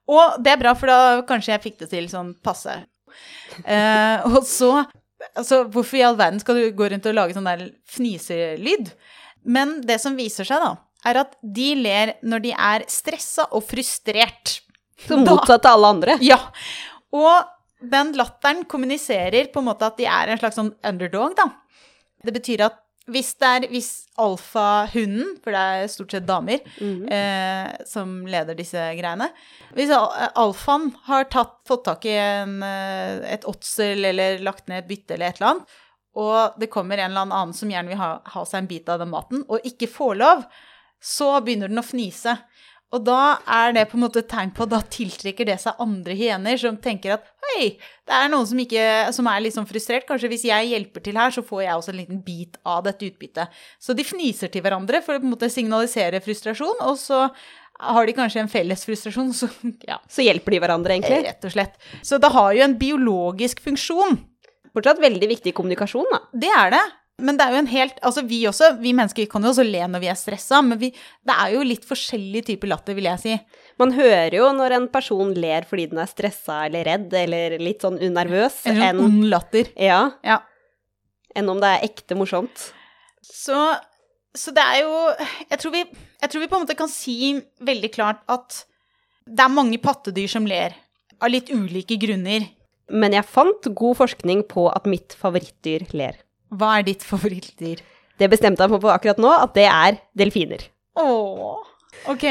Og 0.09 0.39
det 0.45 0.53
er 0.55 0.61
bra, 0.61 0.75
for 0.77 0.89
da 0.89 0.99
kanskje 1.29 1.53
jeg 1.57 1.63
fikk 1.65 1.79
det 1.83 1.91
til 1.97 2.07
sånn 2.13 2.35
passe. 2.45 2.77
Eh, 3.67 4.21
og 4.29 4.45
så 4.47 4.85
Altså, 5.35 5.65
hvorfor 5.67 5.99
i 5.99 6.03
all 6.07 6.15
verden 6.15 6.39
skal 6.39 6.55
du 6.55 6.69
gå 6.79 6.87
rundt 6.93 7.07
og 7.11 7.15
lage 7.17 7.35
sånn 7.35 7.49
der 7.49 7.65
fniselyd? 7.91 8.93
Men 9.45 9.81
det 9.87 9.97
som 10.03 10.15
viser 10.19 10.47
seg, 10.47 10.61
da, 10.63 10.77
er 11.11 11.23
at 11.25 11.37
de 11.43 11.69
ler 11.79 12.17
når 12.23 12.45
de 12.47 12.55
er 12.55 12.85
stressa 12.91 13.49
og 13.53 13.65
frustrert. 13.69 14.59
Som 15.07 15.25
motsatt 15.27 15.67
av 15.69 15.79
alle 15.79 15.93
andre. 15.95 16.19
Ja. 16.25 16.41
Og 17.15 17.55
den 17.79 18.13
latteren 18.19 18.65
kommuniserer 18.67 19.53
på 19.53 19.63
en 19.63 19.69
måte 19.71 19.87
at 19.87 19.99
de 20.01 20.09
er 20.11 20.33
en 20.33 20.41
slags 20.41 20.59
sånn 20.59 20.75
underdog, 20.87 21.37
da. 21.39 21.51
Det 22.27 22.35
betyr 22.35 22.67
at 22.67 22.85
hvis 23.09 23.31
det 23.41 23.49
er 23.49 23.67
hvis 23.73 23.91
alfahunden, 24.21 25.37
for 25.41 25.55
det 25.55 25.61
er 25.61 25.91
stort 25.91 26.13
sett 26.13 26.27
damer 26.29 26.61
eh, 26.61 27.69
som 27.89 28.27
leder 28.29 28.59
disse 28.59 28.83
greiene 28.99 29.31
Hvis 29.77 29.93
alfaen 29.95 30.91
har 31.07 31.25
tatt, 31.33 31.55
fått 31.69 31.87
tak 31.89 32.05
i 32.09 32.17
en, 32.21 32.59
eh, 32.67 33.23
et 33.33 33.47
åtsel 33.49 34.11
eller 34.11 34.43
lagt 34.45 34.69
ned 34.69 34.83
et 34.83 34.91
bytte 34.91 35.17
eller 35.17 35.31
et 35.31 35.41
eller 35.41 35.55
annet, 35.55 35.79
og 36.19 36.61
det 36.61 36.71
kommer 36.73 36.99
en 36.99 37.13
eller 37.13 37.29
annen 37.29 37.55
som 37.57 37.71
gjerne 37.71 37.93
vil 37.93 38.01
ha, 38.01 38.11
ha 38.25 38.45
seg 38.49 38.65
en 38.65 38.71
bit 38.71 38.89
av 38.91 39.01
den 39.01 39.13
maten, 39.13 39.45
og 39.49 39.65
ikke 39.67 39.89
får 39.93 40.19
lov, 40.19 40.45
så 41.01 41.37
begynner 41.45 41.71
den 41.71 41.81
å 41.81 41.87
fnise. 41.87 42.37
Og 42.97 43.03
da 43.05 43.37
er 43.45 43.75
det 43.77 43.85
på 43.91 43.99
en 43.99 44.07
måte 44.07 44.23
et 44.23 44.31
tegn 44.31 44.51
på 44.57 44.65
at 44.65 44.73
da 44.73 44.79
tiltrekker 44.81 45.45
det 45.45 45.59
seg 45.61 45.81
andre 45.83 46.15
hyener 46.17 46.57
som 46.61 46.79
tenker 46.81 47.19
at 47.19 47.27
hei, 47.51 47.75
det 48.09 48.17
er 48.17 48.31
noen 48.33 48.49
som, 48.49 48.61
ikke, 48.63 48.85
som 49.13 49.29
er 49.29 49.43
litt 49.45 49.57
sånn 49.57 49.69
frustrert. 49.69 50.07
Kanskje 50.09 50.31
hvis 50.33 50.47
jeg 50.49 50.71
hjelper 50.71 51.05
til 51.05 51.21
her, 51.21 51.35
så 51.35 51.45
får 51.45 51.67
jeg 51.67 51.75
også 51.77 51.93
en 51.93 51.99
liten 52.01 52.23
bit 52.25 52.57
av 52.65 52.87
dette 52.87 53.11
utbyttet. 53.11 53.59
Så 53.77 53.97
de 53.97 54.07
fniser 54.09 54.53
til 54.53 54.65
hverandre 54.65 55.03
for 55.05 55.19
å 55.19 55.21
på 55.21 55.29
en 55.29 55.35
måte 55.35 55.51
signalisere 55.53 56.23
frustrasjon, 56.25 56.81
og 56.89 56.97
så 57.01 57.27
har 57.79 58.09
de 58.09 58.15
kanskje 58.17 58.41
en 58.43 58.51
felles 58.51 58.81
frustrasjon, 58.89 59.35
så 59.37 59.51
ja, 59.87 60.01
Så 60.11 60.25
hjelper 60.25 60.57
de 60.57 60.63
hverandre, 60.65 60.97
egentlig. 60.97 61.29
rett 61.29 61.45
og 61.45 61.55
slett. 61.55 61.77
Så 62.03 62.19
det 62.19 62.33
har 62.35 62.57
jo 62.57 62.65
en 62.65 62.79
biologisk 62.81 63.61
funksjon. 63.63 64.17
Fortsatt 64.75 65.01
veldig 65.03 65.29
viktig 65.31 65.53
kommunikasjon, 65.57 66.09
da. 66.13 66.25
Det 66.33 66.51
er 66.57 66.73
det. 66.75 66.85
Men 67.19 67.35
det 67.39 67.45
er 67.49 67.55
jo 67.57 67.61
en 67.65 67.71
helt 67.73 67.97
Altså, 68.07 68.23
vi 68.31 68.37
også, 68.47 68.69
vi 68.79 68.93
mennesker 68.95 69.27
kan 69.31 69.43
jo 69.43 69.51
også 69.51 69.65
le 69.67 69.81
når 69.91 70.03
vi 70.05 70.11
er 70.13 70.19
stressa, 70.19 70.61
men 70.63 70.79
vi, 70.79 70.93
det 71.27 71.35
er 71.35 71.55
jo 71.57 71.65
litt 71.67 71.87
forskjellige 71.89 72.47
typer 72.53 72.71
latter, 72.71 72.95
vil 72.95 73.09
jeg 73.11 73.23
si. 73.25 73.35
Man 73.83 73.95
hører 73.97 74.37
jo 74.39 74.53
når 74.55 74.77
en 74.77 74.87
person 74.93 75.33
ler 75.35 75.67
fordi 75.67 75.89
den 75.91 75.99
er 76.03 76.11
stressa 76.11 76.61
eller 76.69 76.87
redd 76.87 77.15
eller 77.19 77.57
litt 77.63 77.83
sånn 77.83 77.99
unervøs. 77.99 78.61
En 78.71 78.79
sånn 78.83 79.03
ond 79.09 79.27
latter. 79.33 79.73
ja, 79.75 80.05
Ja. 80.27 80.39
enn 81.35 81.51
om 81.51 81.59
det 81.63 81.73
er 81.75 81.87
ekte 81.89 82.17
morsomt. 82.19 82.69
Så, 83.23 83.59
så 84.35 84.55
det 84.55 84.63
er 84.63 84.81
jo 84.85 84.95
jeg 85.51 85.59
tror, 85.59 85.75
vi, 85.75 85.83
jeg 86.23 86.31
tror 86.31 86.45
vi 86.45 86.51
på 86.51 86.57
en 86.61 86.65
måte 86.69 86.79
kan 86.79 86.91
si 86.93 87.35
veldig 87.61 87.91
klart 87.95 88.23
at 88.31 88.63
det 89.29 89.43
er 89.45 89.53
mange 89.53 89.77
pattedyr 89.83 90.31
som 90.31 90.47
ler. 90.49 90.73
Av 91.21 91.29
litt 91.35 91.51
ulike 91.51 91.99
grunner. 92.01 92.47
Men 92.95 93.13
jeg 93.13 93.27
fant 93.29 93.67
god 93.77 93.99
forskning 93.99 94.47
på 94.49 94.69
at 94.71 94.87
mitt 94.89 95.13
favorittdyr 95.19 95.85
ler. 95.99 96.15
Hva 96.55 96.79
er 96.79 96.87
ditt 96.89 97.05
favorittdyr? 97.07 97.83
Det 98.19 98.29
bestemte 98.33 98.65
jeg 98.65 98.73
meg 98.73 98.83
for 98.83 98.95
akkurat 98.95 99.21
nå, 99.23 99.31
at 99.31 99.55
det 99.55 99.67
er 99.71 99.99
delfiner. 100.19 100.65
Åh, 100.99 101.59
ok. 102.11 102.27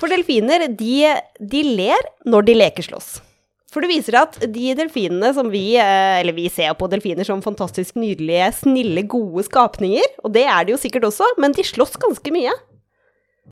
For 0.00 0.12
delfiner, 0.12 0.66
de, 0.76 1.12
de 1.40 1.62
ler 1.76 2.10
når 2.28 2.48
de 2.48 2.56
lekeslåss. 2.56 3.16
For 3.72 3.84
det 3.84 3.90
viser 3.90 4.16
at 4.16 4.38
de 4.40 4.70
delfinene 4.78 5.32
som 5.36 5.50
vi 5.52 5.74
eh, 5.76 6.20
Eller 6.22 6.32
vi 6.32 6.46
ser 6.48 6.72
på 6.78 6.86
delfiner 6.88 7.26
som 7.28 7.42
fantastisk 7.44 7.98
nydelige, 8.00 8.48
snille, 8.62 9.02
gode 9.04 9.44
skapninger. 9.44 10.14
Og 10.24 10.32
det 10.32 10.46
er 10.48 10.64
de 10.64 10.72
jo 10.72 10.80
sikkert 10.80 11.08
også, 11.10 11.28
men 11.42 11.52
de 11.56 11.66
slåss 11.66 11.98
ganske 12.00 12.32
mye. 12.32 12.54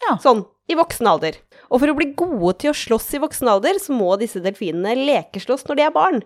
Ja. 0.07 0.17
Sånn 0.23 0.47
i 0.71 0.77
voksen 0.79 1.09
alder. 1.11 1.37
Og 1.69 1.83
for 1.83 1.93
å 1.93 1.97
bli 1.99 2.13
gode 2.17 2.55
til 2.63 2.73
å 2.73 2.79
slåss 2.79 3.11
i 3.19 3.21
voksen 3.21 3.51
alder, 3.53 3.77
så 3.83 3.93
må 3.93 4.15
disse 4.21 4.41
delfinene 4.41 4.95
lekeslåss 4.97 5.67
når 5.69 5.81
de 5.81 5.85
er 5.85 5.93
barn. 5.95 6.23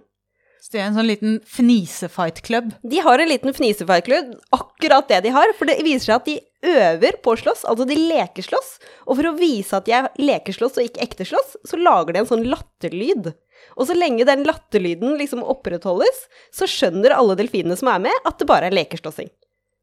Så 0.59 0.75
det 0.75 0.81
er 0.81 0.89
en 0.89 0.97
sånn 0.99 1.09
liten 1.09 1.39
fnisefight-klubb. 1.47 2.73
De 2.83 3.01
har 3.05 3.23
en 3.23 3.31
liten 3.31 3.55
fnisefeilklubb, 3.55 4.35
akkurat 4.57 5.09
det 5.09 5.23
de 5.25 5.33
har, 5.33 5.53
for 5.57 5.71
det 5.71 5.79
viser 5.87 6.11
seg 6.11 6.17
at 6.19 6.29
de 6.29 6.39
øver 6.69 7.19
på 7.23 7.33
å 7.33 7.39
slåss, 7.39 7.63
altså 7.71 7.87
de 7.89 7.97
lekeslåss. 7.97 8.73
Og 9.07 9.21
for 9.21 9.31
å 9.31 9.37
vise 9.39 9.79
at 9.79 9.87
de 9.87 9.95
er 9.97 10.11
lekeslåss 10.19 10.81
og 10.81 10.89
ikke 10.89 11.05
ekteslåss, 11.07 11.57
så 11.71 11.79
lager 11.79 12.17
de 12.17 12.25
en 12.25 12.31
sånn 12.33 12.47
latterlyd. 12.51 13.31
Og 13.79 13.89
så 13.89 13.95
lenge 13.95 14.27
den 14.27 14.45
latterlyden 14.47 15.15
liksom 15.21 15.45
opprettholdes, 15.47 16.25
så 16.55 16.67
skjønner 16.71 17.15
alle 17.15 17.39
delfinene 17.39 17.79
som 17.79 17.91
er 17.95 18.03
med, 18.09 18.27
at 18.27 18.43
det 18.43 18.51
bare 18.51 18.69
er 18.69 18.77
lekeslåssing. 18.77 19.31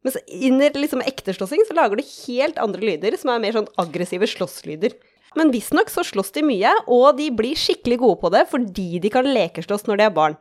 Mens 0.06 0.20
under 0.30 0.76
liksom 0.78 1.02
ekteslåssing 1.02 1.64
så 1.66 1.74
lager 1.78 1.98
de 1.98 2.06
helt 2.06 2.60
andre 2.62 2.92
lyder, 2.92 3.16
som 3.18 3.32
er 3.34 3.42
mer 3.42 3.56
sånn 3.56 3.72
aggressive 3.82 4.28
slåsslyder. 4.30 4.94
Men 5.36 5.52
visstnok 5.52 5.90
så 5.92 6.04
slåss 6.06 6.32
de 6.38 6.46
mye, 6.48 6.72
og 6.92 7.18
de 7.18 7.32
blir 7.36 7.58
skikkelig 7.60 7.98
gode 8.04 8.22
på 8.22 8.32
det 8.32 8.46
fordi 8.52 9.02
de 9.04 9.12
kan 9.12 9.28
lekeslåss 9.28 9.88
når 9.88 10.00
de 10.00 10.06
er 10.06 10.14
barn. 10.16 10.38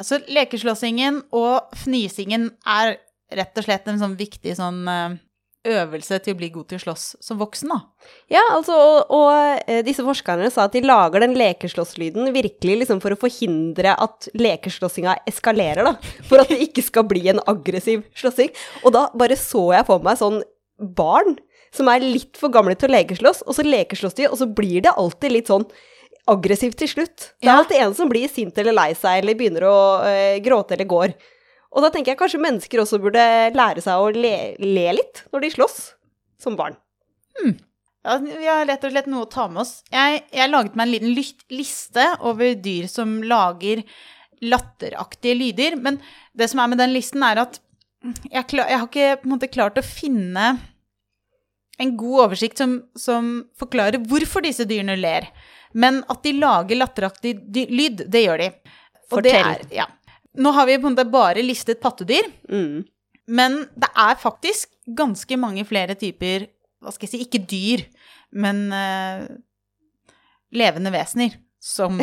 Altså, 0.00 0.22
lekeslåssingen 0.32 1.20
og 1.36 1.74
fnisingen 1.76 2.50
er 2.68 2.96
rett 3.32 3.58
og 3.58 3.66
slett 3.66 3.86
en 3.88 4.00
sånn 4.00 4.16
viktig 4.18 4.54
sånn 4.56 4.80
eh, 4.88 5.18
øvelse 5.68 6.18
til 6.24 6.34
å 6.34 6.38
bli 6.40 6.48
god 6.52 6.70
til 6.70 6.80
å 6.80 6.82
slåss 6.82 7.04
som 7.22 7.38
voksen, 7.40 7.70
da. 7.70 7.78
Ja, 8.32 8.42
altså, 8.54 8.74
og, 8.74 9.12
og 9.14 9.60
eh, 9.70 9.82
disse 9.86 10.04
forskerne 10.04 10.50
sa 10.52 10.66
at 10.66 10.74
de 10.74 10.82
lager 10.84 11.22
den 11.22 11.36
lekeslåsslyden 11.38 12.32
virkelig 12.34 12.80
liksom 12.82 13.02
for 13.04 13.14
å 13.14 13.20
forhindre 13.20 13.94
at 13.94 14.28
lekeslåssinga 14.38 15.20
eskalerer, 15.30 15.92
da. 15.92 16.16
For 16.28 16.42
at 16.42 16.50
det 16.50 16.60
ikke 16.66 16.84
skal 16.84 17.06
bli 17.08 17.28
en 17.32 17.42
aggressiv 17.50 18.04
slåssing. 18.18 18.52
Og 18.82 18.96
da 18.96 19.06
bare 19.18 19.38
så 19.38 19.68
jeg 19.76 19.88
for 19.88 20.04
meg 20.04 20.20
sånn 20.20 20.42
barn 20.82 21.36
som 21.72 21.88
er 21.88 22.04
litt 22.04 22.36
for 22.36 22.52
gamle 22.52 22.74
til 22.76 22.90
å 22.90 22.96
lekeslåss, 22.96 23.46
og 23.46 23.56
så 23.56 23.64
lekeslåss 23.64 24.18
de, 24.18 24.28
og 24.28 24.38
så 24.40 24.48
blir 24.50 24.82
det 24.84 24.92
alltid 24.98 25.36
litt 25.36 25.52
sånn 25.52 25.64
aggressivt 26.30 26.78
til 26.78 26.90
slutt. 26.90 27.32
Det 27.42 27.50
er 27.50 27.56
alltid 27.56 27.82
en 27.82 27.96
som 27.98 28.10
blir 28.10 28.30
sint 28.30 28.58
eller 28.62 28.76
lei 28.76 28.92
seg, 28.94 29.22
eller 29.22 29.38
begynner 29.38 29.66
å 29.66 29.78
uh, 30.04 30.38
gråte 30.44 30.76
eller 30.76 30.88
går. 30.90 31.16
Og 31.72 31.84
da 31.84 31.90
tenker 31.92 32.12
jeg 32.12 32.20
kanskje 32.20 32.42
mennesker 32.42 32.82
også 32.82 33.00
burde 33.02 33.24
lære 33.56 33.82
seg 33.82 33.98
å 33.98 34.12
le, 34.12 34.54
le 34.60 34.88
litt 34.98 35.24
når 35.32 35.46
de 35.46 35.52
slåss, 35.54 35.78
som 36.42 36.56
barn. 36.58 36.76
Ja, 38.02 38.16
vi 38.18 38.48
har 38.48 38.66
rett 38.66 38.82
og 38.84 38.92
slett 38.92 39.08
noe 39.10 39.26
å 39.26 39.30
ta 39.30 39.46
med 39.50 39.62
oss. 39.62 39.76
Jeg, 39.92 40.24
jeg 40.34 40.50
laget 40.50 40.74
meg 40.78 40.88
en 40.88 41.14
liten 41.14 41.54
liste 41.54 42.06
over 42.26 42.56
dyr 42.58 42.88
som 42.90 43.20
lager 43.24 43.84
latteraktige 44.42 45.38
lyder. 45.38 45.78
Men 45.78 46.00
det 46.34 46.50
som 46.50 46.60
er 46.62 46.72
med 46.72 46.82
den 46.82 46.92
listen, 46.96 47.22
er 47.22 47.44
at 47.44 47.60
jeg, 48.02 48.44
klar, 48.50 48.66
jeg 48.66 48.80
har 48.82 48.88
ikke 48.88 49.30
måte 49.30 49.50
klart 49.52 49.78
å 49.78 49.86
finne 49.86 50.56
en 51.82 51.94
god 51.98 52.26
oversikt 52.26 52.60
som, 52.60 52.80
som 52.98 53.30
forklarer 53.58 54.02
hvorfor 54.10 54.42
disse 54.44 54.66
dyrene 54.68 54.98
ler. 54.98 55.30
Men 55.74 56.02
at 56.10 56.22
de 56.24 56.32
lager 56.38 56.76
latteraktig 56.80 57.34
lyd, 57.70 58.04
det 58.12 58.24
gjør 58.26 58.38
de. 58.44 58.48
Og 59.12 59.22
det 59.24 59.32
Fortell. 59.34 59.52
er- 59.54 59.76
ja. 59.82 59.86
Nå 60.38 60.50
har 60.56 60.66
vi 60.66 60.78
på 60.80 60.86
en 60.88 60.94
måte 60.96 61.04
bare 61.12 61.42
listet 61.44 61.80
pattedyr. 61.80 62.28
Mm. 62.48 62.84
Men 63.28 63.58
det 63.76 63.88
er 63.96 64.14
faktisk 64.20 64.70
ganske 64.96 65.36
mange 65.38 65.64
flere 65.68 65.94
typer 65.94 66.48
hva 66.82 66.90
skal 66.90 67.06
jeg 67.06 67.12
si, 67.12 67.18
ikke 67.28 67.40
dyr, 67.46 67.84
men 68.34 68.64
uh, 68.74 69.22
levende 70.52 70.90
vesener 70.90 71.36
som. 71.62 71.94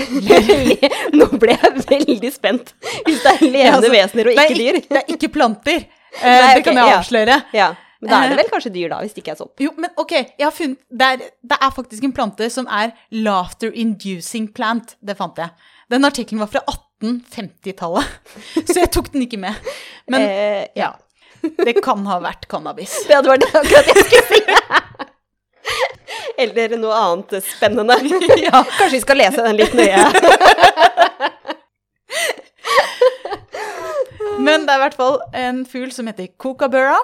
Nå 1.19 1.25
ble 1.41 1.57
jeg 1.57 1.83
veldig 1.89 2.31
spent. 2.31 2.71
Hvis 3.03 3.19
det 3.25 3.33
er 3.33 3.41
levende 3.43 3.65
Ja, 3.65 3.73
altså, 3.75 3.91
vesener 3.91 4.29
og 4.31 4.39
ikke 4.39 4.55
dyr. 4.61 4.79
Det 4.87 5.01
er 5.01 5.11
ikke 5.17 5.31
planter. 5.35 5.83
Uh, 6.15 6.23
Nei, 6.45 6.53
det 6.55 6.63
kan 6.69 6.79
jeg 6.79 6.95
avsløre. 6.95 7.39
ja. 7.53 7.67
Ja, 7.67 7.73
men 7.99 8.11
da 8.11 8.19
er 8.23 8.29
det 8.31 8.37
Eh, 8.37 8.39
vel 8.39 8.51
kanskje 8.53 8.71
dyr, 8.71 8.89
da, 8.93 9.01
hvis 9.03 9.15
det 9.15 9.23
ikke 9.23 9.33
er 9.33 9.39
sopp. 9.41 9.59
Jo, 9.59 9.73
men 9.75 9.91
ok, 9.99 10.13
jeg 10.15 10.45
har 10.45 10.55
funnet 10.55 10.79
det 10.87 11.09
er, 11.13 11.25
det 11.51 11.57
er 11.59 11.73
faktisk 11.75 12.05
en 12.07 12.15
plante 12.15 12.47
som 12.53 12.69
er 12.71 12.93
laughter 13.11 13.75
inducing 13.75 14.47
plant. 14.55 14.95
Det 15.03 15.17
fant 15.19 15.39
jeg. 15.39 15.51
Den 15.91 16.07
artikkelen 16.07 16.39
var 16.39 16.51
fra 16.53 16.61
1850-tallet, 16.69 18.07
så 18.71 18.77
jeg 18.79 18.91
tok 18.95 19.11
den 19.11 19.27
ikke 19.27 19.41
med. 19.41 19.69
Men 20.07 20.23
eh, 20.23 20.63
ja, 20.79 20.93
det 21.41 21.75
kan 21.83 22.07
ha 22.07 22.21
vært 22.23 22.47
cannabis. 22.51 22.95
det 23.09 23.19
hadde 23.19 23.35
det 23.43 23.51
akkurat 23.51 23.91
jeg 23.91 24.07
skulle 24.07 24.25
si. 24.31 24.41
Eller 26.39 26.77
noe 26.79 26.95
annet 26.95 27.43
spennende. 27.43 27.99
Ja. 28.39 28.63
Kanskje 28.63 28.95
vi 28.95 29.03
skal 29.03 29.19
lese 29.19 29.43
den 29.43 29.59
litt 29.59 29.75
nøye. 29.75 30.07
Men 34.39 34.63
det 34.63 34.71
er 34.71 34.79
i 34.79 34.83
hvert 34.85 34.95
fall 34.97 35.19
en 35.35 35.65
fugl 35.67 35.91
som 35.91 36.07
heter 36.07 36.31
kookaburra. 36.39 36.95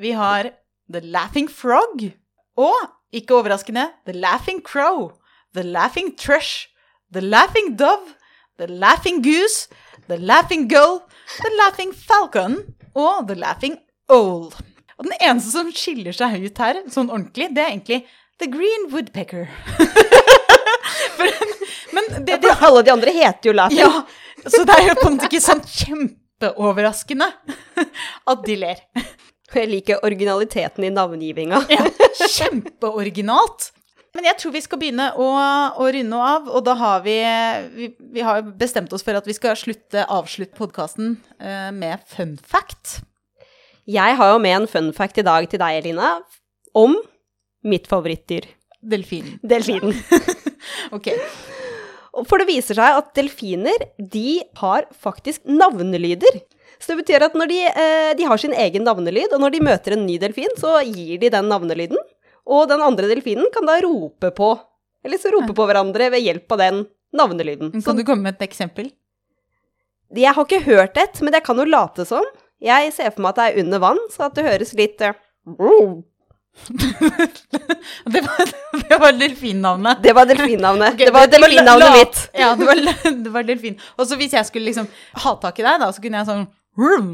Vi 0.00 0.12
har 0.16 0.50
the 0.92 1.00
laughing 1.00 1.50
frog. 1.50 2.12
Og, 2.56 2.88
ikke 3.12 3.34
overraskende, 3.34 3.88
the 4.06 4.12
laughing 4.12 4.62
crow. 4.64 5.10
The 5.54 5.62
laughing 5.62 6.16
thrush. 6.18 6.68
The 7.12 7.20
laughing 7.20 7.76
dove. 7.78 8.14
The 8.58 8.66
laughing 8.66 9.22
goose. 9.24 9.68
The 10.08 10.16
laughing 10.16 10.68
gull. 10.68 11.02
The 11.40 11.50
laughing 11.58 11.92
falcon. 11.94 12.56
Og 12.94 13.28
the 13.28 13.34
laughing 13.34 13.78
owl. 14.08 14.52
Og 14.98 15.08
den 15.08 15.14
eneste 15.20 15.50
som 15.50 15.70
skiller 15.74 16.14
seg 16.14 16.44
ut 16.44 16.58
her, 16.62 16.82
sånn 16.92 17.10
ordentlig, 17.10 17.48
det 17.56 17.62
er 17.62 17.72
egentlig 17.72 18.02
the 18.42 18.48
green 18.50 18.88
woodpecker. 18.92 19.48
For, 21.16 21.26
men 21.96 22.24
det, 22.26 22.38
det, 22.44 22.52
alle 22.60 22.82
de 22.86 22.92
andre 22.92 23.14
heter 23.14 23.50
jo 23.50 23.54
Laughing. 23.56 23.80
ja, 23.80 24.46
så 24.46 24.64
det 24.68 24.76
er 24.76 24.90
jo 24.90 24.98
på 25.00 25.08
en 25.08 25.16
måte 25.16 25.28
ikke 25.30 25.42
sånn 25.42 25.62
kjempeoverraskende 25.66 27.28
at 28.32 28.46
de 28.46 28.56
ler. 28.60 28.84
Jeg 29.62 29.70
liker 29.70 30.02
originaliteten 30.06 30.86
i 30.86 30.90
navngivinga. 30.94 31.62
Ja, 31.72 31.86
kjempeoriginalt. 32.24 33.70
Men 34.12 34.26
jeg 34.28 34.36
tror 34.42 34.52
vi 34.52 34.60
skal 34.60 34.80
begynne 34.80 35.06
å, 35.16 35.26
å 35.80 35.86
runde 35.94 36.18
av, 36.20 36.48
og 36.52 36.64
da 36.66 36.74
har 36.76 37.04
vi, 37.04 37.14
vi 37.72 37.86
Vi 38.12 38.24
har 38.24 38.42
bestemt 38.44 38.92
oss 38.92 39.04
for 39.04 39.16
at 39.16 39.28
vi 39.28 39.36
skal 39.36 39.56
slutte, 39.56 40.04
avslutte 40.04 40.56
podkasten 40.58 41.14
uh, 41.40 41.70
med 41.72 42.02
fun 42.12 42.36
fact. 42.36 42.98
Jeg 43.88 44.18
har 44.18 44.34
jo 44.34 44.42
med 44.42 44.56
en 44.60 44.68
fun 44.68 44.92
fact 44.94 45.18
i 45.18 45.24
dag 45.26 45.48
til 45.48 45.62
deg, 45.62 45.80
Elina, 45.80 46.18
om 46.76 46.98
mitt 47.64 47.88
favorittdyr. 47.90 48.50
Delfinen. 48.82 49.40
Delfinen. 49.42 49.96
Ok. 50.92 51.08
For 52.28 52.38
det 52.38 52.46
viser 52.46 52.76
seg 52.76 52.98
at 53.00 53.12
delfiner, 53.16 53.86
de 53.98 54.42
har 54.60 54.86
faktisk 54.92 55.42
navnelyder. 55.48 56.42
Så 56.82 56.92
det 56.92 57.04
betyr 57.04 57.22
at 57.28 57.36
når 57.38 57.50
de, 57.52 57.60
eh, 57.70 58.10
de 58.18 58.26
har 58.26 58.40
sin 58.42 58.54
egen 58.58 58.82
navnelyd, 58.82 59.30
og 59.32 59.40
når 59.44 59.54
de 59.54 59.62
møter 59.62 59.94
en 59.94 60.02
ny 60.06 60.18
delfin, 60.18 60.50
så 60.58 60.80
gir 60.82 61.20
de 61.22 61.30
den 61.30 61.48
navnelyden. 61.50 62.00
Og 62.50 62.66
den 62.68 62.82
andre 62.82 63.06
delfinen 63.12 63.46
kan 63.54 63.68
da 63.68 63.78
rope 63.84 64.32
på, 64.34 64.50
eller 65.06 65.20
så 65.22 65.30
rope 65.30 65.54
på 65.54 65.66
hverandre 65.68 66.10
ved 66.10 66.24
hjelp 66.26 66.56
av 66.56 66.58
den 66.64 66.82
navnelyden. 67.14 67.70
Så 67.78 67.92
Kan 67.92 68.00
du 68.00 68.04
komme 68.04 68.26
med 68.26 68.34
et 68.40 68.48
eksempel? 68.48 68.90
jeg 70.12 70.34
har 70.36 70.44
ikke 70.44 70.64
hørt 70.66 70.98
et, 71.00 71.20
men 71.24 71.32
jeg 71.32 71.44
kan 71.46 71.56
jo 71.56 71.64
late 71.64 72.04
som. 72.04 72.24
Jeg 72.62 72.92
ser 72.92 73.10
for 73.14 73.24
meg 73.24 73.32
at 73.32 73.38
det 73.38 73.44
er 73.46 73.60
under 73.64 73.80
vann, 73.82 74.00
så 74.12 74.26
at 74.28 74.34
det 74.36 74.44
høres 74.44 74.74
litt 74.76 75.00
eh, 75.00 75.14
Det 78.12 78.20
var, 78.20 78.50
det 78.88 78.98
var 79.00 79.12
delfinnavnet. 79.16 80.02
Det 80.02 80.12
var 80.12 80.26
delfinnavnet. 80.28 80.92
Okay, 80.94 81.06
det 81.06 81.14
var 81.14 81.30
delfinnavnet 81.32 81.94
mitt. 81.96 82.18
Ja, 82.36 82.52
det 82.58 82.66
var, 82.68 82.82
det 83.24 83.32
var 83.32 83.42
delfin. 83.48 83.78
Og 83.96 84.06
så 84.06 84.18
hvis 84.20 84.36
jeg 84.36 84.46
skulle 84.46 84.68
liksom 84.68 84.90
ha 85.24 85.34
tak 85.40 85.58
i 85.58 85.64
deg, 85.64 85.80
da, 85.80 85.88
så 85.94 86.04
kunne 86.04 86.20
jeg 86.20 86.28
sånn 86.28 86.44
vroom, 86.78 87.12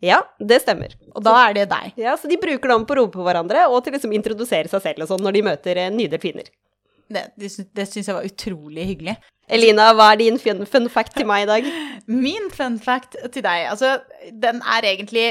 Ja, 0.00 0.22
det 0.40 0.62
stemmer. 0.62 0.94
Og 1.12 1.20
da 1.26 1.34
er 1.42 1.58
det 1.58 1.66
deg. 1.68 1.92
Ja, 2.00 2.14
Så 2.16 2.28
de 2.30 2.38
bruker 2.40 2.72
dem 2.72 2.86
på 2.88 2.94
å 2.94 3.02
rope 3.02 3.18
på 3.18 3.26
hverandre, 3.26 3.66
og 3.68 3.82
til 3.84 3.92
liksom 3.92 4.14
introdusere 4.16 4.70
seg 4.72 4.80
selv 4.80 5.04
og 5.04 5.10
sånn 5.10 5.26
når 5.26 5.36
de 5.36 5.42
møter 5.50 5.76
eh, 5.76 5.90
nye 5.92 6.08
delfiner. 6.08 6.48
Det, 7.10 7.26
det, 7.36 7.50
det 7.76 7.86
syns 7.90 8.08
jeg 8.08 8.16
var 8.16 8.24
utrolig 8.24 8.86
hyggelig. 8.94 9.18
Elina, 9.50 9.90
hva 9.98 10.12
er 10.14 10.22
din 10.22 10.38
fun, 10.40 10.64
fun 10.64 10.88
fact 10.88 11.18
til 11.18 11.28
meg 11.28 11.44
i 11.44 11.50
dag? 11.50 11.68
Min 12.24 12.48
fun 12.54 12.78
fact 12.80 13.18
til 13.34 13.44
deg, 13.44 13.66
altså, 13.74 13.98
den 14.32 14.62
er 14.62 14.88
egentlig 14.88 15.28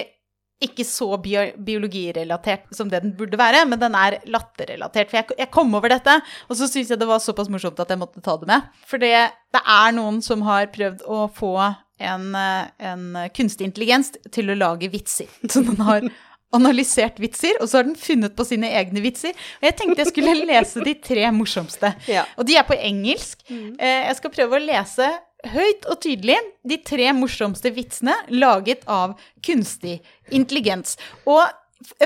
ikke 0.59 0.84
så 0.84 1.13
bio 1.23 1.45
biologirelatert 1.63 2.73
som 2.75 2.89
det 2.91 2.99
den 3.05 3.13
burde 3.15 3.39
være, 3.39 3.63
men 3.65 3.80
den 3.80 3.95
er 3.95 4.17
latterrelatert. 4.27 5.07
For 5.07 5.21
jeg, 5.21 5.38
jeg 5.39 5.51
kom 5.55 5.71
over 5.77 5.93
dette, 5.93 6.17
og 6.49 6.59
så 6.59 6.67
syns 6.67 6.91
jeg 6.91 6.99
det 6.99 7.07
var 7.07 7.23
såpass 7.23 7.49
morsomt 7.51 7.80
at 7.80 7.93
jeg 7.93 8.01
måtte 8.01 8.23
ta 8.23 8.36
det 8.41 8.49
med. 8.49 8.67
For 8.86 8.99
det, 9.01 9.13
det 9.55 9.61
er 9.63 9.95
noen 9.95 10.19
som 10.25 10.43
har 10.47 10.67
prøvd 10.73 11.05
å 11.07 11.30
få 11.32 11.53
en, 11.99 12.31
eh, 12.35 12.89
en 12.91 13.05
kunstig 13.35 13.67
intelligens 13.69 14.13
til 14.31 14.51
å 14.51 14.57
lage 14.57 14.89
vitser. 14.91 15.29
Så 15.51 15.63
den 15.67 15.79
har 15.85 16.07
analysert 16.55 17.19
vitser, 17.21 17.59
og 17.61 17.69
så 17.69 17.77
har 17.77 17.85
den 17.85 17.97
funnet 17.99 18.33
på 18.33 18.41
sine 18.47 18.71
egne 18.73 19.03
vitser. 19.03 19.35
Og 19.59 19.67
jeg 19.67 19.75
tenkte 19.77 20.01
jeg 20.01 20.09
skulle 20.15 20.47
lese 20.49 20.81
de 20.81 20.95
tre 20.97 21.27
morsomste. 21.35 21.91
Ja. 22.09 22.23
Og 22.41 22.47
de 22.49 22.55
er 22.57 22.65
på 22.65 22.73
engelsk. 22.73 23.43
Mm. 23.53 23.75
Jeg 23.77 24.15
skal 24.17 24.33
prøve 24.33 24.57
å 24.57 24.63
lese 24.63 25.11
høyt 25.53 25.85
og 25.85 25.99
tydelig 26.03 26.39
de 26.67 26.79
tre 26.81 27.11
morsomste 27.13 27.69
vitsene 27.75 28.15
laget 28.33 28.81
av 28.89 29.13
kunstig 29.45 29.99
intelligens. 30.33 30.97
Og 31.29 31.45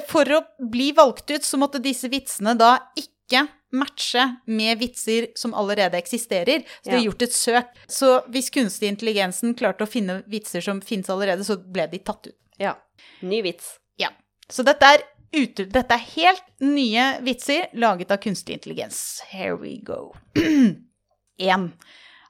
for 0.10 0.30
å 0.36 0.44
bli 0.60 0.92
valgt 0.96 1.32
ut, 1.32 1.46
så 1.46 1.58
måtte 1.62 1.82
disse 1.84 2.12
vitsene 2.12 2.54
da 2.60 2.76
ikke 3.00 3.48
matche 3.74 4.26
med 4.46 4.80
vitser 4.80 5.28
som 5.36 5.54
allerede 5.58 5.98
eksisterer. 5.98 6.64
Så 6.82 6.90
de 6.90 6.98
har 6.98 7.06
gjort 7.08 7.26
et 7.26 7.36
søk. 7.36 7.72
Så 7.88 8.12
hvis 8.34 8.52
kunstig 8.54 8.92
intelligensen 8.92 9.56
klarte 9.58 9.88
å 9.88 9.90
finne 9.90 10.22
vitser 10.32 10.64
som 10.64 10.82
finnes 10.82 11.10
allerede, 11.10 11.46
så 11.48 11.58
ble 11.58 11.88
de 11.92 12.02
tatt 12.06 12.30
ut. 12.30 12.38
Ja. 12.62 12.76
Ny 13.22 13.42
vits. 13.46 13.76
Ja. 14.00 14.14
Så 14.50 14.66
dette 14.68 14.94
er, 14.96 15.06
ute, 15.34 15.66
dette 15.66 15.98
er 15.98 16.08
helt 16.14 16.46
nye 16.64 17.10
vitser 17.26 17.70
laget 17.74 18.14
av 18.14 18.22
kunstig 18.24 18.60
intelligens. 18.60 19.22
Here 19.34 19.58
we 19.58 19.80
go. 19.84 20.14
1. 21.38 21.72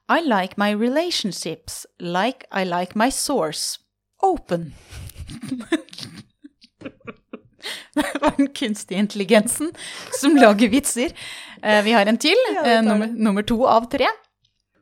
I 0.10 0.20
like 0.22 0.58
my 0.58 0.72
relationships 0.72 1.86
like 2.00 2.46
I 2.52 2.64
like 2.64 2.96
my 2.96 3.10
source. 3.10 3.80
Open. 4.22 4.74
Det 7.96 8.06
var 8.22 8.34
den 8.38 8.48
kunstige 8.54 9.00
intelligensen 9.00 9.72
som 10.20 10.36
lager 10.36 10.70
vitser. 10.70 11.14
Eh, 11.64 11.84
Vi 11.86 11.92
har 11.96 12.06
en 12.10 12.18
til, 12.18 12.38
eh, 12.64 12.82
nummer, 12.84 13.08
nummer 13.08 13.42
to 13.42 13.64
av 13.66 13.88
tre. 13.92 14.08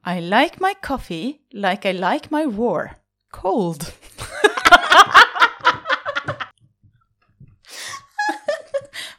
I 0.08 0.20
like 0.20 0.58
my 0.62 0.74
coffee 0.82 1.38
like 1.54 1.86
I 1.86 1.92
like 1.94 2.28
my 2.32 2.46
war. 2.46 2.96
Cold. 3.32 3.86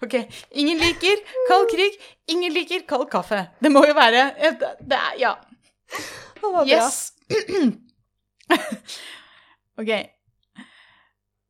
Ok, 0.03 0.15
ingen 0.51 0.79
liker 0.83 1.21
kald 1.49 1.69
krig, 1.71 1.93
ingen 2.27 2.53
liker 2.53 2.81
kald 2.89 3.07
kaffe. 3.13 3.45
Det 3.63 3.71
må 3.71 3.85
jo 3.87 3.95
være 3.95 4.25
eh, 4.43 4.57
Det 4.83 4.99
er 4.99 5.15
Ja. 5.21 5.35
Yes. 6.67 7.13
ok. 9.81 9.93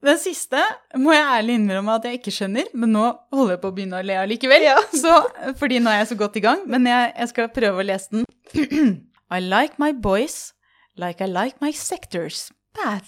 Den 0.02 0.18
siste 0.18 0.58
må 0.98 1.12
jeg 1.14 1.26
ærlig 1.36 1.58
innrømme 1.60 1.94
at 1.94 2.08
jeg 2.08 2.18
ikke 2.18 2.34
skjønner, 2.34 2.70
men 2.74 2.90
nå 2.96 3.04
holder 3.34 3.54
jeg 3.54 3.62
på 3.62 3.70
å 3.70 3.76
begynne 3.76 4.00
å 4.00 4.06
le 4.06 4.16
allikevel. 4.24 4.64
Ja. 4.66 4.78
Så, 5.02 5.14
fordi 5.60 5.78
nå 5.82 5.92
er 5.92 6.02
jeg 6.02 6.12
så 6.14 6.18
godt 6.18 6.40
i 6.40 6.42
gang, 6.44 6.64
men 6.70 6.88
jeg, 6.90 7.12
jeg 7.14 7.30
skal 7.30 7.52
prøve 7.54 7.84
å 7.84 7.86
lese 7.86 8.18
den. 8.18 8.26
I 9.32 9.38
like 9.40 9.78
my 9.80 9.92
boys 9.94 10.52
like 10.96 11.24
I 11.24 11.26
like 11.26 11.56
my 11.60 11.72
sectors. 11.72 12.50
Bad. 12.74 13.04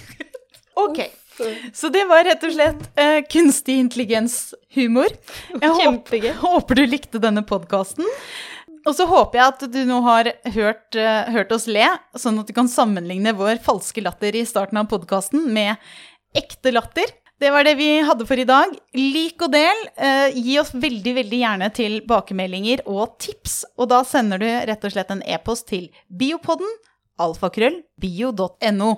ok. 0.86 1.04
Så 1.72 1.88
det 1.90 2.04
var 2.06 2.24
rett 2.24 2.42
og 2.46 2.52
slett 2.54 2.82
uh, 2.98 3.20
kunstig 3.30 3.78
intelligens-humor. 3.82 5.14
Jeg 5.58 5.76
håper, 5.80 6.28
håper 6.46 6.78
du 6.78 6.84
likte 6.86 7.22
denne 7.22 7.42
podkasten. 7.46 8.06
Og 8.84 8.92
så 8.92 9.06
håper 9.08 9.40
jeg 9.40 9.52
at 9.54 9.62
du 9.72 9.80
nå 9.88 9.98
har 10.04 10.30
hørt, 10.54 10.86
uh, 10.98 11.30
hørt 11.34 11.54
oss 11.56 11.66
le, 11.70 11.86
sånn 12.20 12.38
at 12.42 12.50
du 12.50 12.54
kan 12.56 12.70
sammenligne 12.70 13.34
vår 13.34 13.62
falske 13.64 14.04
latter 14.04 14.36
i 14.36 14.44
starten 14.46 14.78
av 14.82 14.90
podkasten 14.92 15.48
med 15.54 15.80
ekte 16.36 16.72
latter. 16.74 17.10
Det 17.40 17.50
var 17.50 17.66
det 17.66 17.74
vi 17.78 17.88
hadde 18.06 18.26
for 18.28 18.38
i 18.38 18.46
dag. 18.48 18.72
Lik 18.94 19.42
og 19.42 19.52
del. 19.52 19.84
Eh, 19.96 20.38
gi 20.38 20.58
oss 20.62 20.72
veldig 20.74 21.14
veldig 21.18 21.42
gjerne 21.42 21.70
tilbakemeldinger 21.74 22.84
og 22.86 23.18
tips. 23.22 23.62
Og 23.78 23.90
da 23.90 24.02
sender 24.06 24.42
du 24.42 24.48
rett 24.48 24.86
og 24.86 24.94
slett 24.94 25.12
en 25.14 25.24
e-post 25.26 25.68
til 25.72 25.90
biopodden 26.08 26.70
alfakrøll 27.20 27.82
bio.no. 28.00 28.90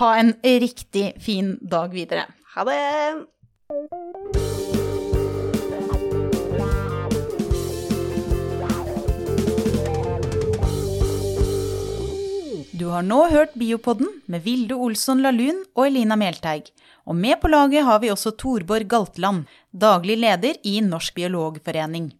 Ha 0.00 0.14
en 0.20 0.34
riktig 0.42 1.12
fin 1.22 1.56
dag 1.62 1.94
videre. 1.94 2.28
Ha 2.54 2.68
det. 2.68 4.67
Du 12.78 12.84
har 12.92 13.02
nå 13.02 13.24
hørt 13.32 13.56
Biopodden 13.58 14.06
med 14.30 14.44
Vilde 14.44 14.76
Olsson 14.78 15.18
Lahlun 15.24 15.64
og 15.72 15.88
Elina 15.88 16.14
Melteig. 16.20 16.68
Og 17.10 17.16
med 17.16 17.40
på 17.42 17.50
laget 17.50 17.82
har 17.88 17.98
vi 18.04 18.10
også 18.12 18.36
Torborg 18.38 18.86
Galtland, 18.92 19.48
daglig 19.72 20.18
leder 20.20 20.60
i 20.62 20.76
Norsk 20.84 21.16
biologforening. 21.16 22.12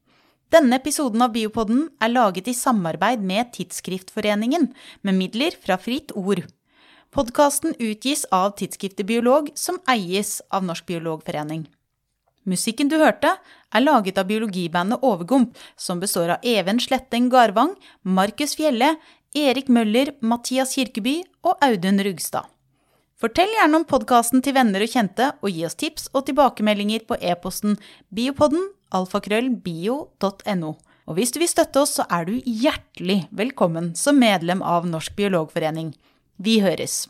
Denne 0.50 0.80
episoden 0.80 1.22
av 1.22 1.36
Biopodden 1.36 1.84
er 2.02 2.11
laget 2.11 2.50
i 2.50 2.56
samarbeid 2.59 3.22
med 3.22 3.52
Tidsskriftforeningen, 3.54 4.72
med 5.06 5.20
midler 5.20 5.54
fra 5.62 5.78
Fritt 5.78 6.11
Ord. 6.18 6.42
Podkasten 7.14 7.78
utgis 7.78 8.26
av 8.34 8.56
tidsskriftet 8.59 9.06
Biolog, 9.06 9.52
som 9.54 9.78
eies 9.86 10.40
av 10.50 10.66
Norsk 10.66 10.88
biologforening. 10.90 11.68
Musikken 12.48 12.88
du 12.88 12.96
hørte, 12.96 13.34
er 13.74 13.84
laget 13.84 14.18
av 14.18 14.28
biologibandet 14.28 15.02
Overgump, 15.04 15.52
som 15.76 16.00
består 16.00 16.32
av 16.34 16.44
Even 16.46 16.80
Sletteng 16.80 17.28
Garvang, 17.32 17.74
Markus 18.02 18.56
Fjelle, 18.56 18.94
Erik 19.37 19.68
Møller, 19.68 20.14
Mathias 20.24 20.72
Kirkeby 20.79 21.18
og 21.45 21.59
Audun 21.61 22.01
Rugstad. 22.01 22.49
Fortell 23.18 23.51
gjerne 23.53 23.81
om 23.81 23.85
podkasten 23.85 24.41
til 24.47 24.55
venner 24.57 24.85
og 24.85 24.89
kjente, 24.89 25.33
og 25.43 25.53
gi 25.53 25.66
oss 25.66 25.76
tips 25.76 26.07
og 26.14 26.24
tilbakemeldinger 26.29 27.05
på 27.09 27.18
e-posten 27.20 27.76
biopodden 28.14 28.70
alfakrøllbio.no. 28.95 30.72
Og 31.09 31.16
hvis 31.16 31.35
du 31.35 31.41
vil 31.43 31.51
støtte 31.51 31.83
oss, 31.83 31.99
så 31.99 32.07
er 32.09 32.24
du 32.29 32.39
hjertelig 32.41 33.26
velkommen 33.35 33.93
som 33.99 34.20
medlem 34.20 34.64
av 34.64 34.89
Norsk 34.89 35.16
biologforening. 35.18 35.93
Vi 36.41 36.61
høres! 36.64 37.09